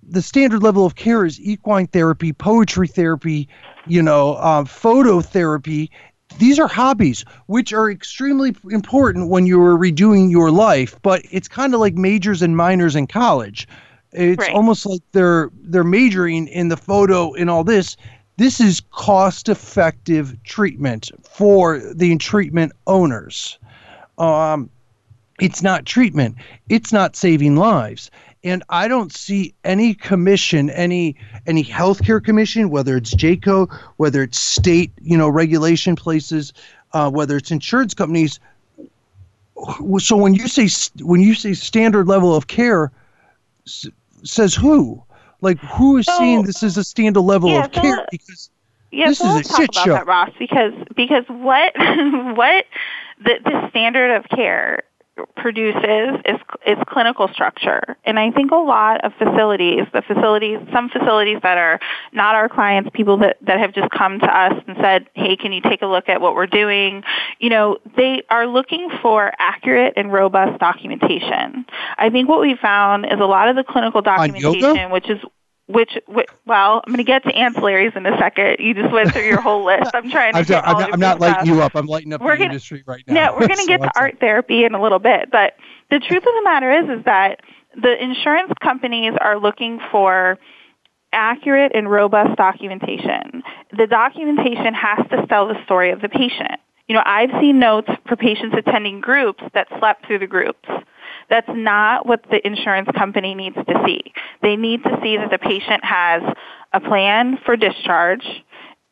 the 0.03 0.23
standard 0.23 0.62
level 0.62 0.85
of 0.85 0.95
care 0.95 1.25
is 1.25 1.40
equine 1.40 1.87
therapy, 1.88 2.33
poetry 2.33 2.87
therapy, 2.87 3.49
you 3.87 4.03
know, 4.03 4.37
um, 4.37 4.66
photo 4.66 5.21
therapy. 5.21 5.90
These 6.38 6.59
are 6.59 6.69
hobbies, 6.69 7.25
which 7.47 7.73
are 7.73 7.90
extremely 7.90 8.55
important 8.71 9.31
when 9.31 9.47
you're 9.47 9.79
redoing 9.79 10.31
your 10.31 10.51
life, 10.51 11.01
but 11.03 11.23
it's 11.31 11.49
kind 11.49 11.73
of 11.73 11.81
like 11.81 11.95
majors 11.95 12.42
and 12.42 12.57
minors 12.57 12.95
in 12.95 13.07
college 13.07 13.66
it's 14.12 14.38
right. 14.40 14.55
almost 14.55 14.87
like 14.87 15.03
they're 15.12 15.51
they're 15.62 15.85
majoring 15.85 16.49
in 16.49 16.69
the 16.69 16.77
photo 16.77 17.35
and 17.35 17.51
all 17.51 17.64
this. 17.64 17.97
This 18.38 18.61
is 18.61 18.83
cost 18.90 19.49
effective 19.49 20.37
treatment 20.45 21.11
for 21.25 21.79
the 21.79 22.16
treatment 22.16 22.73
owners. 22.87 23.59
Um, 24.19 24.71
it's 25.40 25.62
not 25.62 25.87
treatment. 25.87 26.37
It's 26.69 26.92
not 26.92 27.16
saving 27.16 27.57
lives. 27.57 28.11
And 28.45 28.62
I 28.69 28.88
don't 28.88 29.12
see 29.12 29.55
any 29.64 29.95
commission, 29.95 30.71
any 30.71 31.16
any 31.47 31.64
healthcare 31.64 32.23
commission, 32.23 32.71
whether 32.71 32.97
it's 32.97 33.14
JCAHO, 33.14 33.75
whether 33.97 34.23
it's 34.23 34.40
state, 34.40 34.92
you 35.01 35.19
know, 35.19 35.29
regulation 35.29 35.97
places, 35.97 36.53
uh, 36.92 37.11
whether 37.11 37.37
it's 37.37 37.51
insurance 37.51 37.92
companies. 37.92 38.38
So 39.99 40.16
when 40.16 40.35
you 40.35 40.47
say 40.49 40.69
when 41.03 41.21
you 41.21 41.35
say 41.35 41.55
standard 41.55 42.07
level 42.07 42.37
of 42.37 42.47
care, 42.47 42.92
says 43.66 44.55
who? 44.55 45.02
Like 45.40 45.59
who 45.59 45.98
is 45.98 46.07
so, 46.07 46.18
seeing 46.18 46.42
this 46.42 46.62
as 46.62 46.76
a 46.76 46.85
standard 46.85 47.20
level 47.20 47.50
yeah, 47.50 47.64
of 47.64 47.74
so 47.74 47.81
care? 47.81 48.07
Because 48.11 48.50
yeah, 48.90 49.09
this 49.09 49.18
so 49.18 49.37
is 49.37 49.50
a 49.50 49.57
shit 49.57 49.70
about 49.70 49.85
show. 49.85 49.92
That, 49.92 50.07
Ross, 50.07 50.31
because 50.38 50.72
because 50.94 51.24
what 51.29 51.72
what 51.76 52.64
the 53.22 53.35
the 53.44 53.68
standard 53.70 54.16
of 54.16 54.24
care 54.31 54.83
produces 55.37 56.20
is 56.24 56.40
is 56.66 56.76
clinical 56.88 57.29
structure. 57.29 57.96
And 58.05 58.18
I 58.18 58.31
think 58.31 58.50
a 58.50 58.57
lot 58.57 59.05
of 59.05 59.12
facilities, 59.14 59.85
the 59.92 60.02
facilities, 60.02 60.59
some 60.72 60.88
facilities 60.88 61.38
that 61.42 61.59
are 61.59 61.79
not 62.12 62.35
our 62.35 62.48
clients, 62.48 62.90
people 62.92 63.16
that 63.18 63.38
that 63.42 63.59
have 63.59 63.72
just 63.72 63.90
come 63.90 64.18
to 64.20 64.26
us 64.26 64.52
and 64.66 64.76
said, 64.81 65.07
"Hey, 65.14 65.37
can 65.37 65.52
you 65.52 65.61
take 65.61 65.83
a 65.83 65.87
look 65.87 66.09
at 66.09 66.20
what 66.20 66.35
we're 66.35 66.46
doing?" 66.46 67.05
You 67.38 67.50
know, 67.50 67.79
they 67.96 68.22
are 68.31 68.46
looking 68.46 68.90
for 69.02 69.33
accurate 69.38 69.94
and 69.96 70.12
robust 70.12 70.59
documentation. 70.59 71.66
I 71.96 72.11
think 72.11 72.29
what 72.29 72.40
we 72.40 72.57
found 72.57 73.07
is 73.07 73.20
a 73.20 73.26
lot 73.26 73.48
of 73.48 73.57
the 73.57 73.64
clinical 73.64 74.02
documentation, 74.02 74.90
which 74.90 75.09
is 75.09 75.20
which, 75.66 75.98
which 76.07 76.29
well, 76.46 76.83
I'm 76.87 76.92
going 76.92 76.98
to 76.98 77.05
get 77.05 77.24
to 77.24 77.33
ancillaries 77.33 77.96
in 77.96 78.07
a 78.07 78.16
second. 78.18 78.57
You 78.61 78.74
just 78.74 78.92
went 78.92 79.12
through 79.12 79.26
your 79.26 79.40
whole 79.40 79.64
list. 79.64 79.90
I'm 79.94 80.11
trying 80.11 80.33
to. 80.33 80.38
I'm, 80.38 80.44
get 80.44 80.66
I'm, 80.66 80.79
not, 80.79 80.92
I'm 80.92 81.00
not 81.00 81.20
lighting 81.20 81.52
you 81.52 81.62
up. 81.62 81.74
I'm 81.74 81.87
lighting 81.87 82.12
up 82.12 82.20
we're 82.20 82.33
the 82.33 82.38
gonna, 82.38 82.50
industry 82.50 82.85
right 82.87 83.02
now. 83.07 83.14
No, 83.14 83.33
we're 83.33 83.48
going 83.48 83.50
to 83.57 83.62
so 83.62 83.66
get 83.66 83.83
to 83.83 83.90
art 83.96 84.18
therapy 84.20 84.64
in 84.64 84.74
a 84.74 84.83
little 84.83 85.00
bit, 85.00 85.31
but 85.31 85.55
the 85.90 85.98
truth 85.98 86.18
of 86.18 86.35
the 86.35 86.42
matter 86.44 86.72
is, 86.72 86.98
is 86.98 87.05
that 87.05 87.40
the 87.81 88.02
insurance 88.02 88.52
companies 88.62 89.14
are 89.20 89.38
looking 89.38 89.81
for 89.90 90.38
accurate 91.12 91.72
and 91.74 91.90
robust 91.90 92.37
documentation. 92.37 93.42
The 93.76 93.87
documentation 93.87 94.74
has 94.74 94.98
to 95.11 95.26
tell 95.26 95.48
the 95.48 95.62
story 95.64 95.90
of 95.90 96.00
the 96.00 96.09
patient. 96.09 96.61
You 96.88 96.94
know, 96.94 97.02
I've 97.05 97.31
seen 97.40 97.59
notes 97.59 97.88
for 98.07 98.16
patients 98.16 98.55
attending 98.57 99.00
groups 99.00 99.42
that 99.55 99.66
slept 99.79 100.07
through 100.07 100.20
the 100.20 100.26
groups 100.26 100.68
that's 101.29 101.49
not 101.51 102.07
what 102.07 102.25
the 102.31 102.45
insurance 102.47 102.89
company 102.97 103.35
needs 103.35 103.57
to 103.57 103.83
see. 103.87 104.12
They 104.43 104.57
need 104.57 104.83
to 104.85 104.99
see 105.03 105.17
that 105.17 105.31
the 105.31 105.39
patient 105.39 105.85
has 105.85 106.23
a 106.73 106.81
plan 106.81 107.39
for 107.45 107.57
discharge. 107.57 108.25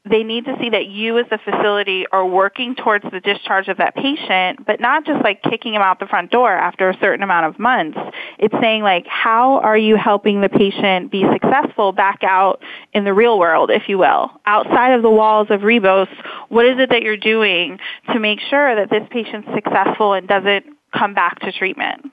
They 0.07 0.23
need 0.23 0.45
to 0.45 0.55
see 0.61 0.69
that 0.69 0.87
you 0.87 1.19
as 1.19 1.25
a 1.31 1.39
facility 1.39 2.05
are 2.13 2.27
working 2.27 2.75
towards 2.75 3.05
the 3.11 3.21
discharge 3.21 3.69
of 3.69 3.79
that 3.79 3.95
patient, 3.95 4.67
but 4.67 4.79
not 4.79 5.07
just 5.07 5.25
like 5.25 5.43
kicking 5.43 5.75
him 5.75 5.81
out 5.81 5.99
the 5.99 6.07
front 6.07 6.31
door 6.31 6.53
after 6.53 6.91
a 6.91 6.99
certain 7.01 7.23
amount 7.23 7.47
of 7.47 7.59
months. 7.59 7.99
It's 8.39 8.55
saying 8.61 8.83
like, 8.83 9.07
how 9.07 9.61
are 9.61 9.79
you 9.79 9.97
helping 9.97 10.43
the 10.43 10.51
patient 10.51 11.11
be 11.11 11.25
successful 11.33 11.93
back 11.93 12.19
out 12.23 12.61
in 12.93 13.05
the 13.05 13.15
real 13.15 13.39
world, 13.39 13.71
if 13.71 13.89
you 13.89 13.97
will? 13.97 14.31
Outside 14.45 14.93
of 14.93 15.01
the 15.01 15.11
walls 15.11 15.47
of 15.49 15.61
Rebos, 15.63 16.09
what 16.51 16.67
is 16.67 16.79
it 16.79 16.91
that 16.91 17.01
you're 17.01 17.17
doing 17.17 17.79
to 18.13 18.21
make 18.21 18.41
sure 18.41 18.75
that 18.75 18.91
this 18.91 19.09
patient's 19.11 19.49
successful 19.55 20.13
and 20.13 20.29
doesn't 20.29 20.67
come 20.93 21.15
back 21.15 21.41
to 21.41 21.53
treatment? 21.53 22.13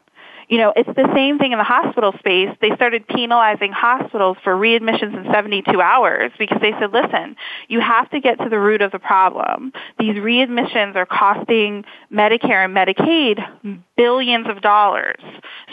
You 0.51 0.57
know, 0.57 0.73
it's 0.75 0.89
the 0.97 1.09
same 1.15 1.39
thing 1.39 1.53
in 1.53 1.57
the 1.57 1.63
hospital 1.63 2.11
space. 2.19 2.49
They 2.59 2.75
started 2.75 3.07
penalizing 3.07 3.71
hospitals 3.71 4.35
for 4.43 4.53
readmissions 4.53 5.17
in 5.17 5.31
72 5.31 5.81
hours 5.81 6.33
because 6.37 6.59
they 6.61 6.73
said, 6.73 6.91
listen, 6.91 7.37
you 7.69 7.79
have 7.79 8.09
to 8.09 8.19
get 8.19 8.37
to 8.39 8.49
the 8.49 8.59
root 8.59 8.81
of 8.81 8.91
the 8.91 8.99
problem. 8.99 9.71
These 9.97 10.15
readmissions 10.15 10.97
are 10.97 11.05
costing 11.05 11.85
Medicare 12.11 12.65
and 12.65 12.75
Medicaid 12.75 13.81
billions 14.01 14.47
of 14.49 14.61
dollars. 14.61 15.21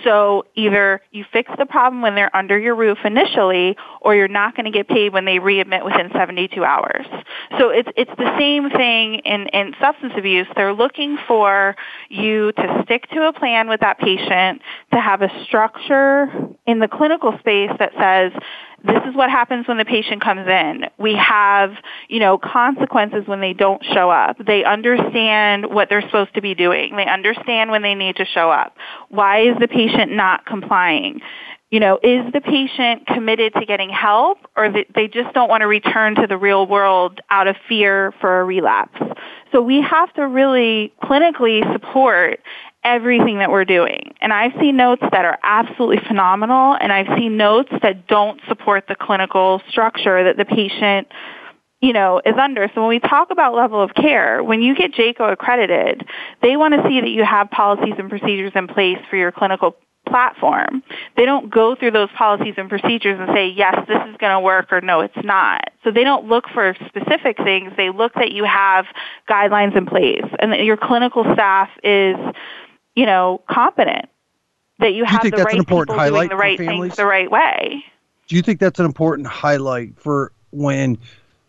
So 0.04 0.44
either 0.54 1.00
you 1.12 1.24
fix 1.32 1.50
the 1.58 1.64
problem 1.66 2.02
when 2.02 2.14
they're 2.14 2.34
under 2.36 2.58
your 2.58 2.74
roof 2.74 2.98
initially, 3.04 3.76
or 4.02 4.14
you're 4.14 4.28
not 4.28 4.54
going 4.54 4.66
to 4.66 4.70
get 4.70 4.86
paid 4.86 5.12
when 5.12 5.24
they 5.24 5.38
readmit 5.38 5.84
within 5.84 6.10
72 6.12 6.62
hours. 6.62 7.06
So 7.58 7.70
it's 7.70 7.88
it's 7.96 8.10
the 8.18 8.36
same 8.38 8.70
thing 8.70 9.20
in 9.24 9.46
in 9.48 9.74
substance 9.80 10.12
abuse. 10.16 10.46
They're 10.54 10.74
looking 10.74 11.18
for 11.26 11.74
you 12.10 12.52
to 12.52 12.82
stick 12.84 13.08
to 13.10 13.28
a 13.28 13.32
plan 13.32 13.68
with 13.68 13.80
that 13.80 13.98
patient, 13.98 14.60
to 14.92 15.00
have 15.00 15.22
a 15.22 15.28
structure 15.44 16.26
in 16.66 16.78
the 16.78 16.88
clinical 16.88 17.36
space 17.38 17.70
that 17.78 17.92
says 17.98 18.32
this 18.84 19.02
is 19.08 19.14
what 19.14 19.28
happens 19.28 19.66
when 19.66 19.76
the 19.76 19.84
patient 19.84 20.22
comes 20.22 20.46
in. 20.46 20.84
We 20.98 21.14
have, 21.16 21.72
you 22.08 22.20
know, 22.20 22.38
consequences 22.38 23.26
when 23.26 23.40
they 23.40 23.52
don't 23.52 23.84
show 23.84 24.08
up. 24.08 24.36
They 24.44 24.64
understand 24.64 25.66
what 25.66 25.88
they're 25.88 26.02
supposed 26.02 26.34
to 26.34 26.40
be 26.40 26.54
doing. 26.54 26.94
They 26.94 27.06
understand 27.06 27.70
when 27.70 27.82
they 27.82 27.94
need 27.94 28.16
to 28.16 28.24
show 28.24 28.50
up. 28.50 28.76
Why 29.08 29.48
is 29.48 29.56
the 29.58 29.66
patient 29.66 30.12
not 30.12 30.46
complying? 30.46 31.20
You 31.70 31.80
know, 31.80 31.98
is 32.02 32.32
the 32.32 32.40
patient 32.40 33.06
committed 33.06 33.52
to 33.54 33.66
getting 33.66 33.90
help 33.90 34.38
or 34.56 34.72
they 34.72 35.08
just 35.08 35.34
don't 35.34 35.50
want 35.50 35.60
to 35.60 35.66
return 35.66 36.14
to 36.14 36.26
the 36.26 36.38
real 36.38 36.66
world 36.66 37.20
out 37.28 37.46
of 37.46 37.56
fear 37.68 38.14
for 38.20 38.40
a 38.40 38.44
relapse? 38.44 38.98
So 39.52 39.60
we 39.60 39.82
have 39.82 40.12
to 40.14 40.26
really 40.26 40.92
clinically 41.02 41.70
support 41.72 42.40
everything 42.94 43.38
that 43.38 43.50
we're 43.50 43.64
doing. 43.64 44.14
And 44.20 44.32
I've 44.32 44.52
seen 44.60 44.76
notes 44.76 45.02
that 45.12 45.24
are 45.24 45.38
absolutely 45.42 45.98
phenomenal, 46.06 46.76
and 46.80 46.92
I've 46.92 47.18
seen 47.18 47.36
notes 47.36 47.70
that 47.82 48.06
don't 48.06 48.40
support 48.48 48.84
the 48.88 48.94
clinical 48.94 49.60
structure 49.68 50.24
that 50.24 50.36
the 50.36 50.44
patient 50.44 51.08
you 51.80 51.92
know, 51.92 52.20
is 52.26 52.34
under. 52.36 52.68
So 52.74 52.80
when 52.80 52.88
we 52.88 52.98
talk 52.98 53.30
about 53.30 53.54
level 53.54 53.80
of 53.80 53.94
care, 53.94 54.42
when 54.42 54.62
you 54.62 54.74
get 54.74 54.94
JCAHO 54.94 55.32
accredited, 55.32 56.04
they 56.42 56.56
want 56.56 56.74
to 56.74 56.82
see 56.88 57.00
that 57.00 57.10
you 57.10 57.24
have 57.24 57.52
policies 57.52 57.94
and 57.98 58.10
procedures 58.10 58.50
in 58.56 58.66
place 58.66 58.98
for 59.08 59.16
your 59.16 59.30
clinical 59.30 59.76
platform. 60.08 60.82
They 61.16 61.24
don't 61.24 61.50
go 61.50 61.76
through 61.76 61.92
those 61.92 62.08
policies 62.16 62.54
and 62.56 62.68
procedures 62.68 63.18
and 63.20 63.28
say, 63.32 63.48
yes, 63.48 63.76
this 63.86 63.98
is 64.08 64.16
going 64.18 64.32
to 64.32 64.40
work 64.40 64.72
or 64.72 64.80
no, 64.80 65.00
it's 65.00 65.14
not. 65.22 65.70
So 65.84 65.90
they 65.90 66.04
don't 66.04 66.26
look 66.26 66.44
for 66.52 66.74
specific 66.86 67.36
things. 67.36 67.72
They 67.76 67.90
look 67.90 68.14
that 68.14 68.32
you 68.32 68.44
have 68.44 68.86
guidelines 69.28 69.76
in 69.76 69.86
place 69.86 70.24
and 70.40 70.52
that 70.52 70.64
your 70.64 70.76
clinical 70.76 71.24
staff 71.34 71.68
is 71.84 72.16
you 72.98 73.06
know, 73.06 73.40
competent. 73.48 74.06
That 74.80 74.92
you 74.94 75.04
have 75.04 75.24
you 75.24 75.30
the 75.30 75.44
right 75.44 75.58
people 75.58 75.84
doing 75.84 76.28
the 76.28 76.36
right 76.36 76.58
things 76.58 76.96
the 76.96 77.06
right 77.06 77.30
way. 77.30 77.84
Do 78.26 78.34
you 78.36 78.42
think 78.42 78.58
that's 78.58 78.80
an 78.80 78.86
important 78.86 79.28
highlight 79.28 79.98
for 79.98 80.32
when, 80.50 80.98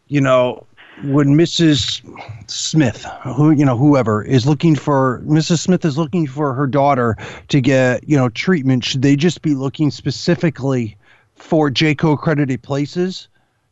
you 0.08 0.22
know, 0.22 0.66
when 1.04 1.30
Mrs. 1.30 2.02
Smith, 2.50 3.04
who 3.24 3.52
you 3.52 3.66
know, 3.66 3.78
whoever 3.78 4.24
is 4.24 4.46
looking 4.46 4.76
for 4.76 5.22
Mrs. 5.26 5.60
Smith 5.60 5.86
is 5.86 5.98
looking 5.98 6.28
for 6.28 6.54
her 6.54 6.68
daughter 6.68 7.18
to 7.48 7.62
get 7.62 8.08
you 8.08 8.16
know 8.16 8.30
treatment, 8.30 8.84
should 8.84 9.02
they 9.02 9.16
just 9.16 9.42
be 9.42 9.56
looking 9.56 9.90
specifically 9.90 10.98
for 11.36 11.72
JCAHO 11.72 12.14
accredited 12.14 12.62
places? 12.62 13.28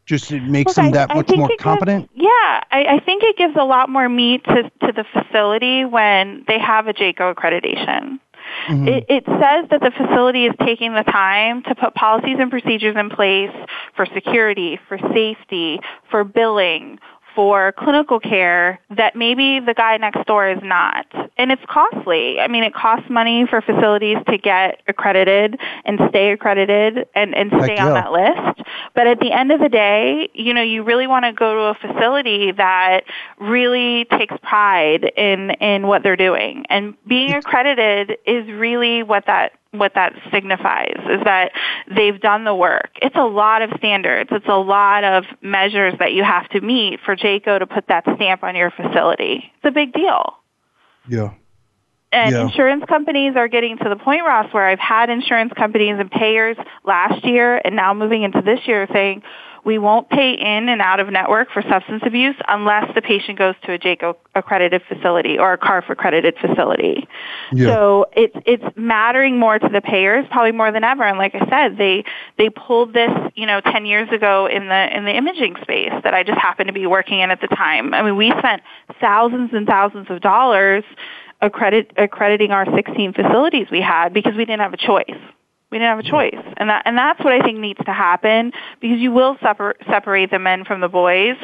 Just 0.07 0.31
it 0.31 0.41
makes 0.43 0.75
them 0.75 0.91
that 0.91 1.13
much 1.13 1.29
more 1.29 1.49
competent. 1.59 2.09
Gives, 2.13 2.23
yeah, 2.23 2.61
I, 2.71 2.85
I 2.91 2.99
think 3.05 3.23
it 3.23 3.37
gives 3.37 3.55
a 3.57 3.65
lot 3.65 3.89
more 3.89 4.07
meat 4.07 4.43
to 4.45 4.63
to 4.63 4.93
the 4.93 5.03
facility 5.11 5.83
when 5.83 6.45
they 6.47 6.57
have 6.59 6.87
a 6.87 6.93
JCAHO 6.93 7.35
accreditation. 7.35 8.19
Mm-hmm. 8.67 8.87
It, 8.87 9.05
it, 9.09 9.25
says 9.25 9.69
that 9.69 9.81
the 9.81 9.91
facility 9.91 10.45
is 10.45 10.55
taking 10.65 10.93
the 10.93 11.03
time 11.03 11.63
to 11.63 11.75
put 11.75 11.93
policies 11.93 12.37
and 12.39 12.49
procedures 12.49 12.95
in 12.97 13.09
place 13.09 13.51
for 13.95 14.05
security, 14.05 14.79
for 14.87 14.97
safety, 15.13 15.81
for 16.09 16.23
billing, 16.23 16.99
for 17.37 17.71
clinical 17.73 18.19
care 18.19 18.79
that 18.89 19.15
maybe 19.15 19.59
the 19.59 19.75
guy 19.75 19.95
next 19.97 20.25
door 20.25 20.49
is 20.49 20.57
not. 20.63 21.05
And 21.37 21.51
it's 21.51 21.61
costly. 21.69 22.39
I 22.39 22.47
mean, 22.47 22.63
it 22.63 22.73
costs 22.73 23.11
money 23.11 23.45
for 23.47 23.61
facilities 23.61 24.17
to 24.27 24.39
get 24.39 24.81
accredited 24.87 25.59
and 25.85 25.99
stay 26.09 26.31
accredited 26.31 27.07
and, 27.13 27.35
and 27.35 27.51
stay 27.61 27.75
Heck 27.75 27.81
on 27.81 27.93
yeah. 27.93 27.93
that 27.93 28.11
list. 28.11 28.67
But 28.95 29.05
at 29.05 29.19
the 29.19 29.31
end 29.31 29.51
of 29.51 29.59
the 29.59 29.69
day, 29.69 30.29
you 30.33 30.51
know, 30.51 30.63
you 30.63 30.81
really 30.81 31.05
want 31.05 31.25
to 31.25 31.31
go 31.31 31.53
to 31.53 31.87
a 31.87 31.93
facility 31.93 32.53
that 32.53 33.03
really 33.37 34.05
takes 34.05 34.33
pride 34.41 35.11
in, 35.15 35.51
in 35.61 35.85
what 35.85 36.01
they're 36.01 36.15
doing. 36.15 36.65
And 36.71 36.95
being 37.05 37.35
accredited 37.35 38.17
is 38.25 38.47
really 38.47 39.03
what 39.03 39.27
that 39.27 39.51
what 39.71 39.93
that 39.95 40.13
signifies 40.31 40.97
is 41.09 41.23
that 41.23 41.51
they've 41.93 42.19
done 42.19 42.43
the 42.43 42.55
work. 42.55 42.91
It's 43.01 43.15
a 43.15 43.25
lot 43.25 43.61
of 43.61 43.71
standards. 43.77 44.29
It's 44.31 44.47
a 44.47 44.57
lot 44.57 45.03
of 45.03 45.25
measures 45.41 45.93
that 45.99 46.13
you 46.13 46.23
have 46.23 46.49
to 46.49 46.61
meet 46.61 46.99
for 47.05 47.15
JCAHO 47.15 47.59
to 47.59 47.67
put 47.67 47.87
that 47.87 48.03
stamp 48.15 48.43
on 48.43 48.55
your 48.55 48.71
facility. 48.71 49.51
It's 49.55 49.65
a 49.65 49.71
big 49.71 49.93
deal. 49.93 50.33
Yeah. 51.07 51.33
And 52.11 52.31
yeah. 52.31 52.41
insurance 52.43 52.85
companies 52.87 53.35
are 53.35 53.47
getting 53.49 53.77
to 53.77 53.89
the 53.89 53.97
point, 53.97 54.21
Ross, 54.25 54.53
where 54.53 54.65
I've 54.65 54.79
had 54.79 55.09
insurance 55.09 55.51
companies 55.57 55.95
and 55.99 56.09
payers 56.09 56.55
last 56.85 57.25
year 57.25 57.61
and 57.63 57.75
now 57.75 57.93
moving 57.93 58.23
into 58.23 58.41
this 58.41 58.61
year 58.65 58.87
saying, 58.93 59.23
we 59.67 59.77
won't 59.77 60.09
pay 60.09 60.31
in 60.31 60.69
and 60.69 60.81
out 60.81 61.01
of 61.01 61.09
network 61.09 61.51
for 61.51 61.61
substance 61.63 62.01
abuse 62.05 62.37
unless 62.47 62.89
the 62.95 63.01
patient 63.01 63.37
goes 63.37 63.53
to 63.63 63.73
a 63.73 63.77
JCAHO 63.77 64.15
accredited 64.33 64.81
facility 64.87 65.37
or 65.37 65.51
a 65.51 65.57
CARF 65.57 65.89
accredited 65.89 66.35
facility. 66.39 67.05
Yeah. 67.51 67.67
So 67.67 68.05
it's 68.15 68.35
it's 68.45 68.63
mattering 68.77 69.37
more 69.37 69.59
to 69.59 69.67
the 69.67 69.81
payers, 69.81 70.25
probably 70.31 70.53
more 70.53 70.71
than 70.71 70.85
ever. 70.85 71.03
And 71.03 71.17
like 71.17 71.35
I 71.35 71.49
said, 71.49 71.77
they 71.77 72.05
they 72.37 72.49
pulled 72.49 72.93
this, 72.93 73.11
you 73.35 73.45
know, 73.45 73.59
ten 73.59 73.85
years 73.85 74.09
ago 74.09 74.47
in 74.47 74.69
the 74.69 74.97
in 74.97 75.03
the 75.03 75.11
imaging 75.11 75.57
space 75.61 75.91
that 76.01 76.13
I 76.13 76.23
just 76.23 76.39
happened 76.39 76.67
to 76.67 76.73
be 76.73 76.87
working 76.87 77.19
in 77.19 77.29
at 77.29 77.41
the 77.41 77.47
time. 77.47 77.93
I 77.93 78.03
mean, 78.03 78.15
we 78.15 78.31
spent 78.39 78.61
thousands 79.01 79.49
and 79.51 79.67
thousands 79.67 80.07
of 80.09 80.21
dollars 80.21 80.85
accredit 81.41 81.91
accrediting 81.97 82.51
our 82.51 82.65
16 82.73 83.13
facilities 83.13 83.67
we 83.69 83.81
had 83.81 84.13
because 84.13 84.33
we 84.35 84.45
didn't 84.45 84.61
have 84.61 84.73
a 84.73 84.77
choice. 84.77 85.19
We 85.71 85.79
didn't 85.79 85.89
have 85.89 85.99
a 85.99 86.03
mm. 86.03 86.09
choice, 86.09 86.53
and 86.57 86.69
that 86.69 86.83
and 86.85 86.97
that's 86.97 87.19
what 87.19 87.33
I 87.33 87.41
think 87.41 87.59
needs 87.59 87.79
to 87.85 87.93
happen 87.93 88.53
because 88.79 88.99
you 88.99 89.11
will 89.11 89.37
separ- 89.41 89.75
separate 89.89 90.31
the 90.31 90.39
men 90.39 90.63
from 90.65 90.81
the 90.81 90.87
boys, 90.87 91.35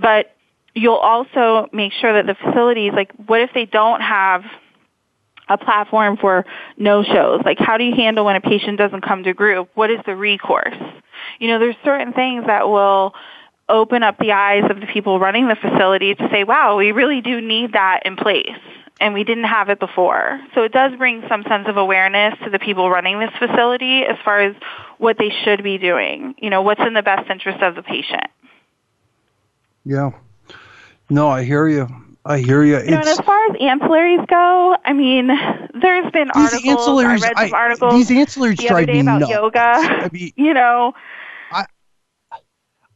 but 0.00 0.34
you'll 0.74 0.94
also 0.94 1.68
make 1.72 1.92
sure 1.92 2.12
that 2.14 2.26
the 2.26 2.34
facilities, 2.34 2.92
like, 2.94 3.12
what 3.26 3.40
if 3.40 3.50
they 3.54 3.66
don't 3.66 4.00
have 4.00 4.44
a 5.48 5.58
platform 5.58 6.16
for 6.16 6.46
no 6.78 7.02
shows? 7.02 7.42
Like, 7.44 7.58
how 7.58 7.76
do 7.76 7.84
you 7.84 7.94
handle 7.94 8.24
when 8.24 8.36
a 8.36 8.40
patient 8.40 8.78
doesn't 8.78 9.02
come 9.02 9.24
to 9.24 9.34
group? 9.34 9.68
What 9.74 9.90
is 9.90 9.98
the 10.06 10.16
recourse? 10.16 10.76
You 11.38 11.48
know, 11.48 11.58
there's 11.58 11.76
certain 11.84 12.12
things 12.12 12.46
that 12.46 12.68
will 12.68 13.14
open 13.68 14.02
up 14.02 14.18
the 14.18 14.32
eyes 14.32 14.64
of 14.70 14.80
the 14.80 14.86
people 14.86 15.18
running 15.18 15.48
the 15.48 15.56
facility 15.56 16.14
to 16.14 16.28
say, 16.30 16.44
wow, 16.44 16.76
we 16.76 16.92
really 16.92 17.20
do 17.20 17.40
need 17.40 17.72
that 17.72 18.00
in 18.04 18.16
place 18.16 18.48
and 19.02 19.14
we 19.14 19.24
didn't 19.24 19.44
have 19.44 19.68
it 19.68 19.80
before. 19.80 20.40
So 20.54 20.62
it 20.62 20.72
does 20.72 20.96
bring 20.96 21.24
some 21.28 21.42
sense 21.42 21.66
of 21.68 21.76
awareness 21.76 22.38
to 22.44 22.50
the 22.50 22.58
people 22.58 22.88
running 22.88 23.18
this 23.18 23.32
facility 23.38 24.04
as 24.04 24.16
far 24.24 24.40
as 24.40 24.54
what 24.98 25.18
they 25.18 25.30
should 25.44 25.62
be 25.64 25.76
doing. 25.76 26.36
You 26.38 26.50
know, 26.50 26.62
what's 26.62 26.80
in 26.80 26.94
the 26.94 27.02
best 27.02 27.28
interest 27.28 27.62
of 27.62 27.74
the 27.74 27.82
patient. 27.82 28.28
Yeah. 29.84 30.12
No, 31.10 31.28
I 31.28 31.42
hear 31.42 31.66
you. 31.66 31.88
I 32.24 32.38
hear 32.38 32.62
you. 32.62 32.78
you 32.78 32.92
know, 32.92 32.98
and 32.98 33.08
as 33.08 33.18
far 33.20 33.44
as 33.50 33.56
ancillaries 33.56 34.24
go, 34.28 34.76
I 34.84 34.92
mean, 34.92 35.26
there's 35.26 36.10
been 36.12 36.30
these 36.32 36.54
articles. 36.54 36.86
Ancillaries, 36.86 37.04
I 37.04 37.28
read 37.28 37.36
some 37.36 37.54
I, 37.54 37.58
articles 37.58 37.94
these 37.94 38.10
ancillaries 38.10 38.58
the 38.58 38.68
drive 38.68 38.84
other 38.84 38.86
day 38.86 38.92
me 38.92 39.00
about 39.00 39.20
nuts. 39.22 39.32
yoga. 39.32 39.58
I 39.60 40.08
mean, 40.12 40.32
you 40.36 40.54
know, 40.54 40.94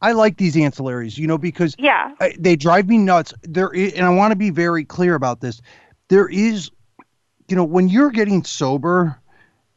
I 0.01 0.11
like 0.11 0.37
these 0.37 0.55
ancillaries, 0.55 1.17
you 1.17 1.25
know, 1.25 1.37
because 1.37 1.75
yeah, 1.79 2.13
I, 2.19 2.35
they 2.39 2.55
drive 2.55 2.87
me 2.87 2.97
nuts. 2.97 3.33
There, 3.43 3.71
and 3.73 4.05
I 4.05 4.09
want 4.09 4.31
to 4.31 4.35
be 4.35 4.49
very 4.51 4.85
clear 4.85 5.15
about 5.15 5.41
this. 5.41 5.61
There 6.09 6.27
is, 6.27 6.71
you 7.47 7.55
know, 7.55 7.63
when 7.63 7.89
you're 7.89 8.11
getting 8.11 8.43
sober, 8.43 9.19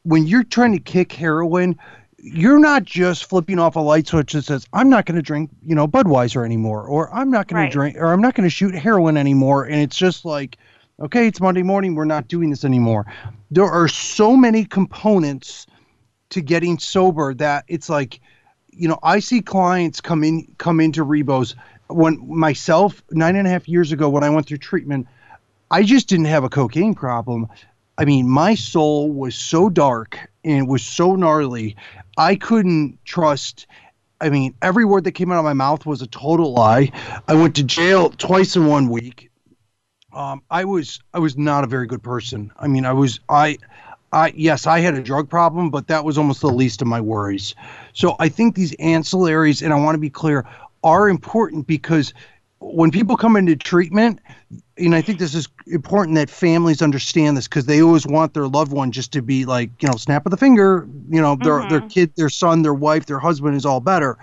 when 0.03 0.27
you're 0.27 0.43
trying 0.43 0.73
to 0.73 0.79
kick 0.79 1.11
heroin, 1.11 1.77
you're 2.17 2.59
not 2.59 2.83
just 2.83 3.25
flipping 3.25 3.59
off 3.59 3.75
a 3.75 3.79
light 3.79 4.07
switch 4.07 4.33
that 4.33 4.45
says, 4.45 4.65
"I'm 4.73 4.89
not 4.89 5.05
going 5.05 5.15
to 5.15 5.21
drink, 5.21 5.49
you 5.65 5.75
know, 5.75 5.87
Budweiser 5.87 6.45
anymore," 6.45 6.83
or 6.85 7.13
"I'm 7.13 7.31
not 7.31 7.47
going 7.47 7.63
Right. 7.63 7.71
to 7.71 7.73
drink," 7.73 7.97
or 7.97 8.13
"I'm 8.13 8.21
not 8.21 8.35
going 8.35 8.45
to 8.45 8.49
shoot 8.49 8.75
heroin 8.75 9.17
anymore." 9.17 9.65
And 9.65 9.75
it's 9.75 9.97
just 9.97 10.23
like, 10.23 10.57
okay, 10.99 11.27
it's 11.27 11.41
Monday 11.41 11.63
morning. 11.63 11.95
We're 11.95 12.05
not 12.05 12.27
doing 12.27 12.51
this 12.51 12.63
anymore. 12.63 13.07
There 13.49 13.65
are 13.65 13.87
so 13.87 14.37
many 14.37 14.65
components 14.65 15.65
to 16.29 16.41
getting 16.41 16.77
sober 16.79 17.33
that 17.33 17.65
it's 17.67 17.89
like 17.89 18.21
you 18.73 18.87
know, 18.87 18.97
I 19.03 19.19
see 19.19 19.41
clients 19.41 19.99
come 19.99 20.23
in 20.23 20.47
come 20.57 20.79
into 20.79 21.03
Rebos 21.03 21.55
when 21.89 22.25
myself 22.25 23.03
nine 23.11 23.35
and 23.35 23.45
a 23.45 23.49
half 23.49 23.67
years 23.67 23.91
ago 23.91 24.09
when 24.09 24.23
I 24.23 24.29
went 24.29 24.47
through 24.47 24.59
treatment, 24.59 25.07
I 25.71 25.83
just 25.83 26.09
didn't 26.09 26.25
have 26.25 26.43
a 26.43 26.49
cocaine 26.49 26.93
problem. 26.93 27.47
I 27.97 28.03
mean, 28.03 28.27
my 28.27 28.55
soul 28.55 29.09
was 29.09 29.35
so 29.35 29.69
dark 29.69 30.19
and 30.43 30.67
was 30.67 30.83
so 30.83 31.15
gnarly. 31.15 31.77
I 32.17 32.35
couldn't 32.35 32.99
trust. 33.05 33.67
I 34.19 34.29
mean, 34.29 34.53
every 34.61 34.83
word 34.83 35.05
that 35.05 35.13
came 35.13 35.31
out 35.31 35.39
of 35.39 35.45
my 35.45 35.53
mouth 35.53 35.85
was 35.85 36.01
a 36.01 36.07
total 36.07 36.53
lie. 36.53 36.91
I 37.27 37.35
went 37.35 37.55
to 37.55 37.63
jail 37.63 38.09
twice 38.09 38.57
in 38.57 38.67
one 38.67 38.89
week. 38.89 39.31
Um, 40.13 40.41
I 40.51 40.65
was 40.65 40.99
I 41.13 41.19
was 41.19 41.37
not 41.37 41.63
a 41.63 41.67
very 41.67 41.87
good 41.87 42.03
person. 42.03 42.51
I 42.59 42.67
mean, 42.67 42.85
I 42.85 42.91
was 42.91 43.21
I 43.29 43.57
I 44.11 44.33
yes, 44.35 44.67
I 44.67 44.79
had 44.79 44.95
a 44.95 45.01
drug 45.01 45.29
problem, 45.29 45.69
but 45.69 45.87
that 45.87 46.03
was 46.03 46.17
almost 46.17 46.41
the 46.41 46.47
least 46.47 46.81
of 46.81 46.87
my 46.89 46.99
worries. 46.99 47.55
So 47.93 48.17
I 48.19 48.27
think 48.27 48.55
these 48.55 48.75
ancillaries, 48.75 49.63
and 49.63 49.71
I 49.71 49.77
want 49.77 49.95
to 49.95 49.99
be 49.99 50.09
clear, 50.09 50.45
are 50.83 51.07
important 51.07 51.65
because 51.65 52.13
when 52.61 52.91
people 52.91 53.17
come 53.17 53.35
into 53.35 53.55
treatment, 53.55 54.19
and 54.77 54.93
I 54.93 55.01
think 55.01 55.17
this 55.17 55.33
is 55.33 55.47
important 55.67 56.15
that 56.15 56.29
families 56.29 56.81
understand 56.81 57.35
this 57.35 57.47
because 57.47 57.65
they 57.65 57.81
always 57.81 58.05
want 58.05 58.35
their 58.35 58.47
loved 58.47 58.71
one 58.71 58.91
just 58.91 59.11
to 59.13 59.21
be 59.21 59.45
like, 59.45 59.71
you 59.81 59.89
know, 59.89 59.95
snap 59.95 60.25
of 60.25 60.29
the 60.31 60.37
finger, 60.37 60.87
you 61.09 61.19
know, 61.19 61.35
their 61.35 61.67
their 61.69 61.79
mm-hmm. 61.79 61.87
kid, 61.87 62.15
their 62.15 62.29
son, 62.29 62.61
their 62.61 62.73
wife, 62.73 63.07
their 63.07 63.19
husband 63.19 63.55
is 63.55 63.65
all 63.65 63.79
better. 63.79 64.17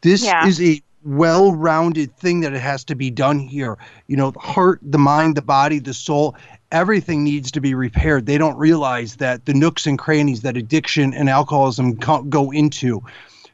This 0.00 0.24
Yeah. 0.24 0.46
is 0.46 0.60
a 0.60 0.82
well-rounded 1.04 2.16
thing 2.16 2.40
that 2.40 2.52
it 2.52 2.60
has 2.60 2.82
to 2.84 2.94
be 2.96 3.10
done 3.10 3.38
here. 3.38 3.76
You 4.08 4.16
know, 4.16 4.30
the 4.30 4.40
heart, 4.40 4.80
the 4.82 4.98
mind, 4.98 5.36
the 5.36 5.42
body, 5.42 5.78
the 5.78 5.94
soul, 5.94 6.34
everything 6.72 7.22
needs 7.22 7.50
to 7.52 7.60
be 7.60 7.74
repaired. 7.74 8.26
They 8.26 8.38
don't 8.38 8.56
realize 8.56 9.16
that 9.16 9.44
the 9.44 9.54
nooks 9.54 9.86
and 9.86 9.98
crannies 9.98 10.40
that 10.42 10.56
addiction 10.56 11.12
and 11.12 11.28
alcoholism 11.28 11.92
go 11.94 12.50
into. 12.50 13.02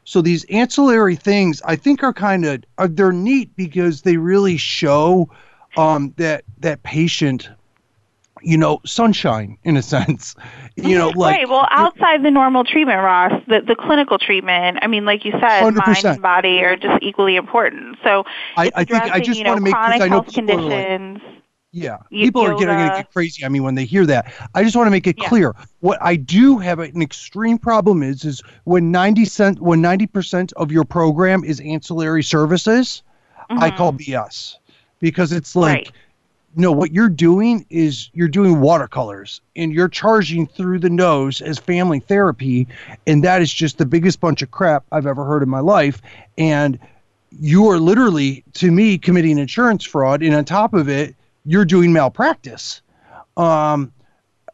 So 0.05 0.21
these 0.21 0.43
ancillary 0.45 1.15
things, 1.15 1.61
I 1.65 1.75
think, 1.75 2.03
are 2.03 2.13
kind 2.13 2.45
of 2.45 2.63
are 2.77 2.87
they're 2.87 3.11
neat 3.11 3.55
because 3.55 4.01
they 4.01 4.17
really 4.17 4.57
show 4.57 5.29
um, 5.77 6.13
that 6.17 6.43
that 6.59 6.83
patient, 6.83 7.49
you 8.41 8.57
know, 8.57 8.81
sunshine 8.85 9.57
in 9.63 9.77
a 9.77 9.81
sense. 9.95 10.35
You 10.75 10.97
know, 10.97 11.09
like 11.09 11.37
right. 11.37 11.49
Well, 11.49 11.67
outside 11.71 12.23
the 12.23 12.31
normal 12.31 12.63
treatment, 12.63 13.01
Ross, 13.01 13.31
the 13.47 13.61
the 13.61 13.75
clinical 13.75 14.17
treatment. 14.17 14.79
I 14.81 14.87
mean, 14.87 15.05
like 15.05 15.23
you 15.23 15.31
said, 15.31 15.61
mind 15.61 15.77
100%. 15.77 16.11
and 16.13 16.21
body 16.21 16.63
are 16.63 16.75
just 16.75 17.01
equally 17.01 17.35
important. 17.35 17.97
So 18.03 18.25
I, 18.57 18.71
I 18.75 18.83
think 18.83 19.03
I 19.03 19.19
just 19.19 19.37
you 19.37 19.45
know, 19.45 19.51
want 19.51 19.59
to 19.59 19.63
make 19.63 19.73
chronic 19.73 20.01
I 20.01 20.07
know 20.07 20.21
health 20.21 20.37
are 20.37 20.41
like, 20.41 20.57
conditions. 20.57 21.21
Yeah, 21.75 21.97
Y- 22.11 22.25
people 22.25 22.43
are 22.43 22.53
getting, 22.53 22.77
to 22.77 22.93
get 22.97 23.11
crazy 23.11 23.43
I 23.43 23.49
mean, 23.49 23.63
when 23.63 23.73
they 23.73 23.85
hear 23.85 24.05
that. 24.05 24.31
I 24.53 24.63
just 24.63 24.75
want 24.75 24.85
to 24.85 24.91
make 24.91 25.07
it 25.07 25.15
Yeah. 25.19 25.27
clear. 25.27 25.55
What 25.79 25.97
I 26.01 26.15
do 26.15 26.59
have 26.59 26.77
an 26.77 27.01
extreme 27.01 27.57
problem 27.57 28.03
is 28.03 28.23
is 28.23 28.43
when 28.65 28.91
ninety 28.91 29.25
cent 29.25 29.59
when 29.59 29.81
ninety 29.81 30.05
percent 30.05 30.53
of 30.53 30.71
your 30.71 30.85
program 30.85 31.43
is 31.43 31.59
ancillary 31.61 32.21
services, 32.23 33.01
I 33.49 33.71
Mhm. 33.71 33.77
call 33.77 33.91
BS 33.93 34.57
because 34.99 35.31
it's 35.33 35.55
like. 35.55 35.73
Right. 35.75 35.91
No, 36.55 36.71
what 36.71 36.91
you're 36.91 37.09
doing 37.09 37.65
is 37.71 38.11
you're 38.13 38.27
doing 38.27 38.59
watercolors 38.61 39.41
and 39.55 39.73
you're 39.73 39.87
charging 39.89 40.45
through 40.45 40.77
the 40.77 40.89
nose 40.91 41.41
as 41.41 41.57
family 41.57 41.99
therapy. 41.99 42.67
And 43.07 43.23
that 43.23 43.41
is 43.41 43.51
just 43.51 43.79
the 43.79 43.87
biggest 43.87 44.19
bunch 44.19 44.43
of 44.43 44.51
crap 44.51 44.83
I've 44.91 45.07
ever 45.07 45.25
heard 45.25 45.41
in 45.41 45.49
my 45.49 45.61
life. 45.61 45.99
And 46.37 46.77
you 47.41 47.67
are 47.71 47.79
literally, 47.79 48.43
to 48.53 48.69
me, 48.69 48.99
committing 48.99 49.39
insurance 49.39 49.83
fraud. 49.83 50.21
And 50.21 50.35
on 50.35 50.45
top 50.45 50.75
of 50.75 50.87
it, 50.87 51.15
you're 51.45 51.65
doing 51.65 51.93
malpractice. 51.93 52.81
Um, 53.37 53.91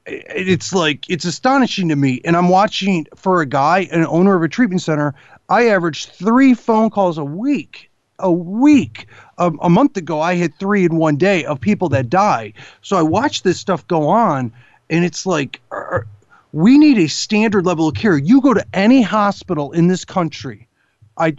it's 0.05 0.73
like, 0.73 1.09
it's 1.09 1.25
astonishing 1.25 1.89
to 1.89 1.95
me. 1.95 2.21
And 2.23 2.35
I'm 2.35 2.49
watching 2.49 3.07
for 3.15 3.41
a 3.41 3.45
guy, 3.45 3.87
an 3.91 4.05
owner 4.05 4.35
of 4.35 4.43
a 4.43 4.47
treatment 4.47 4.81
center, 4.81 5.13
I 5.49 5.67
average 5.67 6.07
three 6.07 6.53
phone 6.53 6.89
calls 6.89 7.17
a 7.17 7.23
week. 7.23 7.89
A 8.19 8.31
week. 8.31 9.07
A, 9.37 9.69
month 9.69 9.95
ago, 9.95 10.19
I 10.19 10.35
had 10.35 10.53
three 10.55 10.83
in 10.83 10.97
one 10.97 11.15
day 11.15 11.45
of 11.45 11.61
people 11.61 11.89
that 11.89 12.09
die. 12.09 12.53
So 12.81 12.97
I 12.97 13.01
watch 13.01 13.43
this 13.43 13.59
stuff 13.59 13.87
go 13.87 14.09
on, 14.09 14.51
and 14.89 15.05
it's 15.05 15.25
like, 15.25 15.61
er, 15.71 16.05
we 16.51 16.77
need 16.77 16.97
a 16.97 17.07
standard 17.07 17.65
level 17.65 17.87
of 17.87 17.95
care. 17.95 18.17
You 18.17 18.41
go 18.41 18.53
to 18.53 18.65
any 18.73 19.01
hospital 19.01 19.71
in 19.71 19.87
this 19.87 20.03
country, 20.03 20.67
I 21.15 21.31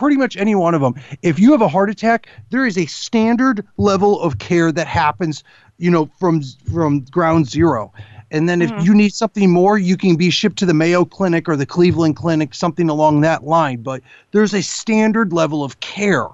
pretty 0.00 0.16
much 0.16 0.34
any 0.38 0.54
one 0.54 0.74
of 0.74 0.80
them. 0.80 0.94
If 1.20 1.38
you 1.38 1.52
have 1.52 1.60
a 1.60 1.68
heart 1.68 1.90
attack, 1.90 2.26
there 2.48 2.64
is 2.64 2.78
a 2.78 2.86
standard 2.86 3.66
level 3.76 4.18
of 4.22 4.38
care 4.38 4.72
that 4.72 4.86
happens, 4.86 5.44
you 5.76 5.90
know, 5.90 6.10
from 6.18 6.40
from 6.72 7.00
ground 7.10 7.46
zero. 7.46 7.92
And 8.30 8.48
then 8.48 8.62
if 8.62 8.70
mm-hmm. 8.70 8.86
you 8.86 8.94
need 8.94 9.12
something 9.12 9.50
more, 9.50 9.76
you 9.76 9.98
can 9.98 10.16
be 10.16 10.30
shipped 10.30 10.56
to 10.60 10.66
the 10.66 10.72
Mayo 10.72 11.04
Clinic 11.04 11.50
or 11.50 11.56
the 11.56 11.66
Cleveland 11.66 12.16
Clinic, 12.16 12.54
something 12.54 12.88
along 12.88 13.20
that 13.20 13.44
line. 13.44 13.82
But 13.82 14.02
there's 14.30 14.54
a 14.54 14.62
standard 14.62 15.34
level 15.34 15.62
of 15.62 15.80
care. 15.80 16.28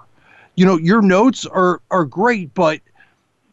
You 0.55 0.65
know, 0.65 0.79
your 0.79 1.03
notes 1.03 1.45
are 1.45 1.81
are 1.91 2.05
great, 2.05 2.55
but 2.55 2.81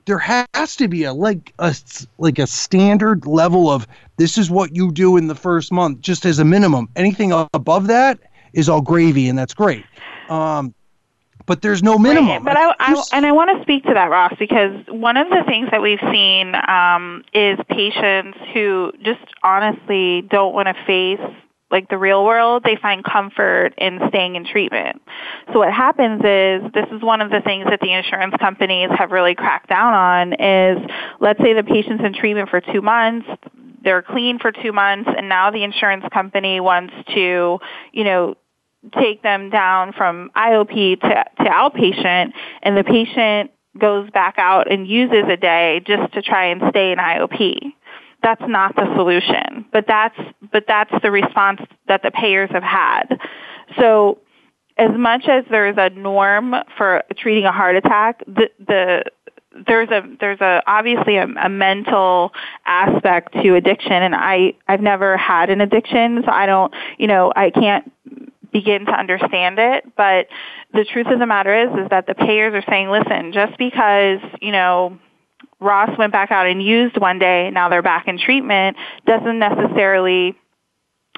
there 0.06 0.19
has 0.19 0.76
to 0.76 0.88
be 0.88 1.06
a 1.06 1.13
like 1.13 1.56
a 1.58 1.76
like 2.19 2.38
a 2.38 2.45
standard 2.45 3.26
level 3.26 3.67
of 3.71 3.88
this 4.17 4.38
is 4.38 4.52
what 4.52 4.76
you 4.76 4.91
do 4.91 5.17
in 5.17 5.26
the 5.26 5.34
first 5.34 5.71
month, 5.71 6.02
just 6.02 6.23
as 6.23 6.38
a 6.38 6.45
minimum. 6.45 6.88
Anything 6.95 7.32
above 7.32 7.88
that 7.88 8.19
is 8.53 8.69
all 8.69 8.81
gravy, 8.81 9.29
and 9.29 9.37
that's 9.37 9.53
great. 9.53 9.85
Um, 10.29 10.73
but 11.45 11.61
there's 11.61 11.83
no 11.83 11.97
minimum. 11.97 12.43
Right, 12.43 12.43
But 12.43 12.57
I, 12.57 12.73
I 12.79 13.03
and 13.13 13.25
I 13.25 13.31
want 13.33 13.57
to 13.57 13.61
speak 13.63 13.83
to 13.83 13.93
that, 13.93 14.09
Ross, 14.09 14.33
because 14.39 14.85
one 14.87 15.17
of 15.17 15.29
the 15.29 15.43
things 15.45 15.69
that 15.71 15.81
we've 15.81 15.99
seen 16.11 16.55
um, 16.67 17.23
is 17.33 17.59
patients 17.69 18.37
who 18.53 18.93
just 19.03 19.19
honestly 19.43 20.21
don't 20.21 20.53
want 20.53 20.67
to 20.67 20.85
face 20.85 21.19
like 21.69 21.89
the 21.89 21.97
real 21.97 22.23
world. 22.23 22.63
They 22.63 22.77
find 22.81 23.03
comfort 23.03 23.73
in 23.77 23.99
staying 24.09 24.35
in 24.35 24.45
treatment. 24.45 25.01
So 25.51 25.59
what 25.59 25.73
happens 25.73 26.21
is 26.23 26.71
this 26.71 26.85
is 26.91 27.01
one 27.01 27.19
of 27.19 27.29
the 27.31 27.41
things 27.41 27.65
that 27.65 27.81
the 27.81 27.91
insurance 27.91 28.35
companies 28.39 28.89
have 28.97 29.11
really 29.11 29.35
cracked 29.35 29.69
down 29.69 29.93
on 29.93 30.33
is 30.33 30.89
let's 31.19 31.39
say 31.41 31.53
the 31.53 31.63
patient's 31.63 32.03
in 32.05 32.13
treatment 32.13 32.49
for 32.49 32.61
two 32.61 32.81
months 32.81 33.27
they're 33.83 34.01
clean 34.01 34.39
for 34.39 34.51
two 34.51 34.71
months 34.71 35.09
and 35.15 35.27
now 35.27 35.51
the 35.51 35.63
insurance 35.63 36.05
company 36.13 36.59
wants 36.59 36.93
to, 37.13 37.59
you 37.91 38.03
know, 38.03 38.35
take 38.99 39.23
them 39.23 39.49
down 39.49 39.93
from 39.93 40.31
IOP 40.35 40.99
to, 41.01 41.25
to 41.43 41.49
outpatient 41.49 42.33
and 42.61 42.77
the 42.77 42.83
patient 42.83 43.51
goes 43.79 44.09
back 44.11 44.35
out 44.37 44.71
and 44.71 44.87
uses 44.87 45.23
a 45.29 45.37
day 45.37 45.81
just 45.85 46.13
to 46.13 46.21
try 46.21 46.45
and 46.45 46.61
stay 46.69 46.91
in 46.91 46.97
IOP. 46.97 47.57
That's 48.21 48.41
not 48.47 48.75
the 48.75 48.93
solution, 48.95 49.65
but 49.71 49.85
that's, 49.87 50.17
but 50.51 50.65
that's 50.67 50.93
the 51.01 51.11
response 51.11 51.61
that 51.87 52.03
the 52.03 52.11
payers 52.11 52.49
have 52.51 52.63
had. 52.63 53.19
So 53.77 54.19
as 54.77 54.91
much 54.95 55.27
as 55.27 55.43
there's 55.49 55.75
a 55.77 55.89
norm 55.89 56.55
for 56.77 57.03
treating 57.17 57.45
a 57.45 57.51
heart 57.51 57.75
attack, 57.75 58.23
the, 58.25 58.49
the 58.59 59.03
there's 59.67 59.89
a 59.89 60.01
there's 60.19 60.41
a 60.41 60.61
obviously 60.65 61.17
a, 61.17 61.25
a 61.25 61.49
mental 61.49 62.31
aspect 62.65 63.34
to 63.34 63.55
addiction 63.55 63.91
and 63.91 64.15
I 64.15 64.53
I've 64.67 64.81
never 64.81 65.15
had 65.17 65.49
an 65.49 65.61
addiction 65.61 66.23
so 66.25 66.31
I 66.31 66.45
don't 66.45 66.73
you 66.97 67.07
know 67.07 67.31
I 67.36 67.51
can't 67.51 67.91
begin 68.54 68.86
to 68.86 68.91
understand 68.91 69.58
it 69.60 69.84
but 69.97 70.28
the 70.74 70.86
truth 70.86 71.08
of 71.08 71.20
the 71.20 71.26
matter 71.26 71.54
is 71.64 71.70
is 71.84 71.89
that 71.89 72.08
the 72.08 72.16
payers 72.16 72.54
are 72.54 72.64
saying 72.70 72.89
listen 72.89 73.34
just 73.34 73.58
because 73.58 74.20
you 74.41 74.51
know 74.51 74.97
Ross 75.60 75.97
went 75.97 76.12
back 76.12 76.32
out 76.32 76.47
and 76.47 76.64
used 76.64 76.97
one 76.97 77.20
day 77.20 77.49
now 77.51 77.70
they're 77.70 77.82
back 77.82 78.08
in 78.08 78.18
treatment 78.20 78.78
doesn't 79.06 79.39
necessarily 79.39 80.38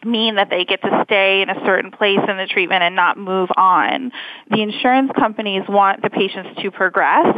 mean 0.05 0.35
that 0.35 0.49
they 0.49 0.65
get 0.65 0.81
to 0.81 1.03
stay 1.05 1.41
in 1.41 1.49
a 1.49 1.65
certain 1.65 1.91
place 1.91 2.19
in 2.27 2.37
the 2.37 2.47
treatment 2.49 2.83
and 2.83 2.95
not 2.95 3.17
move 3.17 3.49
on. 3.57 4.11
The 4.49 4.61
insurance 4.61 5.11
companies 5.17 5.63
want 5.67 6.01
the 6.01 6.09
patients 6.09 6.61
to 6.61 6.71
progress 6.71 7.35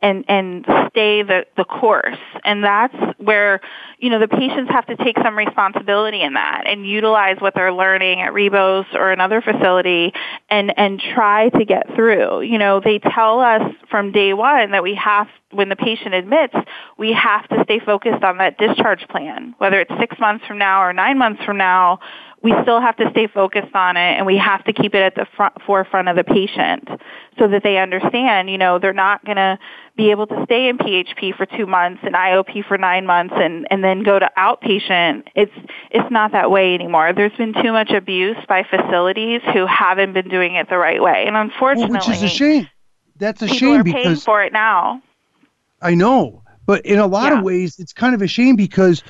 and, 0.00 0.24
and 0.28 0.64
stay 0.90 1.22
the, 1.22 1.46
the 1.56 1.64
course. 1.64 2.18
And 2.44 2.64
that's 2.64 2.96
where, 3.18 3.60
you 3.98 4.10
know, 4.10 4.18
the 4.18 4.28
patients 4.28 4.70
have 4.70 4.86
to 4.86 4.96
take 4.96 5.16
some 5.22 5.36
responsibility 5.36 6.22
in 6.22 6.34
that 6.34 6.64
and 6.66 6.86
utilize 6.86 7.36
what 7.40 7.54
they're 7.54 7.72
learning 7.72 8.20
at 8.20 8.32
Rebos 8.32 8.84
or 8.94 9.10
another 9.10 9.40
facility 9.40 10.12
and, 10.50 10.72
and 10.76 11.00
try 11.00 11.48
to 11.48 11.64
get 11.64 11.94
through. 11.94 12.42
You 12.42 12.58
know, 12.58 12.80
they 12.80 12.98
tell 12.98 13.40
us 13.40 13.62
from 13.90 14.12
day 14.12 14.34
one 14.34 14.72
that 14.72 14.82
we 14.82 14.94
have 14.96 15.28
when 15.50 15.68
the 15.70 15.76
patient 15.76 16.14
admits, 16.14 16.54
we 16.98 17.12
have 17.12 17.48
to 17.48 17.62
stay 17.64 17.78
focused 17.78 18.22
on 18.22 18.38
that 18.38 18.58
discharge 18.58 19.06
plan. 19.08 19.54
Whether 19.58 19.80
it's 19.80 19.92
six 19.98 20.18
months 20.18 20.44
from 20.46 20.58
now 20.58 20.82
or 20.82 20.92
nine 20.92 21.16
months 21.16 21.42
from 21.44 21.56
now, 21.56 22.00
we 22.42 22.54
still 22.62 22.80
have 22.80 22.96
to 22.96 23.10
stay 23.10 23.26
focused 23.26 23.74
on 23.74 23.96
it 23.96 24.16
and 24.18 24.26
we 24.26 24.36
have 24.36 24.62
to 24.64 24.72
keep 24.72 24.94
it 24.94 25.02
at 25.02 25.14
the 25.14 25.26
front, 25.36 25.54
forefront 25.66 26.08
of 26.08 26.16
the 26.16 26.24
patient 26.24 26.88
so 27.38 27.48
that 27.48 27.62
they 27.62 27.78
understand, 27.78 28.50
you 28.50 28.58
know, 28.58 28.78
they're 28.78 28.92
not 28.92 29.24
going 29.24 29.36
to 29.36 29.58
be 29.96 30.10
able 30.10 30.26
to 30.26 30.42
stay 30.44 30.68
in 30.68 30.76
PHP 30.78 31.34
for 31.36 31.46
two 31.46 31.66
months 31.66 32.00
and 32.04 32.14
IOP 32.14 32.66
for 32.66 32.76
nine 32.76 33.06
months 33.06 33.34
and, 33.36 33.66
and 33.70 33.82
then 33.82 34.02
go 34.02 34.18
to 34.18 34.30
outpatient. 34.36 35.24
It's, 35.34 35.52
it's 35.90 36.10
not 36.10 36.32
that 36.32 36.50
way 36.50 36.74
anymore. 36.74 37.12
There's 37.14 37.36
been 37.36 37.54
too 37.54 37.72
much 37.72 37.90
abuse 37.90 38.36
by 38.48 38.62
facilities 38.62 39.40
who 39.54 39.66
haven't 39.66 40.12
been 40.12 40.28
doing 40.28 40.54
it 40.54 40.68
the 40.68 40.76
right 40.76 41.02
way. 41.02 41.24
And 41.26 41.36
unfortunately, 41.36 41.96
well, 41.96 42.06
which 42.08 42.16
is 42.16 42.22
a 42.22 42.28
shame. 42.28 42.68
That's 43.18 43.40
a 43.40 43.48
shame 43.48 43.80
are 43.80 43.84
because 43.84 44.02
paying 44.04 44.16
for 44.16 44.42
it 44.42 44.52
now. 44.52 45.00
I 45.80 45.94
know, 45.94 46.42
but 46.66 46.84
in 46.84 46.98
a 46.98 47.06
lot 47.06 47.32
Yeah. 47.32 47.38
of 47.38 47.44
ways, 47.44 47.78
it's 47.78 47.92
kind 47.92 48.14
of 48.14 48.20
a 48.20 48.26
shame 48.26 48.56
because, 48.56 49.02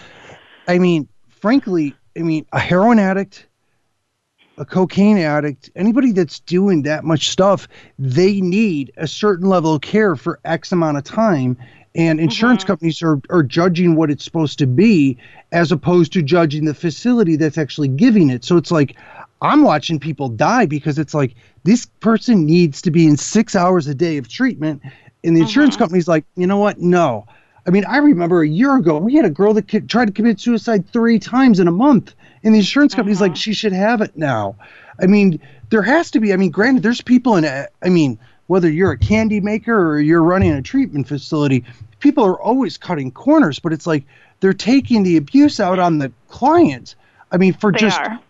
I 0.68 0.78
mean, 0.78 1.08
frankly, 1.28 1.94
I 2.16 2.22
mean, 2.22 2.46
a 2.52 2.60
heroin 2.60 2.98
addict, 3.00 3.46
a 4.58 4.64
cocaine 4.64 5.18
addict, 5.18 5.70
anybody 5.76 6.12
that's 6.12 6.40
doing 6.40 6.82
that 6.82 7.04
much 7.04 7.28
stuff, 7.28 7.68
they 7.98 8.40
need 8.40 8.92
a 8.96 9.06
certain 9.06 9.48
level 9.48 9.74
of 9.74 9.82
care 9.82 10.16
for 10.16 10.38
X 10.44 10.72
amount 10.72 10.96
of 10.96 11.04
time. 11.04 11.56
And 11.94 12.20
insurance 12.20 12.62
Mhm. 12.62 12.66
companies 12.66 13.02
are, 13.02 13.20
are 13.30 13.42
judging 13.42 13.96
what 13.96 14.10
it's 14.10 14.24
supposed 14.24 14.58
to 14.58 14.66
be 14.66 15.16
as 15.52 15.72
opposed 15.72 16.12
to 16.12 16.22
judging 16.22 16.64
the 16.64 16.74
facility 16.74 17.36
that's 17.36 17.58
actually 17.58 17.88
giving 17.88 18.28
it. 18.30 18.44
So 18.44 18.56
it's 18.56 18.70
like, 18.70 18.96
I'm 19.40 19.62
watching 19.62 19.98
people 19.98 20.28
die 20.28 20.66
because 20.66 20.98
it's 20.98 21.14
like 21.14 21.34
this 21.64 21.86
person 22.00 22.44
needs 22.46 22.82
to 22.82 22.90
be 22.90 23.06
in 23.06 23.16
six 23.16 23.54
hours 23.54 23.86
a 23.86 23.94
day 23.94 24.16
of 24.16 24.28
treatment. 24.28 24.82
And 25.24 25.36
the 25.36 25.40
insurance 25.40 25.74
Mhm. 25.74 25.80
company's 25.80 26.08
like, 26.08 26.24
you 26.36 26.46
know 26.46 26.58
what? 26.58 26.80
No. 26.80 27.26
I 27.66 27.70
mean, 27.70 27.84
I 27.86 27.96
remember 27.98 28.42
a 28.42 28.48
year 28.48 28.76
ago, 28.76 28.98
we 28.98 29.14
had 29.14 29.24
a 29.24 29.30
girl 29.30 29.52
that 29.54 29.88
tried 29.88 30.06
to 30.06 30.12
commit 30.12 30.38
suicide 30.38 30.86
three 30.88 31.18
times 31.18 31.60
in 31.60 31.66
a 31.68 31.72
month. 31.72 32.14
And 32.46 32.54
the 32.54 32.60
insurance 32.60 32.94
company's 32.94 33.20
like, 33.20 33.32
Mhm. 33.32 33.36
she 33.36 33.52
should 33.54 33.72
have 33.72 34.00
it 34.00 34.16
now. 34.16 34.54
I 35.02 35.06
mean, 35.06 35.40
there 35.70 35.82
has 35.82 36.12
to 36.12 36.20
be, 36.20 36.32
I 36.32 36.36
mean, 36.36 36.52
granted, 36.52 36.84
there's 36.84 37.00
people 37.00 37.34
in, 37.34 37.44
a, 37.44 37.66
I 37.84 37.88
mean, 37.88 38.18
whether 38.46 38.70
you're 38.70 38.92
a 38.92 38.98
candy 38.98 39.40
maker 39.40 39.74
or 39.90 40.00
you're 40.00 40.22
running 40.22 40.52
a 40.52 40.62
treatment 40.62 41.08
facility, 41.08 41.64
people 41.98 42.24
are 42.24 42.40
always 42.40 42.78
cutting 42.78 43.10
corners, 43.10 43.58
but 43.58 43.72
it's 43.72 43.84
like 43.84 44.04
they're 44.38 44.52
taking 44.52 45.02
the 45.02 45.16
abuse 45.16 45.58
out 45.58 45.80
on 45.80 45.98
the 45.98 46.12
clients. 46.28 46.94
I 47.32 47.36
mean, 47.36 47.52
for 47.52 47.72
They 47.72 47.80
just 47.80 47.98
are. 47.98 48.20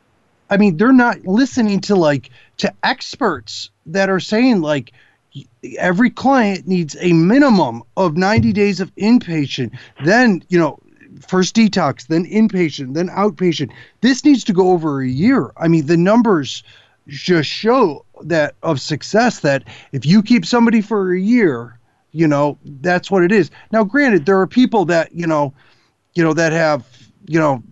I 0.49 0.57
mean, 0.57 0.79
they're 0.79 0.93
not 0.95 1.27
listening 1.27 1.81
to 1.83 1.95
like 1.95 2.31
to 2.57 2.73
experts 2.83 3.69
that 3.85 4.09
are 4.09 4.21
saying 4.21 4.63
like 4.63 4.93
every 5.77 6.09
client 6.09 6.67
needs 6.67 6.97
a 7.01 7.13
minimum 7.13 7.83
of 7.99 8.17
90 8.17 8.55
days 8.55 8.81
of 8.81 8.95
inpatient, 8.95 9.77
then, 10.03 10.43
you 10.49 10.59
know, 10.59 10.79
first 11.21 11.55
detox, 11.55 12.07
then 12.07 12.25
inpatient, 12.27 12.95
then 12.95 13.09
outpatient. 13.09 13.73
This 14.01 14.25
needs 14.25 14.45
to 14.45 14.53
go 14.53 14.71
over 14.71 15.01
a 15.01 15.09
year. 15.09 15.53
I 15.57 15.69
mean, 15.69 15.87
the 15.87 15.97
numbers 15.97 16.63
just 17.09 17.49
show 17.49 18.05
that 18.23 18.55
of 18.63 18.81
success 18.81 19.41
that 19.41 19.65
if 19.93 20.05
you 20.05 20.23
keep 20.23 20.45
somebody 20.45 20.81
for 20.81 21.15
a 21.15 21.21
year, 21.21 21.79
you 22.13 22.27
know, 22.27 22.59
that's 22.65 23.11
what 23.11 23.23
it 23.23 23.33
is. 23.33 23.51
Now, 23.73 23.85
granted, 23.85 24.27
there 24.27 24.41
are 24.41 24.47
people 24.47 24.85
that, 24.87 25.15
you 25.15 25.27
know, 25.27 25.53
you 26.15 26.25
know, 26.25 26.33
that 26.33 26.53
have, 26.53 26.87
you 27.27 27.39
know, 27.39 27.63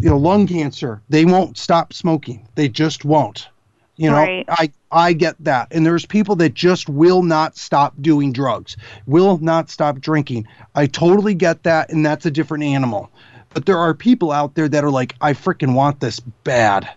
you 0.00 0.08
know, 0.08 0.16
lung 0.16 0.46
cancer. 0.46 1.02
They 1.10 1.24
won't 1.24 1.58
stop 1.58 1.92
smoking. 1.92 2.48
They 2.54 2.68
just 2.68 3.04
won't. 3.04 3.48
You 3.96 4.10
know, 4.10 4.16
Right. 4.16 4.44
I 4.48 4.70
I 4.92 5.12
get 5.12 5.36
that. 5.40 5.68
And 5.70 5.86
there's 5.86 6.06
people 6.06 6.36
that 6.36 6.54
just 6.54 6.88
will 6.88 7.22
not 7.22 7.56
stop 7.56 7.94
doing 8.00 8.32
drugs, 8.32 8.76
will 9.06 9.38
not 9.38 9.70
stop 9.70 10.00
drinking. 10.00 10.46
I 10.74 10.86
totally 10.86 11.34
get 11.34 11.62
that, 11.62 11.90
and 11.90 12.04
that's 12.04 12.26
a 12.26 12.30
different 12.30 12.64
animal. 12.64 13.10
But 13.54 13.66
there 13.66 13.78
are 13.78 13.94
people 13.94 14.32
out 14.32 14.54
there 14.54 14.68
that 14.68 14.84
are 14.84 14.90
like, 14.90 15.14
I 15.20 15.32
freaking 15.32 15.74
want 15.74 16.00
this 16.00 16.20
bad, 16.20 16.88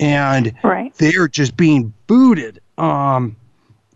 and 0.00 0.52
Right. 0.62 0.92
they're 0.98 1.28
just 1.28 1.56
being 1.56 1.92
booted. 2.06 2.60
Um, 2.78 3.36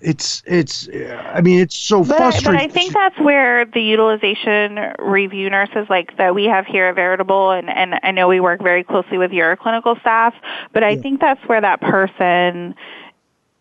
it's 0.00 0.44
it's. 0.46 0.88
I 1.34 1.40
mean, 1.40 1.58
it's 1.58 1.74
so 1.74 2.04
But 2.04 2.12
I, 2.12 2.30
frustrating. 2.30 2.52
but 2.52 2.70
I 2.70 2.72
think 2.72 2.92
that's 2.94 3.18
where 3.18 3.64
the 3.64 3.80
utilization 3.82 4.78
review 5.00 5.50
nurses 5.50 5.86
like 5.90 6.16
that 6.18 6.36
we 6.36 6.44
have 6.44 6.66
here 6.66 6.86
at 6.86 6.94
Veritable, 6.94 7.50
and, 7.50 7.68
and 7.68 7.98
I 8.04 8.12
know 8.12 8.28
we 8.28 8.38
work 8.38 8.62
very 8.62 8.84
closely 8.84 9.18
with 9.18 9.32
your 9.32 9.56
clinical 9.56 9.96
staff, 9.96 10.34
but 10.72 10.84
I 10.84 10.90
Yeah. 10.90 11.00
think 11.00 11.20
that's 11.20 11.40
where 11.48 11.60
that 11.60 11.80
person 11.80 12.76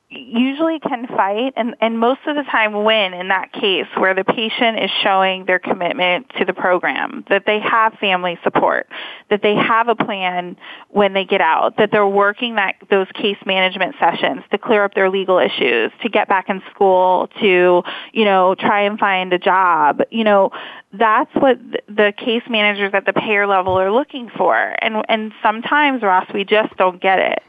usually 0.10 0.80
can 0.80 1.06
fight 1.08 1.52
and, 1.58 1.76
and 1.82 2.00
most 2.00 2.22
of 2.28 2.36
the 2.38 2.44
time 2.44 2.86
win 2.86 3.14
in 3.14 3.28
that 3.28 3.52
case 3.52 3.88
where 3.98 4.14
the 4.14 4.24
patient 4.24 4.80
is 4.80 4.90
showing 5.04 5.46
their 5.46 5.60
commitment 5.60 6.30
to 6.38 6.46
the 6.46 6.54
program, 6.54 7.26
that 7.30 7.44
they 7.46 7.60
have 7.60 7.94
family 7.96 8.40
support, 8.42 8.88
that 9.30 9.42
they 9.42 9.54
have 9.54 9.90
a 9.90 9.96
plan 9.96 10.56
when 10.90 11.12
they 11.12 11.26
get 11.26 11.42
out, 11.42 11.76
that 11.78 11.92
they're 11.92 12.08
working 12.08 12.56
that 12.56 12.76
those 12.90 13.08
case 13.14 13.38
management 13.46 13.96
sessions 14.00 14.44
to 14.50 14.58
clear 14.58 14.86
up 14.86 14.94
their 14.94 15.10
legal 15.10 15.40
issues, 15.40 15.92
to 16.02 16.08
get 16.08 16.30
back 16.30 16.48
in 16.48 16.62
school, 16.74 17.28
to, 17.42 17.84
you 18.14 18.24
know, 18.24 18.56
try 18.56 18.84
and 18.84 18.98
find 18.98 19.34
a 19.34 19.40
job. 19.40 20.00
You 20.10 20.24
know, 20.24 20.52
that's 20.94 21.34
what 21.36 21.60
the 21.88 22.14
case 22.18 22.44
managers 22.50 22.92
at 22.94 23.06
the 23.06 23.14
payer 23.14 23.46
level 23.46 23.78
are 23.78 23.92
looking 23.92 24.30
for. 24.38 24.56
And 24.56 25.04
and 25.10 25.34
sometimes 25.44 26.02
Ross 26.02 26.28
we 26.34 26.46
just 26.46 26.76
don't 26.78 27.02
get 27.02 27.20
it. 27.20 27.44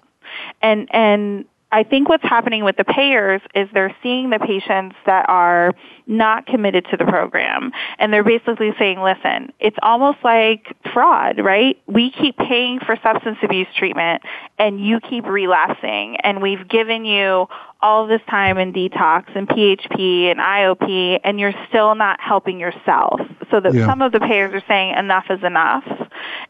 And 0.61 0.88
and 0.92 1.44
I 1.70 1.82
think 1.82 2.08
what's 2.08 2.24
happening 2.24 2.64
with 2.64 2.76
the 2.78 2.84
payers 2.84 3.42
is 3.54 3.68
they're 3.74 3.94
seeing 4.02 4.30
the 4.30 4.38
patients 4.38 4.96
that 5.04 5.28
are 5.28 5.74
not 6.06 6.46
committed 6.46 6.86
to 6.90 6.96
the 6.96 7.04
program 7.04 7.72
and 7.98 8.10
they're 8.10 8.24
basically 8.24 8.72
saying, 8.78 9.02
listen, 9.02 9.52
it's 9.60 9.76
almost 9.82 10.18
like 10.24 10.74
fraud, 10.94 11.38
right? 11.38 11.78
We 11.86 12.10
keep 12.10 12.38
paying 12.38 12.80
for 12.80 12.98
substance 13.02 13.36
abuse 13.42 13.66
treatment 13.76 14.22
and 14.58 14.80
you 14.84 14.98
keep 15.00 15.26
relapsing 15.26 16.16
and 16.22 16.40
we've 16.40 16.66
given 16.66 17.04
you 17.04 17.48
all 17.82 18.06
this 18.06 18.22
time 18.30 18.56
in 18.56 18.72
detox 18.72 19.24
and 19.36 19.46
PHP 19.46 20.30
and 20.30 20.40
IOP 20.40 21.20
and 21.22 21.38
you're 21.38 21.54
still 21.68 21.94
not 21.94 22.18
helping 22.20 22.58
yourself. 22.58 23.20
So 23.50 23.60
that 23.60 23.74
Yeah. 23.74 23.84
some 23.86 24.00
of 24.00 24.12
the 24.12 24.20
payers 24.20 24.54
are 24.54 24.64
saying 24.66 24.96
enough 24.96 25.26
is 25.30 25.42
enough. 25.44 25.84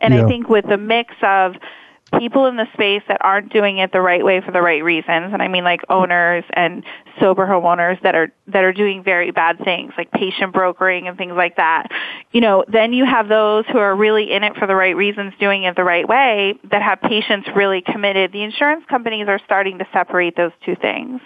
And 0.00 0.14
Yeah. 0.14 0.24
I 0.24 0.28
think 0.28 0.48
with 0.48 0.66
the 0.66 0.78
mix 0.78 1.12
of 1.22 1.56
people 2.18 2.46
in 2.46 2.56
the 2.56 2.66
space 2.72 3.02
that 3.08 3.18
aren't 3.20 3.52
doing 3.52 3.78
it 3.78 3.92
the 3.92 4.00
right 4.00 4.24
way 4.24 4.40
for 4.40 4.50
the 4.50 4.62
right 4.62 4.82
reasons 4.82 5.32
and 5.32 5.42
i 5.42 5.48
mean 5.48 5.64
like 5.64 5.80
owners 5.90 6.44
and 6.54 6.84
sober 7.20 7.46
homeowners 7.46 8.00
that 8.02 8.14
are 8.14 8.32
that 8.46 8.64
are 8.64 8.72
doing 8.72 9.02
very 9.02 9.30
bad 9.30 9.58
things 9.62 9.92
like 9.98 10.10
patient 10.12 10.52
brokering 10.52 11.06
and 11.06 11.18
things 11.18 11.32
like 11.34 11.56
that 11.56 11.88
you 12.32 12.40
know 12.40 12.64
then 12.68 12.92
you 12.92 13.04
have 13.04 13.28
those 13.28 13.64
who 13.70 13.78
are 13.78 13.94
really 13.94 14.30
in 14.32 14.42
it 14.42 14.56
for 14.56 14.66
the 14.66 14.74
right 14.74 14.96
reasons 14.96 15.32
doing 15.38 15.64
it 15.64 15.76
the 15.76 15.84
right 15.84 16.08
way 16.08 16.58
that 16.70 16.80
have 16.82 17.00
patients 17.02 17.46
really 17.54 17.82
committed 17.82 18.32
the 18.32 18.42
insurance 18.42 18.84
companies 18.88 19.26
are 19.28 19.40
starting 19.44 19.78
to 19.78 19.86
separate 19.92 20.34
those 20.36 20.52
two 20.64 20.76
things 20.76 21.20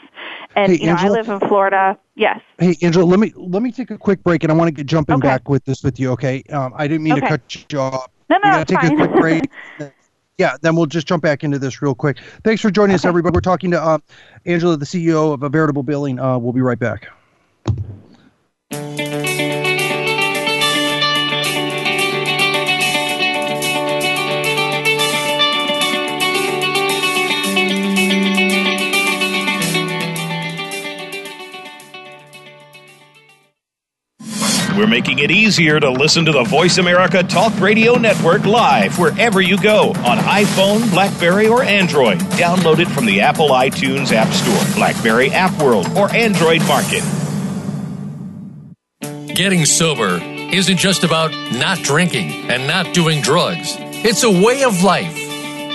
and 0.57 0.73
Hey, 0.73 0.81
you 0.81 0.87
know 0.87 0.93
Angela? 0.93 1.17
i 1.19 1.21
live 1.21 1.29
in 1.29 1.41
florida 1.49 1.99
yes 2.17 2.41
Hey, 2.59 2.77
Angela, 2.83 3.05
let 3.05 3.19
me 3.19 3.33
let 3.37 3.63
me 3.63 3.73
take 3.73 3.91
a 3.91 3.99
quick 3.99 4.23
break, 4.23 4.45
and 4.45 4.53
I 4.53 4.55
want 4.55 4.69
to 4.69 4.73
get 4.73 4.87
jumping 4.87 5.17
Okay. 5.17 5.27
back 5.27 5.49
with 5.49 5.65
this 5.65 5.83
with 5.83 5.99
you. 5.99 6.11
Okay, 6.13 6.45
um, 6.51 6.73
I 6.77 6.87
didn't 6.87 7.03
mean 7.03 7.17
to 7.17 7.21
cut 7.23 7.41
you 7.73 7.81
off. 7.81 8.09
no 8.31 8.37
no 8.37 8.43
We're 8.45 8.53
gonna 8.53 8.65
take 8.67 8.83
fine. 8.83 8.93
a 9.01 9.07
quick 9.07 9.21
break. 9.21 9.43
yeah, 10.43 10.57
then 10.61 10.75
we'll 10.75 10.87
just 10.87 11.07
jump 11.07 11.23
back 11.23 11.45
into 11.45 11.57
this 11.61 11.81
real 11.81 11.95
quick. 11.95 12.19
Thanks 12.43 12.61
for 12.61 12.71
joining 12.71 12.95
us, 12.97 13.05
everybody. 13.05 13.33
We're 13.33 13.41
talking 13.41 13.71
to 13.71 13.81
uh, 13.81 13.99
Angela, 14.45 14.77
the 14.77 14.85
CEO 14.85 15.33
of 15.33 15.45
a 15.45 15.49
Veritable 15.49 15.85
Billing. 15.85 16.19
Uh, 16.19 16.37
we'll 16.37 16.53
be 16.53 16.61
right 16.61 16.81
back. 16.81 17.07
We're 34.77 34.87
making 34.87 35.19
it 35.19 35.31
easier 35.31 35.79
to 35.79 35.91
listen 35.91 36.25
to 36.25 36.33
the 36.33 36.45
Voice 36.45 36.79
America 36.79 37.23
Talk 37.23 37.59
Radio 37.61 37.97
Network 37.97 38.47
live 38.47 38.99
wherever 38.99 39.41
you 39.41 39.61
go 39.61 39.91
on 39.91 40.19
iPhone, 40.19 40.91
Blackberry, 40.91 41.47
or 41.47 41.63
Android. 41.63 42.19
Download 42.39 42.79
it 42.79 42.89
from 42.89 43.05
the 43.05 43.21
Apple 43.21 43.51
iTunes 43.51 44.13
App 44.13 44.33
Store, 44.33 44.75
Blackberry 44.75 45.31
App 45.31 45.61
World, 45.63 45.87
or 45.97 46.11
Android 46.15 46.61
Market. 46.67 47.03
Getting 49.35 49.67
sober 49.67 50.19
isn't 50.23 50.79
just 50.79 51.05
about 51.05 51.33
not 51.53 51.79
drinking 51.79 52.51
and 52.51 52.67
not 52.67 52.95
doing 52.95 53.21
drugs. 53.21 53.77
It's 53.79 54.25
a 54.25 54.31
way 54.31 54.65
of 54.65 54.83
life. 54.83 55.22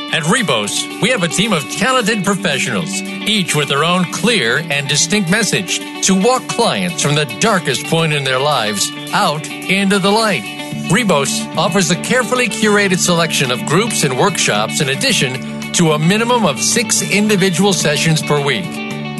At 0.09 0.23
Rebos, 0.23 1.01
we 1.01 1.09
have 1.09 1.23
a 1.23 1.27
team 1.27 1.51
of 1.51 1.69
talented 1.69 2.23
professionals, 2.23 2.89
each 3.01 3.53
with 3.55 3.67
their 3.67 3.83
own 3.83 4.05
clear 4.13 4.59
and 4.59 4.87
distinct 4.87 5.29
message 5.29 5.79
to 6.05 6.15
walk 6.15 6.47
clients 6.47 7.03
from 7.03 7.15
the 7.15 7.25
darkest 7.41 7.85
point 7.87 8.13
in 8.13 8.23
their 8.23 8.39
lives 8.39 8.89
out 9.11 9.45
into 9.47 9.99
the 9.99 10.09
light. 10.09 10.43
Rebos 10.89 11.45
offers 11.57 11.91
a 11.91 12.01
carefully 12.01 12.47
curated 12.47 12.99
selection 12.99 13.51
of 13.51 13.65
groups 13.65 14.05
and 14.05 14.17
workshops 14.17 14.79
in 14.79 14.89
addition 14.89 15.73
to 15.73 15.91
a 15.91 15.99
minimum 15.99 16.45
of 16.45 16.61
six 16.61 17.01
individual 17.01 17.73
sessions 17.73 18.21
per 18.21 18.41
week. 18.41 18.65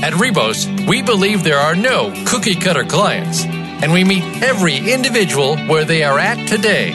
At 0.01 0.13
Rebos, 0.13 0.87
we 0.87 1.01
believe 1.01 1.43
there 1.43 1.59
are 1.59 1.75
no 1.75 2.13
cookie 2.25 2.55
cutter 2.55 2.85
clients, 2.85 3.43
and 3.43 3.91
we 3.91 4.05
meet 4.05 4.23
every 4.41 4.77
individual 4.77 5.57
where 5.67 5.83
they 5.83 6.05
are 6.05 6.17
at 6.17 6.47
today. 6.47 6.93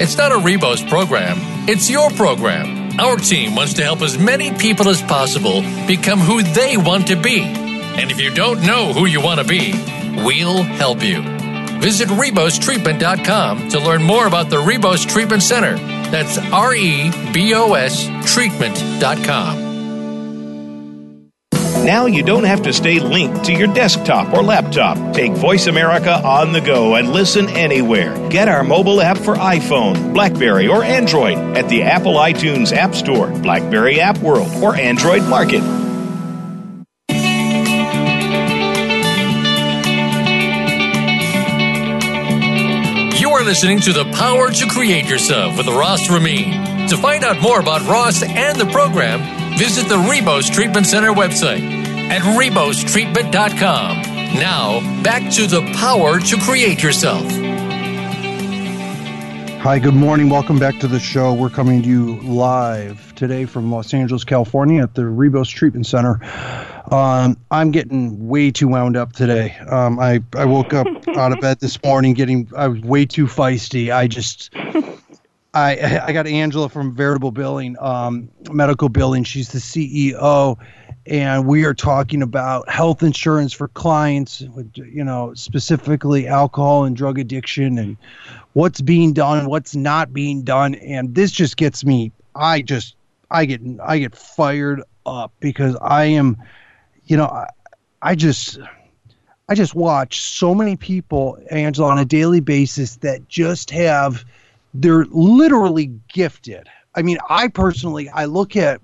It's 0.00 0.16
not 0.16 0.32
a 0.32 0.36
Rebos 0.36 0.88
program, 0.88 1.36
it's 1.68 1.90
your 1.90 2.08
program. 2.10 2.83
Our 2.98 3.16
team 3.16 3.54
wants 3.56 3.74
to 3.74 3.82
help 3.82 4.02
as 4.02 4.16
many 4.18 4.52
people 4.52 4.88
as 4.88 5.02
possible 5.02 5.62
become 5.86 6.20
who 6.20 6.42
they 6.42 6.76
want 6.76 7.08
to 7.08 7.16
be. 7.16 7.42
And 7.42 8.10
if 8.10 8.20
you 8.20 8.30
don't 8.30 8.62
know 8.62 8.92
who 8.92 9.06
you 9.06 9.20
want 9.20 9.40
to 9.40 9.46
be, 9.46 9.72
we'll 10.24 10.62
help 10.62 11.02
you. 11.02 11.22
Visit 11.80 12.08
RebosTreatment.com 12.08 13.68
to 13.70 13.80
learn 13.80 14.02
more 14.02 14.26
about 14.26 14.48
the 14.48 14.56
Rebos 14.56 15.06
Treatment 15.06 15.42
Center. 15.42 15.76
That's 16.10 16.38
R 16.38 16.74
E 16.74 17.10
B 17.32 17.54
O 17.54 17.74
S 17.74 18.06
Treatment.com. 18.32 19.73
Now 21.84 22.06
you 22.06 22.22
don't 22.22 22.44
have 22.44 22.62
to 22.62 22.72
stay 22.72 22.98
linked 22.98 23.44
to 23.44 23.52
your 23.52 23.66
desktop 23.66 24.32
or 24.32 24.42
laptop. 24.42 25.14
Take 25.14 25.32
Voice 25.32 25.66
America 25.66 26.14
on 26.14 26.52
the 26.52 26.62
go 26.62 26.94
and 26.94 27.10
listen 27.10 27.46
anywhere. 27.50 28.30
Get 28.30 28.48
our 28.48 28.64
mobile 28.64 29.02
app 29.02 29.18
for 29.18 29.34
iPhone, 29.34 30.14
Blackberry, 30.14 30.66
or 30.66 30.82
Android 30.82 31.36
at 31.58 31.68
the 31.68 31.82
Apple 31.82 32.14
iTunes 32.14 32.72
App 32.72 32.94
Store, 32.94 33.28
Blackberry 33.28 34.00
App 34.00 34.16
World, 34.20 34.50
or 34.62 34.74
Android 34.74 35.24
Market. 35.24 35.62
You 43.20 43.28
are 43.28 43.44
listening 43.44 43.80
to 43.80 43.92
The 43.92 44.10
Power 44.14 44.50
to 44.50 44.66
Create 44.68 45.04
Yourself 45.04 45.58
with 45.58 45.68
Ross 45.68 46.08
Ramin. 46.08 46.88
To 46.88 46.96
find 46.96 47.24
out 47.24 47.42
more 47.42 47.60
about 47.60 47.82
Ross 47.82 48.22
and 48.22 48.58
the 48.58 48.66
program, 48.72 49.58
visit 49.58 49.86
the 49.90 49.96
Rebos 49.96 50.50
Treatment 50.50 50.86
Center 50.86 51.12
website 51.12 51.73
at 52.10 52.22
rebostreatment.com. 52.22 54.02
Now, 54.34 54.80
back 55.02 55.30
to 55.34 55.46
the 55.46 55.62
power 55.76 56.18
to 56.20 56.36
create 56.40 56.82
yourself. 56.82 57.24
Hi, 59.64 59.78
good 59.78 59.94
morning. 59.94 60.28
Welcome 60.28 60.58
back 60.58 60.78
to 60.80 60.86
the 60.86 61.00
show. 61.00 61.32
We're 61.32 61.48
coming 61.48 61.82
to 61.82 61.88
you 61.88 62.20
live 62.20 63.14
today 63.14 63.46
from 63.46 63.70
Los 63.70 63.94
Angeles, 63.94 64.22
California 64.22 64.82
at 64.82 64.94
the 64.94 65.02
Rebos 65.02 65.48
Treatment 65.48 65.86
Center. 65.86 66.20
Um, 66.92 67.38
I'm 67.50 67.70
getting 67.70 68.28
way 68.28 68.50
too 68.50 68.68
wound 68.68 68.94
up 68.94 69.14
today. 69.14 69.56
Um, 69.70 69.98
I, 69.98 70.20
I 70.34 70.44
woke 70.44 70.74
up 70.74 70.86
out 71.16 71.32
of 71.32 71.40
bed 71.40 71.60
this 71.60 71.82
morning 71.82 72.12
getting, 72.12 72.46
I 72.54 72.68
was 72.68 72.82
way 72.82 73.06
too 73.06 73.24
feisty. 73.24 73.90
I 73.90 74.06
just, 74.06 74.54
I, 75.54 76.02
I 76.08 76.12
got 76.12 76.26
Angela 76.26 76.68
from 76.68 76.94
Veritable 76.94 77.30
Billing, 77.30 77.78
um, 77.80 78.28
Medical 78.50 78.90
Billing. 78.90 79.24
She's 79.24 79.48
the 79.52 79.60
CEO, 79.60 80.58
and 81.06 81.46
we 81.46 81.64
are 81.64 81.74
talking 81.74 82.22
about 82.22 82.68
health 82.68 83.02
insurance 83.02 83.52
for 83.52 83.68
clients, 83.68 84.40
with, 84.40 84.70
you 84.76 85.04
know, 85.04 85.34
specifically 85.34 86.26
alcohol 86.26 86.84
and 86.84 86.96
drug 86.96 87.18
addiction, 87.18 87.78
and 87.78 87.96
what's 88.54 88.80
being 88.80 89.12
done, 89.12 89.46
what's 89.46 89.74
not 89.74 90.12
being 90.12 90.42
done, 90.42 90.74
and 90.76 91.14
this 91.14 91.30
just 91.30 91.56
gets 91.56 91.84
me. 91.84 92.12
I 92.34 92.62
just, 92.62 92.96
I 93.30 93.44
get, 93.44 93.60
I 93.82 93.98
get 93.98 94.14
fired 94.14 94.82
up 95.06 95.32
because 95.40 95.76
I 95.82 96.04
am, 96.04 96.36
you 97.06 97.16
know, 97.16 97.26
I, 97.26 97.48
I 98.02 98.14
just. 98.14 98.58
I 99.46 99.54
just 99.54 99.74
watch 99.74 100.22
so 100.22 100.54
many 100.54 100.74
people, 100.74 101.38
Angela, 101.50 101.90
on 101.90 101.98
a 101.98 102.04
daily 102.06 102.40
basis 102.40 102.96
that 102.96 103.28
just 103.28 103.70
have 103.72 104.24
they're 104.72 105.04
literally 105.10 105.92
gifted. 106.08 106.68
I 106.94 107.02
mean, 107.02 107.18
I 107.28 107.48
personally, 107.48 108.08
I 108.08 108.24
look 108.24 108.56
at, 108.56 108.80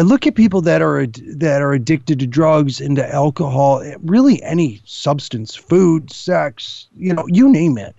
I 0.00 0.02
look 0.02 0.26
at 0.26 0.34
people 0.34 0.62
that 0.62 0.80
are 0.80 1.06
that 1.06 1.60
are 1.60 1.74
addicted 1.74 2.20
to 2.20 2.26
drugs 2.26 2.80
and 2.80 2.96
to 2.96 3.14
alcohol, 3.14 3.82
eh, 3.82 3.96
really 4.00 4.42
any 4.42 4.80
substance, 4.86 5.54
food, 5.54 6.10
sex, 6.10 6.88
you 6.96 7.12
know, 7.12 7.26
you 7.26 7.50
name 7.50 7.76
it, 7.76 7.94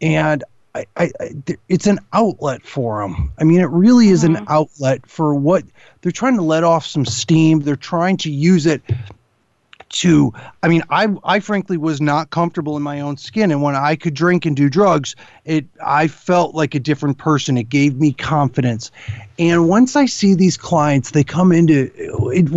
and 0.00 0.44
I, 0.76 0.86
I, 0.96 1.10
I 1.18 1.30
it's 1.68 1.88
an 1.88 1.98
outlet 2.12 2.64
for 2.64 3.02
them. 3.02 3.32
I 3.40 3.42
mean, 3.42 3.58
it 3.58 3.70
really 3.70 4.10
is 4.10 4.22
an 4.22 4.36
mm-hmm. 4.36 4.44
outlet 4.46 5.04
for 5.08 5.34
what 5.34 5.64
they're 6.02 6.12
trying 6.12 6.36
to 6.36 6.42
let 6.42 6.62
off 6.62 6.86
some 6.86 7.04
steam. 7.04 7.58
They're 7.58 7.74
trying 7.74 8.18
to 8.18 8.30
use 8.30 8.64
it 8.64 8.80
to 9.92 10.32
i 10.62 10.68
mean 10.68 10.82
i 10.90 11.06
i 11.24 11.38
frankly 11.38 11.76
was 11.76 12.00
not 12.00 12.30
comfortable 12.30 12.76
in 12.76 12.82
my 12.82 13.00
own 13.00 13.16
skin. 13.16 13.50
And 13.50 13.62
when 13.62 13.76
i 13.76 13.94
could 13.94 14.14
drink 14.14 14.46
and 14.46 14.56
do 14.56 14.68
drugs 14.68 15.14
it 15.44 15.66
i 15.84 16.08
felt 16.08 16.54
like 16.54 16.74
a 16.74 16.80
different 16.80 17.18
person. 17.18 17.56
It 17.56 17.68
gave 17.68 17.96
me 17.96 18.12
confidence. 18.12 18.90
And 19.38 19.68
once 19.68 19.96
i 19.96 20.06
see 20.06 20.34
these 20.34 20.56
clients 20.56 21.10
they 21.10 21.24
come 21.24 21.52
into 21.52 21.90
it, 22.32 22.50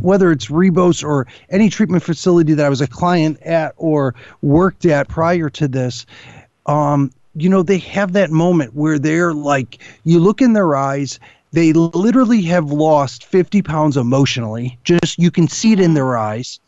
whether 0.00 0.32
it's 0.32 0.46
rebos 0.46 1.02
or 1.02 1.26
any 1.48 1.68
treatment 1.68 2.02
facility 2.02 2.54
that 2.54 2.66
i 2.66 2.68
was 2.68 2.80
a 2.80 2.86
client 2.86 3.40
at 3.42 3.74
or 3.76 4.14
worked 4.42 4.86
at 4.86 5.08
prior 5.08 5.50
to 5.50 5.66
this 5.66 6.06
um 6.66 7.10
you 7.34 7.48
know 7.48 7.62
they 7.62 7.78
have 7.78 8.12
that 8.12 8.30
moment 8.30 8.74
where 8.74 8.98
they're 8.98 9.32
like 9.32 9.78
you 10.04 10.18
look 10.18 10.40
in 10.40 10.52
their 10.52 10.76
eyes 10.76 11.20
they 11.52 11.72
literally 11.72 12.42
have 12.42 12.70
lost 12.70 13.24
50 13.24 13.62
pounds 13.62 13.96
emotionally. 13.96 14.78
Just 14.84 15.18
you 15.18 15.30
can 15.30 15.48
see 15.48 15.72
it 15.72 15.80
in 15.80 15.94
their 15.94 16.16
eyes. 16.16 16.60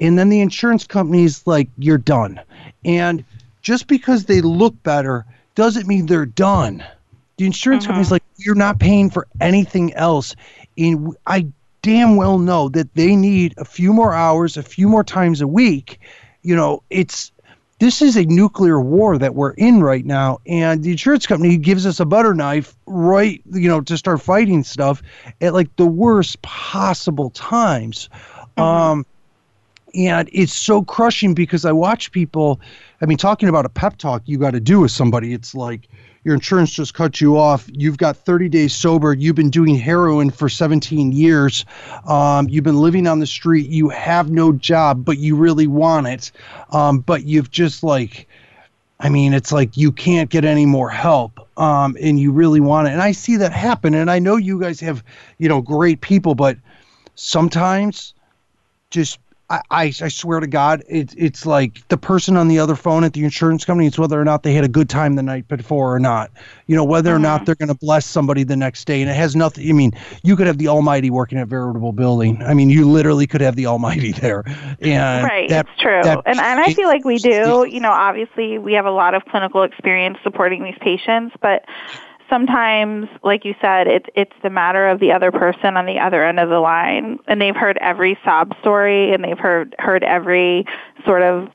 And 0.00 0.18
then 0.18 0.28
the 0.28 0.40
insurance 0.40 0.86
company's 0.86 1.46
like, 1.46 1.68
you're 1.78 1.98
done. 1.98 2.40
And 2.84 3.24
just 3.62 3.88
because 3.88 4.24
they 4.24 4.40
look 4.40 4.80
better 4.82 5.24
doesn't 5.54 5.88
mean 5.88 6.06
they're 6.06 6.26
done. 6.26 6.84
The 7.36 7.46
insurance 7.46 7.84
Mhm. 7.84 7.88
company's 7.88 8.10
like, 8.10 8.22
you're 8.36 8.54
not 8.54 8.78
paying 8.78 9.10
for 9.10 9.26
anything 9.40 9.92
else. 9.94 10.36
And 10.76 11.16
I 11.26 11.46
damn 11.82 12.16
well 12.16 12.38
know 12.38 12.68
that 12.70 12.94
they 12.94 13.16
need 13.16 13.54
a 13.58 13.64
few 13.64 13.92
more 13.92 14.14
hours, 14.14 14.56
a 14.56 14.62
few 14.62 14.88
more 14.88 15.04
times 15.04 15.40
a 15.40 15.48
week. 15.48 16.00
You 16.42 16.54
know, 16.54 16.82
it's 16.90 17.32
this 17.78 18.02
is 18.02 18.16
a 18.16 18.24
nuclear 18.24 18.80
war 18.80 19.18
that 19.18 19.34
we're 19.34 19.52
in 19.52 19.82
right 19.82 20.04
now 20.04 20.38
and 20.46 20.82
the 20.82 20.90
insurance 20.90 21.26
company 21.26 21.56
gives 21.56 21.86
us 21.86 22.00
a 22.00 22.04
butter 22.04 22.34
knife 22.34 22.76
right 22.86 23.42
you 23.52 23.68
know 23.68 23.80
to 23.80 23.96
start 23.96 24.20
fighting 24.20 24.64
stuff 24.64 25.02
at 25.40 25.54
like 25.54 25.74
the 25.76 25.86
worst 25.86 26.40
possible 26.42 27.30
times. 27.30 28.08
Um 28.56 29.06
and 29.94 30.28
it's 30.32 30.52
so 30.52 30.82
crushing 30.82 31.32
because 31.32 31.64
i 31.64 31.72
watch 31.72 32.12
people 32.12 32.60
i 33.00 33.06
mean 33.06 33.16
talking 33.16 33.48
about 33.48 33.64
a 33.64 33.70
pep 33.70 33.96
talk 33.96 34.22
you 34.26 34.36
got 34.36 34.50
to 34.50 34.60
do 34.60 34.80
with 34.80 34.90
somebody 34.90 35.32
it's 35.32 35.54
like 35.54 35.88
your 36.28 36.34
insurance 36.34 36.72
just 36.72 36.92
cut 36.92 37.22
you 37.22 37.38
off. 37.38 37.66
You've 37.72 37.96
got 37.96 38.14
30 38.14 38.50
days 38.50 38.74
sober. 38.74 39.14
You've 39.14 39.34
been 39.34 39.48
doing 39.48 39.74
heroin 39.74 40.28
for 40.28 40.50
17 40.50 41.10
years. 41.10 41.64
Um, 42.06 42.50
you've 42.50 42.64
been 42.64 42.78
living 42.78 43.06
on 43.06 43.18
the 43.18 43.26
street. 43.26 43.70
You 43.70 43.88
have 43.88 44.30
no 44.30 44.52
job 44.52 45.06
but 45.06 45.16
you 45.16 45.36
really 45.36 45.66
want 45.66 46.06
it. 46.06 46.30
Um, 46.70 46.98
but 46.98 47.24
you've 47.24 47.50
just 47.50 47.82
like 47.82 48.28
i 49.00 49.08
mean 49.08 49.32
it's 49.32 49.52
like 49.52 49.76
you 49.76 49.92
can't 49.92 50.28
get 50.28 50.44
any 50.44 50.66
more 50.66 50.90
help 50.90 51.48
um, 51.56 51.96
and 52.02 52.18
you 52.18 52.32
really 52.32 52.60
want 52.60 52.88
it. 52.88 52.90
And 52.90 53.00
i 53.00 53.12
see 53.12 53.36
that 53.36 53.52
happen 53.52 53.94
and 53.94 54.10
i 54.10 54.18
know 54.18 54.36
you 54.36 54.60
guys 54.60 54.80
have 54.80 55.04
you 55.38 55.48
know 55.48 55.62
great 55.62 56.00
people 56.00 56.34
but 56.34 56.56
sometimes 57.14 58.12
just 58.90 59.20
I, 59.50 59.60
I, 59.70 59.82
I 59.84 60.08
swear 60.08 60.40
to 60.40 60.46
God, 60.46 60.82
it, 60.88 61.14
it's 61.16 61.46
like 61.46 61.86
the 61.88 61.96
person 61.96 62.36
on 62.36 62.48
the 62.48 62.58
other 62.58 62.76
phone 62.76 63.04
at 63.04 63.14
the 63.14 63.24
insurance 63.24 63.64
company. 63.64 63.86
It's 63.86 63.98
whether 63.98 64.20
or 64.20 64.24
not 64.24 64.42
they 64.42 64.52
had 64.52 64.64
a 64.64 64.68
good 64.68 64.90
time 64.90 65.14
the 65.14 65.22
night 65.22 65.48
before 65.48 65.94
or 65.94 65.98
not. 65.98 66.30
You 66.66 66.76
know, 66.76 66.84
whether 66.84 67.14
or 67.14 67.18
not 67.18 67.36
mm-hmm. 67.36 67.44
they're 67.46 67.54
going 67.54 67.68
to 67.68 67.74
bless 67.74 68.04
somebody 68.04 68.44
the 68.44 68.56
next 68.56 68.84
day. 68.84 69.00
And 69.00 69.10
it 69.10 69.14
has 69.14 69.34
nothing. 69.34 69.68
I 69.68 69.72
mean, 69.72 69.92
you 70.22 70.36
could 70.36 70.46
have 70.46 70.58
the 70.58 70.68
Almighty 70.68 71.10
working 71.10 71.38
at 71.38 71.48
Veritable 71.48 71.92
Billing. 71.92 72.42
I 72.42 72.52
mean, 72.52 72.68
you 72.68 72.88
literally 72.90 73.26
could 73.26 73.40
have 73.40 73.56
the 73.56 73.66
Almighty 73.66 74.12
there. 74.20 74.44
And 74.80 75.24
right, 75.24 75.48
that, 75.48 75.66
it's 75.66 75.80
true. 75.80 76.02
that- 76.02 76.22
and 76.26 76.38
and 76.38 76.60
I 76.60 76.74
feel 76.74 76.88
like 76.88 77.04
we 77.04 77.18
do. 77.18 77.66
You 77.68 77.80
know, 77.80 77.92
obviously 77.92 78.58
we 78.58 78.74
have 78.74 78.86
a 78.86 78.90
lot 78.90 79.14
of 79.14 79.24
clinical 79.24 79.62
experience 79.62 80.18
supporting 80.22 80.62
these 80.62 80.78
patients, 80.80 81.34
but 81.40 81.64
sometimes, 82.30 83.08
like 83.22 83.44
you 83.44 83.54
said, 83.60 83.86
it's 83.86 84.06
it's 84.14 84.32
the 84.42 84.50
matter 84.50 84.88
of 84.88 85.00
the 85.00 85.12
other 85.12 85.32
person 85.32 85.76
on 85.76 85.86
the 85.86 85.98
other 85.98 86.24
end 86.24 86.38
of 86.40 86.48
the 86.48 86.60
line, 86.60 87.18
and 87.26 87.40
they've 87.40 87.56
heard 87.56 87.78
every 87.78 88.18
sob 88.24 88.54
story, 88.60 89.12
and 89.12 89.24
they've 89.24 89.38
heard 89.38 89.74
heard 89.78 90.02
every 90.04 90.64
sort 91.04 91.22
of 91.22 91.48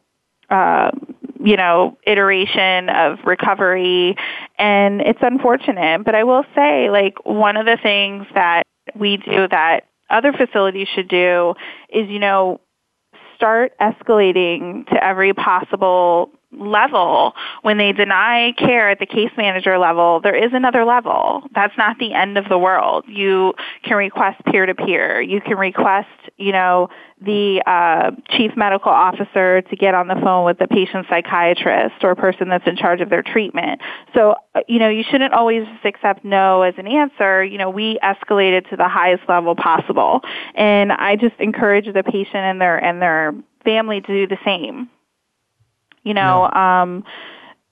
uh, 0.49 0.91
you 1.39 1.55
know 1.55 1.97
iteration 2.05 2.89
of 2.89 3.19
recovery, 3.25 4.15
and 4.57 5.01
it's 5.01 5.19
unfortunate. 5.21 6.03
But 6.03 6.15
I 6.15 6.23
will 6.23 6.43
say, 6.55 6.89
like 6.89 7.25
one 7.25 7.57
of 7.57 7.65
the 7.65 7.77
things 7.81 8.25
that 8.33 8.63
we 8.95 9.17
do 9.17 9.47
that 9.49 9.85
other 10.09 10.33
facilities 10.33 10.87
should 10.93 11.07
do 11.07 11.55
is, 11.89 12.07
you 12.09 12.19
know, 12.19 12.59
start 13.35 13.73
escalating 13.79 14.87
to 14.87 15.03
every 15.03 15.33
possible 15.33 16.29
level, 16.57 17.33
when 17.61 17.77
they 17.77 17.91
deny 17.91 18.53
care 18.57 18.89
at 18.89 18.99
the 18.99 19.05
case 19.05 19.31
manager 19.37 19.77
level, 19.77 20.19
there 20.21 20.35
is 20.35 20.51
another 20.53 20.85
level. 20.85 21.43
That's 21.53 21.77
not 21.77 21.97
the 21.99 22.13
end 22.13 22.37
of 22.37 22.49
the 22.49 22.57
world. 22.57 23.05
You 23.07 23.53
can 23.83 23.97
request 23.97 24.43
peer 24.45 24.65
to 24.65 24.75
peer. 24.75 25.21
You 25.21 25.41
can 25.41 25.57
request, 25.57 26.09
you 26.37 26.51
know, 26.51 26.89
the 27.21 27.63
uh, 27.65 28.11
chief 28.29 28.51
medical 28.55 28.91
officer 28.91 29.61
to 29.61 29.75
get 29.75 29.93
on 29.93 30.07
the 30.07 30.15
phone 30.15 30.45
with 30.45 30.57
the 30.59 30.67
patient 30.67 31.05
psychiatrist 31.09 32.03
or 32.03 32.15
person 32.15 32.49
that's 32.49 32.67
in 32.67 32.75
charge 32.75 33.01
of 33.01 33.09
their 33.09 33.23
treatment. 33.23 33.81
So, 34.13 34.35
uh, 34.55 34.61
you 34.67 34.79
know, 34.79 34.89
you 34.89 35.03
shouldn't 35.09 35.33
always 35.33 35.65
just 35.65 35.85
accept 35.85 36.25
no 36.25 36.63
as 36.63 36.73
an 36.77 36.87
answer. 36.87 37.43
You 37.43 37.57
know, 37.57 37.69
we 37.69 37.97
escalated 38.03 38.69
to 38.69 38.75
the 38.75 38.87
highest 38.87 39.23
level 39.29 39.55
possible. 39.55 40.21
And 40.55 40.91
I 40.91 41.15
just 41.15 41.35
encourage 41.39 41.85
the 41.85 42.03
patient 42.03 42.35
and 42.35 42.59
their, 42.59 42.77
and 42.77 43.01
their 43.01 43.33
family 43.63 44.01
to 44.01 44.07
do 44.07 44.27
the 44.27 44.37
same. 44.43 44.89
You 46.03 46.13
know, 46.13 46.49
yeah. 46.51 46.81
um, 46.81 47.03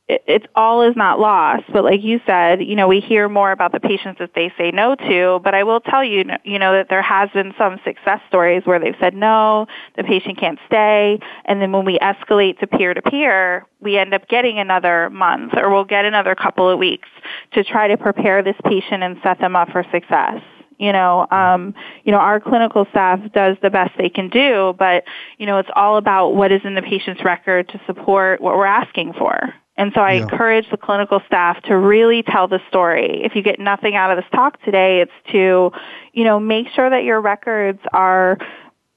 it, 0.08 0.24
it's 0.28 0.46
all 0.56 0.82
is 0.84 0.96
not 0.96 1.20
lost. 1.20 1.64
But 1.72 1.84
like 1.84 2.02
you 2.04 2.20
said, 2.26 2.62
you 2.62 2.76
know, 2.76 2.88
we 2.88 3.00
hear 3.00 3.30
more 3.30 3.52
about 3.52 3.72
the 3.72 3.80
patients 3.80 4.20
that 4.20 4.32
they 4.36 4.52
say 4.58 4.72
no 4.72 4.96
to. 4.96 5.40
But 5.44 5.56
I 5.56 5.64
will 5.64 5.80
tell 5.80 6.04
you, 6.04 6.26
you 6.44 6.60
know, 6.60 6.74
that 6.74 6.90
there 6.90 7.02
has 7.02 7.30
been 7.32 7.54
some 7.58 7.80
success 7.86 8.20
stories 8.28 8.64
where 8.66 8.80
they've 8.80 8.96
said 9.00 9.14
no, 9.14 9.68
the 9.96 10.04
patient 10.04 10.38
can't 10.38 10.60
stay, 10.68 11.20
and 11.46 11.62
then 11.62 11.72
when 11.72 11.86
we 11.86 11.98
escalate 12.00 12.60
to 12.60 12.68
peer 12.68 12.94
to 12.94 13.02
peer, 13.02 13.66
we 13.80 13.98
end 13.98 14.14
up 14.14 14.28
getting 14.28 14.60
another 14.60 15.10
month 15.10 15.54
or 15.56 15.72
we'll 15.72 15.86
get 15.86 16.06
another 16.06 16.36
couple 16.36 16.70
of 16.70 16.78
weeks 16.78 17.10
to 17.54 17.64
try 17.64 17.88
to 17.88 17.98
prepare 17.98 18.44
this 18.44 18.56
patient 18.64 19.02
and 19.02 19.18
set 19.24 19.40
them 19.40 19.56
up 19.56 19.70
for 19.70 19.84
success 19.92 20.42
you 20.82 20.92
know 20.92 21.28
um 21.32 21.74
you 22.04 22.12
know 22.12 22.18
our 22.18 22.40
clinical 22.40 22.86
staff 22.90 23.20
does 23.34 23.56
the 23.62 23.70
best 23.70 23.92
they 23.98 24.10
can 24.10 24.28
do 24.28 24.74
but 24.78 25.04
you 25.38 25.46
know 25.46 25.60
it's 25.60 25.70
all 25.76 25.98
about 25.98 26.30
what 26.30 26.52
is 26.52 26.62
in 26.66 26.76
the 26.76 26.82
patient's 26.82 27.24
record 27.24 27.70
to 27.70 27.80
support 27.86 28.42
what 28.42 28.58
we're 28.58 28.66
asking 28.66 29.14
for 29.14 29.54
and 29.78 29.92
so 29.96 30.02
I 30.02 30.14
yeah. 30.14 30.24
encourage 30.24 30.70
the 30.70 30.78
clinical 30.78 31.22
staff 31.26 31.62
to 31.64 31.78
really 31.78 32.24
tell 32.24 32.48
the 32.48 32.60
story. 32.68 33.22
If 33.24 33.36
you 33.36 33.42
get 33.42 33.60
nothing 33.60 33.96
out 33.96 34.12
of 34.12 34.18
this 34.18 34.30
talk 34.32 34.62
today, 34.64 35.02
it's 35.02 35.32
to, 35.32 35.72
you 36.14 36.24
know, 36.24 36.40
make 36.40 36.68
sure 36.76 36.90
that 36.90 37.04
your 37.04 37.22
records 37.22 37.80
are, 37.94 38.38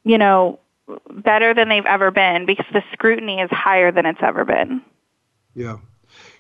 you 0.03 0.19
know, 0.19 0.59
better 1.11 1.55
than 1.55 1.69
they've 1.69 1.87
ever 1.87 2.11
been 2.11 2.45
because 2.45 2.67
the 2.73 2.83
scrutiny 2.93 3.41
is 3.41 3.49
higher 3.51 3.93
than 3.93 4.05
it's 4.05 4.19
ever 4.21 4.45
been. 4.45 4.83
Yeah. 5.55 5.79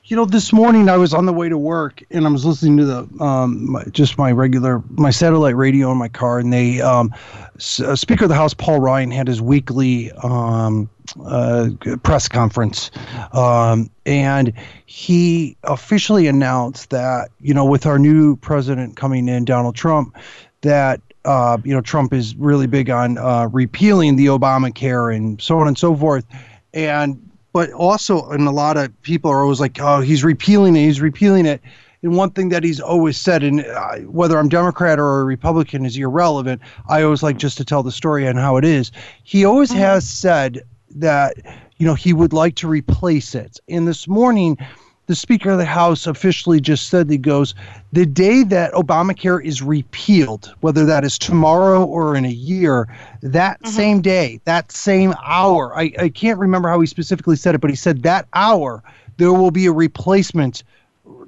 You 0.07 0.17
know, 0.17 0.27
this 0.27 0.53
morning 0.53 0.91
I 0.91 0.99
was 0.99 1.15
on 1.15 1.25
the 1.25 1.33
way 1.33 1.49
to 1.49 1.57
work 1.57 2.03
and 2.11 2.27
I 2.27 2.31
was 2.31 2.45
listening 2.45 2.77
to 2.77 2.85
the 2.85 3.25
um, 3.25 3.73
my, 3.73 3.85
just 3.85 4.19
my 4.19 4.33
regular 4.33 4.83
my 4.91 5.09
satellite 5.09 5.57
radio 5.57 5.91
in 5.93 5.97
my 5.97 6.09
car, 6.09 6.39
and 6.39 6.53
they 6.53 6.83
um, 6.83 7.11
uh, 7.55 7.97
Speaker 7.97 8.25
of 8.25 8.29
the 8.29 8.35
House 8.35 8.53
Paul 8.53 8.81
Ryan 8.81 9.11
had 9.11 9.27
his 9.27 9.41
weekly 9.41 10.13
um, 10.23 10.91
uh, 11.25 11.71
press 12.03 12.29
conference, 12.29 12.91
um, 13.33 13.89
and 14.05 14.53
he 14.85 15.57
officially 15.63 16.27
announced 16.27 16.91
that 16.91 17.31
you 17.41 17.55
know 17.55 17.65
with 17.65 17.87
our 17.87 17.99
new 17.99 18.37
president 18.37 18.97
coming 18.97 19.27
in, 19.27 19.47
Donald 19.47 19.75
Trump, 19.75 20.15
that 20.61 21.01
uh, 21.25 21.57
you 21.65 21.73
know 21.73 21.81
Trump 21.81 22.13
is 22.13 22.37
really 22.37 22.67
big 22.67 22.91
on 22.91 23.17
uh, 23.17 23.49
repealing 23.51 24.17
the 24.17 24.27
Obamacare 24.27 25.17
and 25.17 25.41
so 25.41 25.59
on 25.61 25.67
and 25.67 25.79
so 25.79 25.97
forth, 25.97 26.27
and 26.75 27.19
but 27.55 27.73
also, 27.73 28.29
and 28.31 28.49
a 28.49 28.51
lot 28.51 28.77
of 28.77 28.91
people 29.03 29.31
are 29.31 29.41
always 29.41 29.61
like, 29.61 29.81
oh, 29.81 30.01
he's 30.01 30.25
repealing 30.25 30.75
it, 30.75 30.81
he's 30.81 31.01
repealing 31.01 31.47
it. 31.47 31.63
And 32.03 32.17
one 32.17 32.31
thing 32.31 32.49
that 32.49 32.65
he's 32.65 32.81
always 32.81 33.17
said, 33.17 33.45
and 33.45 33.65
uh, 33.65 33.99
whether 34.01 34.37
I'm 34.37 34.49
Democrat 34.49 34.99
or 34.99 35.21
a 35.21 35.25
Republican 35.25 35.87
is 35.87 35.97
irrelevant, 35.97 36.61
I 36.89 37.05
always 37.05 37.23
like 37.23 37.39
just 37.39 37.57
to 37.59 37.65
tell 37.65 37.85
the 37.85 37.93
story 37.93 38.27
and 38.27 38.41
how 38.41 38.57
it 38.57 38.65
is. 38.65 38.91
He 39.23 39.45
always 39.45 39.71
mm-hmm. 39.71 39.79
has 39.79 40.07
said 40.07 40.65
that, 40.97 41.37
you 41.77 41.87
know, 41.87 41.95
he 41.95 42.13
would 42.13 42.33
like 42.33 42.57
to 42.57 42.67
replace 42.67 43.37
it. 43.37 43.61
And 43.69 43.87
this 43.87 44.09
morning, 44.09 44.59
the 45.07 45.15
Speaker 45.15 45.51
of 45.51 45.59
the 45.59 45.65
House 45.65 46.07
officially 46.07 46.61
just 46.61 46.89
said 46.89 47.11
he 47.11 47.19
goes, 47.19 47.55
the 47.93 48.07
day 48.07 48.43
that 48.45 48.73
Obamacare 48.73 49.45
is 49.45 49.61
repealed, 49.61 50.55
whether 50.61 50.87
that 50.87 51.05
is 51.05 51.19
tomorrow 51.19 51.85
or 51.85 52.17
in 52.17 52.25
a 52.25 52.31
year, 52.31 52.89
that 53.23 53.61
mm-hmm. 53.61 53.71
same 53.71 54.01
day, 54.01 54.41
that 54.45 54.73
same 54.73 55.15
hour, 55.25 55.77
I, 55.77 55.93
I 55.99 56.09
can't 56.09 56.39
remember 56.39 56.69
how 56.69 56.81
he 56.81 56.87
specifically 56.87 57.37
said 57.37 57.55
it, 57.55 57.61
but 57.61 57.71
he 57.71 57.77
said 57.77 58.03
that 58.05 58.27
hour 58.33 58.83
there 59.17 59.33
will 59.33 59.51
be 59.51 59.67
a 59.67 59.73
replacement, 59.73 60.65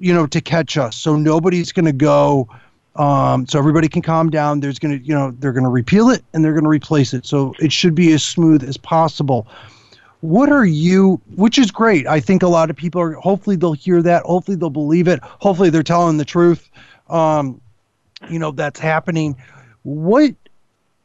you 0.01 0.13
know, 0.13 0.27
to 0.27 0.41
catch 0.41 0.77
us. 0.77 0.97
So 0.97 1.17
nobody's 1.17 1.73
going 1.73 1.85
to 1.85 1.93
go. 1.93 2.49
Um, 2.97 3.47
so 3.47 3.59
everybody 3.59 3.89
can 3.89 4.01
calm 4.01 4.31
down. 4.31 4.61
There's 4.61 4.79
going 4.79 4.99
to, 4.99 5.05
you 5.07 5.13
know, 5.13 5.31
they're 5.39 5.53
going 5.53 5.65
to 5.65 5.71
repeal 5.71 6.09
it 6.09 6.25
and 6.33 6.43
they're 6.43 6.55
going 6.55 6.65
to 6.65 6.71
replace 6.71 7.13
it. 7.13 7.27
So 7.27 7.55
it 7.59 7.71
should 7.71 7.95
be 7.95 8.11
as 8.13 8.25
smooth 8.25 8.65
as 8.65 8.79
possible 8.79 9.47
what 10.21 10.51
are 10.51 10.65
you 10.65 11.21
which 11.35 11.59
is 11.59 11.71
great. 11.71 12.07
I 12.07 12.21
think 12.21 12.43
a 12.43 12.49
lot 12.49 12.71
of 12.71 12.77
people 12.77 13.01
are 13.01 13.13
hopefully 13.13 13.57
they'll 13.57 13.73
hear 13.73 14.03
that. 14.03 14.23
Hopefully 14.25 14.57
they'll 14.57 14.71
believe 14.71 15.09
it. 15.09 15.21
Hopefully 15.23 15.71
they're 15.71 15.83
telling 15.83 16.17
the 16.17 16.25
truth 16.25 16.71
um 17.09 17.61
you 18.29 18.39
know 18.39 18.51
that's 18.51 18.81
happening. 18.81 19.37
What 19.83 20.35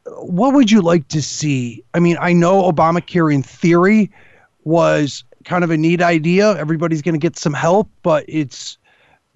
what 0.05 0.53
would 0.53 0.71
you 0.71 0.81
like 0.81 1.07
to 1.09 1.21
see? 1.21 1.83
I 1.93 1.99
mean 1.99 2.17
i 2.19 2.33
know 2.33 2.71
obamacare 2.71 3.33
in 3.33 3.43
theory 3.43 4.11
was 4.63 5.23
kind 5.43 5.63
of 5.63 5.71
a 5.71 5.77
neat 5.77 6.01
idea. 6.01 6.55
Everybody's 6.57 7.01
going 7.01 7.15
to 7.15 7.19
get 7.19 7.37
some 7.37 7.53
help 7.53 7.89
but 8.03 8.25
it's 8.27 8.77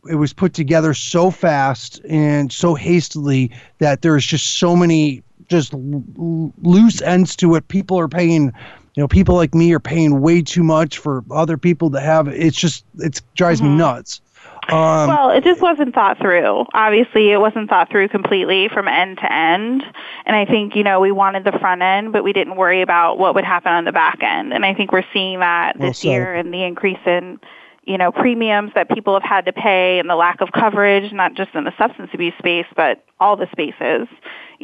it 0.08 0.16
was 0.16 0.34
put 0.34 0.54
together 0.54 0.94
so 0.94 1.32
fast 1.32 2.00
and 2.08 2.52
so 2.52 2.76
hastily 2.76 3.52
that 3.80 4.04
there's 4.04 4.26
just 4.26 4.60
so 4.60 4.76
many 4.76 5.24
just 5.48 5.74
loose 5.74 7.02
ends 7.02 7.36
to 7.36 7.56
it. 7.56 7.68
People 7.68 8.00
are 8.00 8.08
paying 8.08 8.54
you 8.96 9.04
know, 9.04 9.08
people 9.08 9.36
like 9.36 9.54
me 9.54 9.74
are 9.74 9.80
paying 9.80 10.22
way 10.22 10.42
too 10.42 10.64
much 10.64 10.98
for 10.98 11.24
other 11.30 11.58
people 11.58 11.92
to 11.92 12.00
have. 12.00 12.28
It's 12.30 12.58
just 12.58 12.86
it 13.00 13.22
drives 13.36 13.62
mm-hmm. 13.62 13.72
me 13.72 13.78
nuts. 13.78 14.22
Um, 14.70 15.10
well, 15.10 15.30
it 15.30 15.44
just 15.44 15.62
wasn't 15.62 15.94
thought 15.94 16.18
through. 16.18 16.66
Obviously, 16.74 17.32
it 17.32 17.38
wasn't 17.38 17.70
thought 17.70 17.92
through 17.92 18.08
completely 18.08 18.68
from 18.68 18.88
end 18.88 19.18
to 19.20 19.32
end. 19.32 19.84
And 20.26 20.36
I 20.36 20.46
think, 20.46 20.76
you 20.76 20.84
know, 20.84 21.00
we 21.00 21.12
wanted 21.12 21.44
the 21.44 21.52
front 21.60 21.84
end, 21.84 22.14
but 22.14 22.24
we 22.24 22.34
didn't 22.34 22.56
worry 22.56 22.82
about 22.82 23.20
what 23.20 23.36
would 23.36 23.44
happen 23.44 23.72
on 23.72 23.86
the 23.86 23.92
back 23.92 24.24
end. 24.24 24.54
And 24.54 24.66
I 24.66 24.74
think 24.74 24.92
we're 24.92 25.06
seeing 25.14 25.40
that 25.40 25.78
this 25.80 26.04
well 26.04 26.14
year 26.14 26.34
and 26.34 26.52
the 26.52 26.64
increase 26.64 26.98
in, 27.06 27.40
you 27.84 28.00
know, 28.00 28.12
premiums 28.12 28.72
that 28.74 28.90
people 28.90 29.14
have 29.14 29.22
had 29.22 29.46
to 29.46 29.54
pay 29.54 30.00
and 30.00 30.10
the 30.10 30.16
lack 30.16 30.42
of 30.42 30.52
coverage, 30.52 31.12
not 31.14 31.36
just 31.36 31.54
in 31.54 31.64
the 31.64 31.74
substance 31.78 32.10
abuse 32.14 32.34
space, 32.40 32.66
but 32.76 33.06
all 33.20 33.36
the 33.36 33.48
spaces 33.52 34.08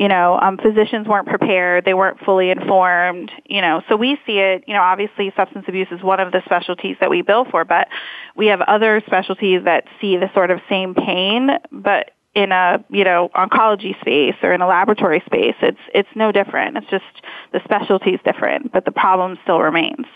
you 0.02 0.08
know, 0.08 0.40
um, 0.42 0.58
physicians 0.58 1.08
weren't 1.08 1.28
prepared, 1.28 1.86
they 1.86 1.94
weren't 1.94 2.20
fully 2.22 2.50
informed, 2.50 3.32
you 3.46 3.62
know, 3.62 3.84
so 3.88 3.96
we 3.96 4.18
see 4.26 4.40
it, 4.40 4.64
you 4.66 4.74
know, 4.74 4.82
obviously 4.82 5.32
substance 5.36 5.66
abuse 5.68 5.88
is 5.92 6.02
one 6.02 6.20
of 6.20 6.32
the 6.32 6.42
specialties 6.44 6.98
that 7.00 7.12
we 7.12 7.22
bill 7.22 7.46
for, 7.46 7.64
but 7.64 7.88
we 8.36 8.48
have 8.48 8.62
other 8.62 9.04
specialties 9.06 9.64
that 9.66 9.84
see 10.02 10.18
the 10.18 10.28
sort 10.34 10.50
of 10.50 10.60
same 10.68 10.96
pain, 10.96 11.52
but 11.72 12.10
in 12.34 12.52
a, 12.52 12.84
you 12.90 13.04
know, 13.04 13.30
oncology 13.36 13.94
space 14.02 14.34
or 14.42 14.54
in 14.54 14.62
a 14.62 14.68
laboratory 14.68 15.22
space, 15.28 15.56
it's, 15.62 15.78
it's 15.94 16.10
no 16.16 16.32
different. 16.32 16.78
It's 16.78 16.90
just 16.90 17.06
the 17.54 17.62
specialty 17.64 18.16
is 18.16 18.20
different, 18.26 18.72
but 18.72 18.86
the 18.86 18.92
problem 18.92 19.38
still 19.44 19.60
remains. 19.60 20.08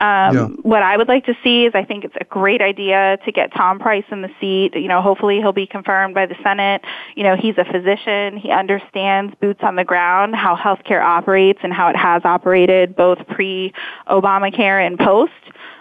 Um, 0.00 0.36
yeah. 0.36 0.46
What 0.62 0.82
I 0.82 0.96
would 0.96 1.08
like 1.08 1.24
to 1.26 1.34
see 1.42 1.64
is 1.64 1.72
I 1.74 1.84
think 1.84 2.04
it's 2.04 2.14
a 2.20 2.24
great 2.24 2.62
idea 2.62 3.18
to 3.24 3.32
get 3.32 3.52
Tom 3.52 3.80
Price 3.80 4.04
in 4.12 4.22
the 4.22 4.30
seat. 4.40 4.74
You 4.74 4.86
know, 4.86 5.02
hopefully 5.02 5.38
he'll 5.38 5.52
be 5.52 5.66
confirmed 5.66 6.14
by 6.14 6.26
the 6.26 6.36
Senate. 6.42 6.82
You 7.16 7.24
know, 7.24 7.36
he's 7.36 7.58
a 7.58 7.64
physician. 7.64 8.36
He 8.36 8.50
understands 8.50 9.34
boots 9.40 9.60
on 9.62 9.74
the 9.74 9.84
ground, 9.84 10.36
how 10.36 10.54
healthcare 10.54 11.02
operates 11.02 11.58
and 11.62 11.72
how 11.72 11.88
it 11.88 11.96
has 11.96 12.24
operated 12.24 12.94
both 12.94 13.18
pre-Obamacare 13.26 14.86
and 14.86 14.98
post. 14.98 15.32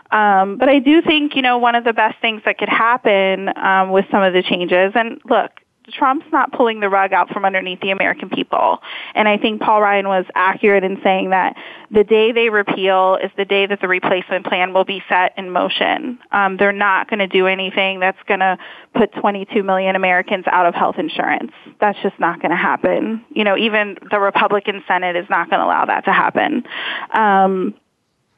Um, 0.09 0.57
but 0.57 0.70
I 0.70 0.80
do 0.80 1.01
think, 1.01 1.36
you 1.36 1.41
know, 1.41 1.57
one 1.57 1.76
of 1.76 1.84
the 1.84 1.93
best 1.93 2.20
things 2.20 2.41
that 2.45 2.57
could 2.57 2.70
happen 2.70 3.49
um, 3.57 3.91
with 3.91 4.05
some 4.09 4.24
of 4.24 4.34
the 4.34 4.41
changes, 4.41 4.93
and 4.95 5.20
look, 5.26 5.51
Trump's 5.93 6.25
not 6.31 6.51
pulling 6.51 6.79
the 6.79 6.89
rug 6.89 7.13
out 7.13 7.29
from 7.29 7.45
underneath 7.45 7.79
the 7.81 7.91
American 7.91 8.29
people. 8.29 8.79
And 9.15 9.27
I 9.27 9.38
think 9.38 9.61
Paul 9.61 9.81
Ryan 9.81 10.07
was 10.07 10.25
accurate 10.35 10.83
in 10.83 10.99
saying 11.03 11.29
that 11.29 11.55
the 11.91 12.03
day 12.03 12.31
they 12.33 12.49
repeal 12.49 13.17
is 13.23 13.31
the 13.38 13.45
day 13.45 13.65
that 13.65 13.79
the 13.79 13.88
replacement 13.88 14.45
plan 14.45 14.73
will 14.73 14.83
be 14.83 15.01
set 15.07 15.33
in 15.38 15.49
motion. 15.49 16.19
Um, 16.31 16.57
they're 16.57 16.73
not 16.73 17.09
going 17.09 17.19
to 17.19 17.27
do 17.27 17.47
anything 17.47 17.99
that's 17.99 18.21
going 18.27 18.41
to 18.41 18.57
put 18.93 19.13
22 19.13 19.63
million 19.63 19.95
Americans 19.95 20.45
out 20.47 20.65
of 20.65 20.75
health 20.75 20.95
insurance. 20.97 21.51
That's 21.79 21.97
just 22.03 22.19
not 22.19 22.41
going 22.41 22.51
to 22.51 22.57
happen. 22.57 23.23
You 23.29 23.45
know, 23.45 23.57
even 23.57 23.97
the 24.11 24.19
Republican 24.19 24.83
Senate 24.88 25.15
is 25.15 25.29
not 25.29 25.49
going 25.49 25.59
to 25.59 25.65
allow 25.65 25.85
that 25.85 26.05
to 26.05 26.11
happen. 26.11 26.63
Um, 27.13 27.75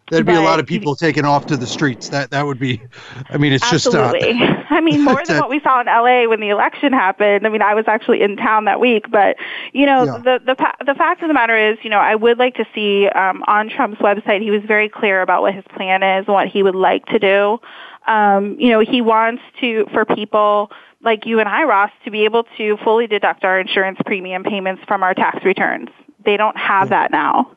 There'd 0.10 0.26
be 0.26 0.34
a 0.34 0.42
lot 0.42 0.60
of 0.60 0.66
people 0.66 0.96
taken 0.96 1.26
off 1.26 1.46
to 1.48 1.58
the 1.58 1.68
streets. 1.68 2.10
That 2.10 2.32
that 2.32 2.46
would 2.46 2.60
be, 2.60 2.82
I 3.30 3.38
mean, 3.38 3.54
it's 3.54 3.72
absolutely. 3.72 4.34
just. 4.34 4.42
Uh, 4.42 4.64
I 4.70 4.82
mean, 4.82 5.04
more 5.04 5.22
than 5.28 5.40
what 5.40 5.50
we 5.50 5.60
saw 5.60 5.82
in 5.82 5.88
LA 5.88 6.28
when 6.28 6.40
the 6.40 6.50
election 6.50 6.94
happened. 6.94 7.46
I 7.46 7.50
mean, 7.50 7.62
I 7.62 7.74
was 7.74 7.86
actually 7.88 8.22
in 8.22 8.38
town 8.38 8.66
that 8.66 8.80
week, 8.80 9.10
but 9.12 9.36
you 9.74 9.86
know, 9.86 10.04
yeah. 10.04 10.18
the 10.18 10.40
the 10.46 10.86
the 10.86 10.96
fact 10.96 11.22
of 11.22 11.28
the 11.28 11.34
matter 11.34 11.58
is, 11.58 11.78
you 11.84 11.90
know, 11.90 12.00
I 12.00 12.16
would 12.16 12.38
like 12.38 12.56
to 12.56 12.66
see 12.74 13.08
um, 13.10 13.44
on 13.48 13.70
Trump's 13.70 14.00
website. 14.00 14.42
He 14.42 14.52
was 14.52 14.64
very 14.64 14.90
clear 14.90 15.22
about 15.22 15.42
what 15.42 15.54
his 15.54 15.66
plan 15.76 16.04
is 16.04 16.26
and 16.28 16.34
what 16.34 16.48
he 16.48 16.64
would 16.64 16.76
like 16.76 17.06
to 17.08 17.20
do. 17.20 17.60
Um, 18.08 18.60
you 18.60 18.70
know, 18.70 18.80
he 18.80 19.02
wants 19.02 19.44
to 19.62 19.86
for 19.92 20.06
people 20.06 20.72
like 21.02 21.26
you 21.26 21.40
and 21.40 21.48
I, 21.48 21.64
Ross, 21.64 21.92
to 22.06 22.12
be 22.12 22.26
able 22.26 22.44
to 22.58 22.78
fully 22.84 23.08
deduct 23.08 23.44
our 23.44 23.60
insurance 23.60 24.00
premium 24.06 24.44
payments 24.44 24.84
from 24.88 25.04
our 25.04 25.14
tax 25.14 25.44
returns. 25.46 25.90
They 26.26 26.36
don't 26.36 26.58
have 26.58 26.88
yeah. 26.88 27.08
that 27.08 27.12
now 27.12 27.56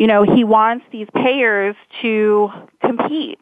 you 0.00 0.06
know, 0.06 0.22
he 0.22 0.44
wants 0.44 0.86
these 0.90 1.06
payers 1.14 1.76
to 2.00 2.48
compete. 2.80 3.38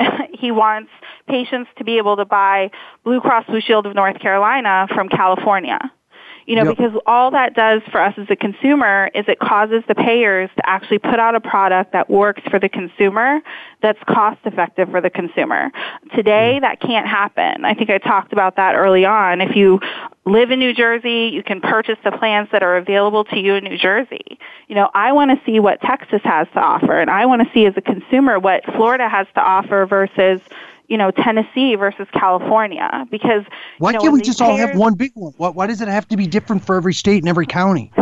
he 0.32 0.50
wants 0.50 0.90
patients 1.28 1.70
to 1.78 1.84
be 1.84 1.98
able 1.98 2.16
to 2.16 2.24
buy 2.24 2.72
Blue 3.04 3.20
Cross 3.20 3.46
Blue 3.46 3.60
Shield 3.60 3.86
of 3.86 3.94
North 3.94 4.18
Carolina 4.18 4.88
from 4.92 5.08
California. 5.08 5.78
You 6.46 6.54
know, 6.54 6.64
yep. 6.64 6.76
because 6.76 6.92
all 7.06 7.32
that 7.32 7.54
does 7.54 7.82
for 7.90 8.00
us 8.00 8.14
as 8.16 8.26
a 8.30 8.36
consumer 8.36 9.10
is 9.14 9.24
it 9.26 9.40
causes 9.40 9.82
the 9.88 9.96
payers 9.96 10.48
to 10.56 10.68
actually 10.68 10.98
put 10.98 11.18
out 11.18 11.34
a 11.34 11.40
product 11.40 11.92
that 11.92 12.08
works 12.08 12.42
for 12.48 12.60
the 12.60 12.68
consumer, 12.68 13.40
that's 13.82 13.98
cost 14.08 14.38
effective 14.44 14.88
for 14.90 15.00
the 15.00 15.10
consumer. 15.10 15.72
Today, 16.14 16.58
mm. 16.58 16.60
that 16.60 16.80
can't 16.80 17.06
happen. 17.06 17.64
I 17.64 17.74
think 17.74 17.90
I 17.90 17.98
talked 17.98 18.32
about 18.32 18.56
that 18.56 18.76
early 18.76 19.04
on. 19.04 19.40
If 19.40 19.56
you 19.56 19.80
live 20.24 20.52
in 20.52 20.60
New 20.60 20.72
Jersey, 20.72 21.30
you 21.32 21.42
can 21.42 21.60
purchase 21.60 21.98
the 22.04 22.12
plans 22.12 22.48
that 22.52 22.62
are 22.62 22.76
available 22.76 23.24
to 23.24 23.38
you 23.38 23.54
in 23.54 23.64
New 23.64 23.76
Jersey. 23.76 24.38
You 24.68 24.76
know, 24.76 24.88
I 24.94 25.12
want 25.12 25.32
to 25.32 25.44
see 25.44 25.58
what 25.58 25.80
Texas 25.80 26.20
has 26.22 26.46
to 26.54 26.60
offer, 26.60 27.00
and 27.00 27.10
I 27.10 27.26
want 27.26 27.42
to 27.42 27.52
see 27.52 27.66
as 27.66 27.74
a 27.76 27.82
consumer 27.82 28.38
what 28.38 28.64
Florida 28.64 29.08
has 29.08 29.26
to 29.34 29.40
offer 29.40 29.84
versus 29.86 30.40
you 30.88 30.96
know 30.96 31.10
Tennessee 31.10 31.74
versus 31.74 32.06
California 32.12 33.06
because 33.10 33.44
why 33.78 33.90
you 33.90 33.94
know, 33.94 34.00
can't 34.00 34.12
we 34.12 34.22
just 34.22 34.40
all 34.40 34.56
have 34.56 34.76
one 34.76 34.94
big 34.94 35.12
one? 35.14 35.32
Why, 35.36 35.48
why 35.50 35.66
does 35.66 35.80
it 35.80 35.88
have 35.88 36.08
to 36.08 36.16
be 36.16 36.26
different 36.26 36.64
for 36.64 36.76
every 36.76 36.94
state 36.94 37.22
and 37.22 37.28
every 37.28 37.46
county? 37.46 37.92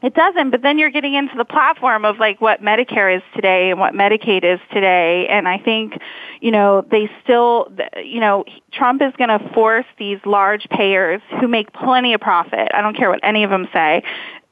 It 0.00 0.14
doesn't, 0.14 0.50
but 0.50 0.62
then 0.62 0.78
you're 0.78 0.90
getting 0.90 1.14
into 1.14 1.36
the 1.36 1.44
platform 1.44 2.04
of 2.04 2.18
like 2.18 2.40
what 2.40 2.62
Medicare 2.62 3.16
is 3.16 3.22
today 3.34 3.70
and 3.70 3.80
what 3.80 3.94
Medicaid 3.94 4.44
is 4.44 4.60
today, 4.72 5.26
and 5.28 5.48
I 5.48 5.58
think, 5.58 5.98
you 6.40 6.52
know, 6.52 6.86
they 6.88 7.10
still, 7.24 7.72
you 7.96 8.20
know, 8.20 8.44
Trump 8.70 9.02
is 9.02 9.12
going 9.16 9.28
to 9.28 9.40
force 9.52 9.86
these 9.98 10.20
large 10.24 10.68
payers 10.68 11.20
who 11.40 11.48
make 11.48 11.72
plenty 11.72 12.14
of 12.14 12.20
profit. 12.20 12.68
I 12.72 12.80
don't 12.80 12.96
care 12.96 13.10
what 13.10 13.18
any 13.24 13.42
of 13.42 13.50
them 13.50 13.66
say. 13.72 14.04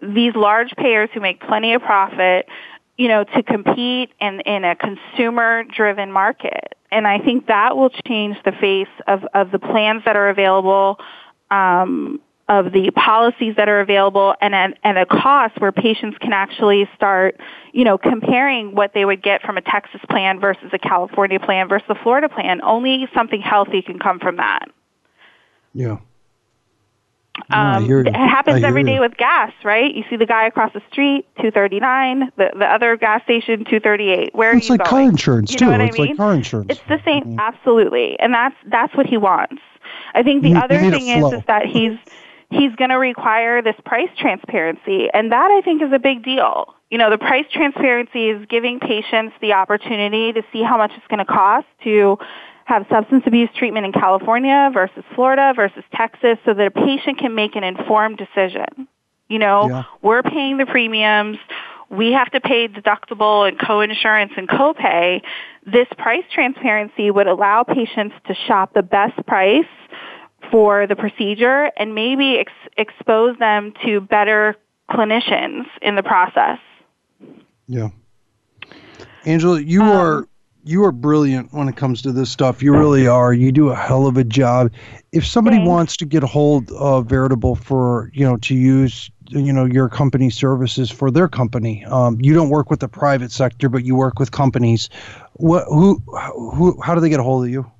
These 0.03 0.35
large 0.35 0.74
payers 0.77 1.11
who 1.14 1.20
make 1.20 1.41
plenty 1.41 1.74
of 1.74 1.83
profit 1.83 2.49
you 2.97 3.09
know, 3.09 3.24
to 3.24 3.42
compete 3.42 4.11
in, 4.20 4.40
in 4.40 4.64
a 4.64 4.74
consumer 4.74 5.64
driven 5.64 6.11
market. 6.11 6.74
And 6.90 7.07
I 7.07 7.18
think 7.18 7.49
that 7.49 7.76
will 7.76 7.90
change 8.07 8.36
the 8.44 8.53
face 8.53 8.88
of, 9.07 9.24
of 9.34 9.51
the 9.51 9.59
plans 9.59 10.03
that 10.05 10.16
are 10.16 10.28
available, 10.28 10.99
um, 11.51 12.20
of 12.49 12.72
the 12.72 12.90
policies 12.92 13.57
that 13.57 13.68
are 13.68 13.80
available 13.80 14.34
and 14.40 14.55
at, 14.55 14.78
and 14.84 14.97
a 14.97 15.05
cost 15.05 15.61
where 15.61 15.72
patients 15.72 16.16
can 16.20 16.32
actually 16.32 16.88
start, 16.94 17.40
you 17.72 17.84
know, 17.84 17.99
comparing 17.99 18.74
what 18.74 18.94
they 18.94 19.05
would 19.05 19.22
get 19.22 19.42
from 19.42 19.57
a 19.57 19.61
Texas 19.61 20.01
plan 20.09 20.38
versus 20.38 20.70
a 20.72 20.78
California 20.78 21.40
plan 21.40 21.68
versus 21.68 21.88
a 21.90 21.97
Florida 22.03 22.28
plan. 22.28 22.62
Only 22.62 23.09
something 23.14 23.40
healthy 23.40 23.82
can 23.82 23.99
come 23.99 24.20
from 24.20 24.36
that. 24.36 24.68
Yeah. 25.74 25.99
Um, 27.51 27.91
it 27.91 28.14
happens 28.14 28.64
every 28.64 28.82
day 28.82 28.99
with 28.99 29.16
gas, 29.16 29.53
right? 29.62 29.95
You 29.95 30.05
see 30.09 30.16
the 30.16 30.26
guy 30.26 30.47
across 30.47 30.72
the 30.72 30.82
street, 30.91 31.26
two 31.41 31.51
thirty 31.51 31.80
nine. 31.80 32.32
The 32.37 32.51
the 32.59 32.66
other 32.66 32.97
gas 32.97 33.22
station, 33.24 33.64
two 33.68 33.80
thirty 33.80 34.11
eight. 34.11 34.34
Where 34.34 34.51
are 34.51 34.57
it's 34.57 34.68
you 34.68 34.74
like 34.76 34.89
going? 34.89 35.07
car 35.07 35.11
insurance 35.11 35.53
you 35.53 35.59
too. 35.59 35.70
It's 35.70 35.97
I 35.97 35.99
mean? 35.99 36.09
like 36.09 36.16
car 36.16 36.34
insurance. 36.34 36.70
It's 36.70 36.80
the 36.89 37.01
same, 37.05 37.24
mm-hmm. 37.24 37.41
absolutely, 37.41 38.18
and 38.18 38.32
that's 38.32 38.57
that's 38.66 38.95
what 38.95 39.07
he 39.07 39.16
wants. 39.16 39.62
I 40.14 40.22
think 40.22 40.43
the 40.43 40.49
You- 40.51 40.57
you 40.57 40.61
other 40.61 40.76
a 40.76 40.91
thing 40.91 41.09
is 41.09 41.32
is 41.32 41.43
that 41.47 41.66
he's 41.66 41.99
he's 42.51 42.74
going 42.76 42.91
to 42.91 42.99
require 42.99 43.62
this 43.62 43.76
price 43.84 44.11
transparency, 44.18 45.09
and 45.12 45.32
that 45.32 45.51
I 45.51 45.61
think 45.62 45.82
is 45.82 45.93
a 45.93 45.99
big 45.99 46.24
deal. 46.24 46.74
You 46.91 46.99
know, 46.99 47.11
the 47.11 47.18
price 47.18 47.47
transparency 47.53 48.28
is 48.30 48.47
giving 48.49 48.78
patients 48.80 49.34
the 49.41 49.53
opportunity 49.53 50.32
to 50.32 50.43
see 50.53 50.62
how 50.62 50.78
much 50.78 50.93
it's 50.97 51.07
going 51.09 51.18
to 51.18 51.24
cost 51.24 51.66
to 51.84 52.18
have 52.66 52.84
substance 52.90 53.22
abuse 53.26 53.48
treatment 53.56 53.86
in 53.86 53.92
California 53.92 54.70
versus 54.74 55.04
Florida 55.14 55.52
versus 55.54 55.84
Texas 55.94 56.36
so 56.44 56.52
that 56.52 56.66
a 56.66 56.70
patient 56.70 57.16
can 57.18 57.34
make 57.34 57.54
an 57.54 57.62
informed 57.62 58.18
decision. 58.18 58.88
You 59.28 59.38
know, 59.38 59.68
Yeah. 59.68 59.82
we're 60.02 60.22
paying 60.22 60.56
the 60.56 60.66
premiums. 60.66 61.38
We 61.90 62.12
have 62.12 62.28
to 62.32 62.40
pay 62.40 62.66
deductible 62.66 63.46
and 63.46 63.56
co-insurance 63.56 64.32
and 64.36 64.48
copay. 64.48 65.22
This 65.64 65.86
price 65.96 66.24
transparency 66.32 67.08
would 67.12 67.28
allow 67.28 67.62
patients 67.62 68.16
to 68.26 68.34
shop 68.34 68.72
the 68.74 68.82
best 68.82 69.24
price 69.26 69.64
for 70.50 70.88
the 70.88 70.96
procedure 70.96 71.70
and 71.76 71.94
maybe 71.94 72.38
ex- 72.38 72.52
expose 72.76 73.38
them 73.38 73.72
to 73.84 74.00
better 74.00 74.56
clinicians 74.90 75.66
in 75.82 75.94
the 75.94 76.02
process. 76.02 76.58
Yeah. 77.68 77.88
Angela, 79.24 79.60
you 79.60 79.82
Um, 79.82 79.88
are 79.88 80.28
you 80.66 80.84
are 80.84 80.90
brilliant 80.90 81.52
when 81.52 81.68
it 81.68 81.76
comes 81.76 82.02
to 82.02 82.10
this 82.10 82.28
stuff. 82.28 82.60
You 82.60 82.76
really 82.76 83.06
are. 83.06 83.32
You 83.32 83.52
do 83.52 83.68
a 83.68 83.76
hell 83.76 84.08
of 84.08 84.16
a 84.16 84.24
job. 84.24 84.72
If 85.12 85.24
somebody 85.24 85.58
Thanks. 85.58 85.68
wants 85.68 85.96
to 85.98 86.04
get 86.04 86.24
a 86.24 86.26
hold 86.26 86.72
of 86.72 87.06
Veritable 87.06 87.54
for, 87.54 88.10
you 88.12 88.26
know, 88.26 88.36
to 88.38 88.54
use, 88.54 89.08
you 89.28 89.52
know, 89.52 89.64
your 89.64 89.88
company 89.88 90.28
services 90.28 90.90
for 90.90 91.12
their 91.12 91.28
company, 91.28 91.84
um, 91.84 92.18
you 92.20 92.34
don't 92.34 92.48
work 92.48 92.68
with 92.68 92.80
the 92.80 92.88
private 92.88 93.30
sector, 93.30 93.68
but 93.68 93.84
you 93.84 93.94
work 93.94 94.18
with 94.18 94.32
companies. 94.32 94.90
What, 95.34 95.66
who, 95.68 96.02
who, 96.34 96.80
how 96.82 96.96
do 96.96 97.00
they 97.00 97.10
get 97.10 97.20
a 97.20 97.22
hold 97.22 97.44
of 97.44 97.50
you? 97.50 97.70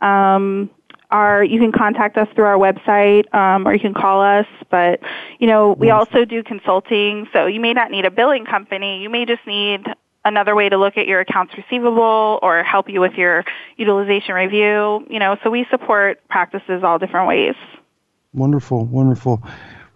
Um, 0.00 0.70
our, 1.14 1.44
you 1.44 1.60
can 1.60 1.70
contact 1.70 2.18
us 2.18 2.28
through 2.34 2.44
our 2.44 2.58
website, 2.58 3.32
um, 3.32 3.66
or 3.66 3.72
you 3.72 3.80
can 3.80 3.94
call 3.94 4.20
us. 4.20 4.46
But, 4.68 5.00
you 5.38 5.46
know, 5.46 5.72
we 5.72 5.90
also 5.90 6.24
do 6.24 6.42
consulting. 6.42 7.28
So 7.32 7.46
you 7.46 7.60
may 7.60 7.72
not 7.72 7.90
need 7.90 8.04
a 8.04 8.10
billing 8.10 8.44
company. 8.44 9.00
You 9.00 9.08
may 9.08 9.24
just 9.24 9.46
need 9.46 9.86
another 10.24 10.54
way 10.54 10.68
to 10.68 10.76
look 10.76 10.96
at 10.96 11.06
your 11.06 11.20
accounts 11.20 11.54
receivable 11.56 12.40
or 12.42 12.64
help 12.64 12.88
you 12.88 13.00
with 13.00 13.14
your 13.14 13.44
utilization 13.76 14.34
review. 14.34 15.06
You 15.08 15.20
know, 15.20 15.36
so 15.42 15.50
we 15.50 15.64
support 15.70 16.20
practices 16.28 16.82
all 16.82 16.98
different 16.98 17.28
ways. 17.28 17.54
Wonderful, 18.32 18.86
wonderful. 18.86 19.40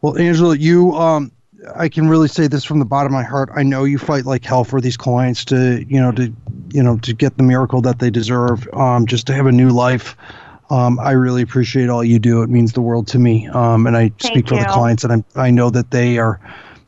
Well, 0.00 0.16
Angela, 0.16 0.56
you, 0.56 0.92
um, 0.92 1.32
I 1.74 1.88
can 1.88 2.08
really 2.08 2.28
say 2.28 2.46
this 2.46 2.62
from 2.62 2.78
the 2.78 2.84
bottom 2.84 3.12
of 3.12 3.18
my 3.18 3.24
heart. 3.24 3.48
I 3.56 3.64
know 3.64 3.82
you 3.82 3.98
fight 3.98 4.24
like 4.24 4.44
hell 4.44 4.62
for 4.62 4.80
these 4.80 4.96
clients 4.96 5.44
to, 5.46 5.84
you 5.88 6.00
know, 6.00 6.12
to, 6.12 6.32
you 6.70 6.82
know, 6.84 6.98
to 6.98 7.12
get 7.12 7.36
the 7.36 7.42
miracle 7.42 7.80
that 7.80 7.98
they 7.98 8.10
deserve, 8.10 8.68
um, 8.74 9.06
just 9.06 9.26
to 9.26 9.34
have 9.34 9.46
a 9.46 9.52
new 9.52 9.70
life. 9.70 10.16
Um, 10.70 10.98
I 10.98 11.12
really 11.12 11.42
appreciate 11.42 11.88
all 11.88 12.04
you 12.04 12.18
do. 12.18 12.42
It 12.42 12.50
means 12.50 12.72
the 12.72 12.82
world 12.82 13.06
to 13.08 13.18
me. 13.18 13.48
Um, 13.48 13.86
and 13.86 13.96
I 13.96 14.12
speak 14.18 14.48
for 14.48 14.58
the 14.58 14.66
clients, 14.66 15.04
and 15.04 15.24
I, 15.34 15.46
I 15.46 15.50
know 15.50 15.70
that 15.70 15.90
they 15.90 16.18
are, 16.18 16.40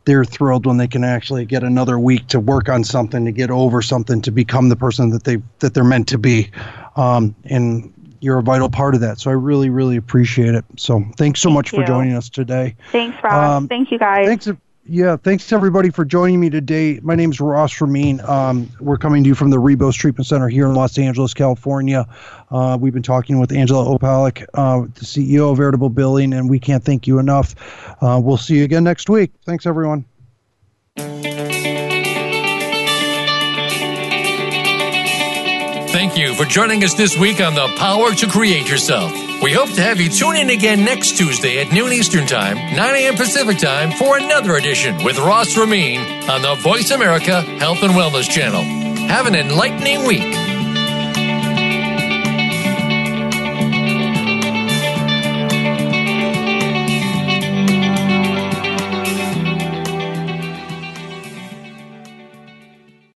they're 0.04 0.24
thrilled 0.24 0.66
when 0.66 0.76
they 0.76 0.88
can 0.88 1.02
actually 1.02 1.46
get 1.46 1.62
another 1.62 1.98
week 1.98 2.26
to 2.28 2.40
work 2.40 2.68
on 2.68 2.84
something, 2.84 3.24
to 3.24 3.32
get 3.32 3.50
over 3.50 3.80
something, 3.80 4.20
to 4.22 4.30
become 4.30 4.68
the 4.68 4.76
person 4.76 5.10
that 5.10 5.24
they 5.24 5.38
that 5.60 5.74
they're 5.74 5.84
meant 5.84 6.08
to 6.08 6.18
be. 6.18 6.50
Um, 6.96 7.34
and 7.44 7.92
you're 8.20 8.38
a 8.38 8.42
vital 8.42 8.68
part 8.68 8.94
of 8.94 9.00
that. 9.00 9.18
So 9.18 9.30
I 9.30 9.34
really, 9.34 9.70
really 9.70 9.96
appreciate 9.96 10.54
it. 10.54 10.64
So 10.76 11.02
thanks 11.16 11.40
so 11.40 11.48
Thank 11.48 11.54
much 11.54 11.70
for 11.70 11.84
joining 11.84 12.14
us 12.14 12.28
today. 12.28 12.76
Thanks, 12.92 13.16
Rob. 13.22 13.62
Um, 13.62 13.68
Thank 13.68 13.90
you, 13.90 13.98
guys. 13.98 14.26
Thanks. 14.26 14.48
Yeah, 14.84 15.16
thanks 15.16 15.52
everybody 15.52 15.90
for 15.90 16.04
joining 16.06 16.40
me 16.40 16.48
today. 16.48 17.00
My 17.02 17.14
name 17.14 17.30
is 17.30 17.38
Ross 17.40 17.80
Ramin. 17.80 18.20
Um, 18.22 18.68
we're 18.80 18.96
coming 18.96 19.22
to 19.22 19.28
you 19.28 19.34
from 19.34 19.50
the 19.50 19.58
Rebos 19.58 19.94
Treatment 19.94 20.26
Center 20.26 20.48
here 20.48 20.66
in 20.66 20.74
Los 20.74 20.98
Angeles, 20.98 21.34
California. 21.34 22.06
Uh, 22.50 22.78
we've 22.80 22.94
been 22.94 23.02
talking 23.02 23.38
with 23.38 23.52
Angela 23.52 23.84
Opalak, 23.84 24.46
uh, 24.54 24.80
the 24.94 25.04
CEO 25.04 25.52
of 25.52 25.58
Veritable 25.58 25.90
Billing, 25.90 26.32
and 26.32 26.48
we 26.48 26.58
can't 26.58 26.82
thank 26.82 27.06
you 27.06 27.18
enough. 27.18 27.54
Uh, 28.02 28.20
we'll 28.22 28.38
see 28.38 28.56
you 28.56 28.64
again 28.64 28.82
next 28.82 29.10
week. 29.10 29.32
Thanks, 29.44 29.66
everyone. 29.66 30.06
Thank 35.92 36.16
you 36.16 36.34
for 36.34 36.44
joining 36.46 36.82
us 36.84 36.94
this 36.94 37.18
week 37.18 37.40
on 37.40 37.54
The 37.54 37.68
Power 37.76 38.14
to 38.14 38.26
Create 38.26 38.68
Yourself. 38.68 39.29
We 39.42 39.52
hope 39.52 39.70
to 39.70 39.80
have 39.80 40.00
you 40.00 40.10
tune 40.10 40.36
in 40.36 40.50
again 40.50 40.84
next 40.84 41.16
Tuesday 41.16 41.60
at 41.60 41.72
noon 41.72 41.94
Eastern 41.94 42.26
Time, 42.26 42.56
9 42.56 42.94
a.m. 42.94 43.14
Pacific 43.14 43.56
Time 43.56 43.90
for 43.92 44.18
another 44.18 44.56
edition 44.56 45.02
with 45.02 45.18
Ross 45.18 45.56
Ramin 45.56 46.28
on 46.28 46.42
the 46.42 46.56
Voice 46.56 46.90
America 46.90 47.40
Health 47.40 47.82
and 47.82 47.94
Wellness 47.94 48.28
Channel. 48.28 48.62
Have 49.08 49.26
an 49.26 49.34
enlightening 49.34 50.06
week. 50.06 50.39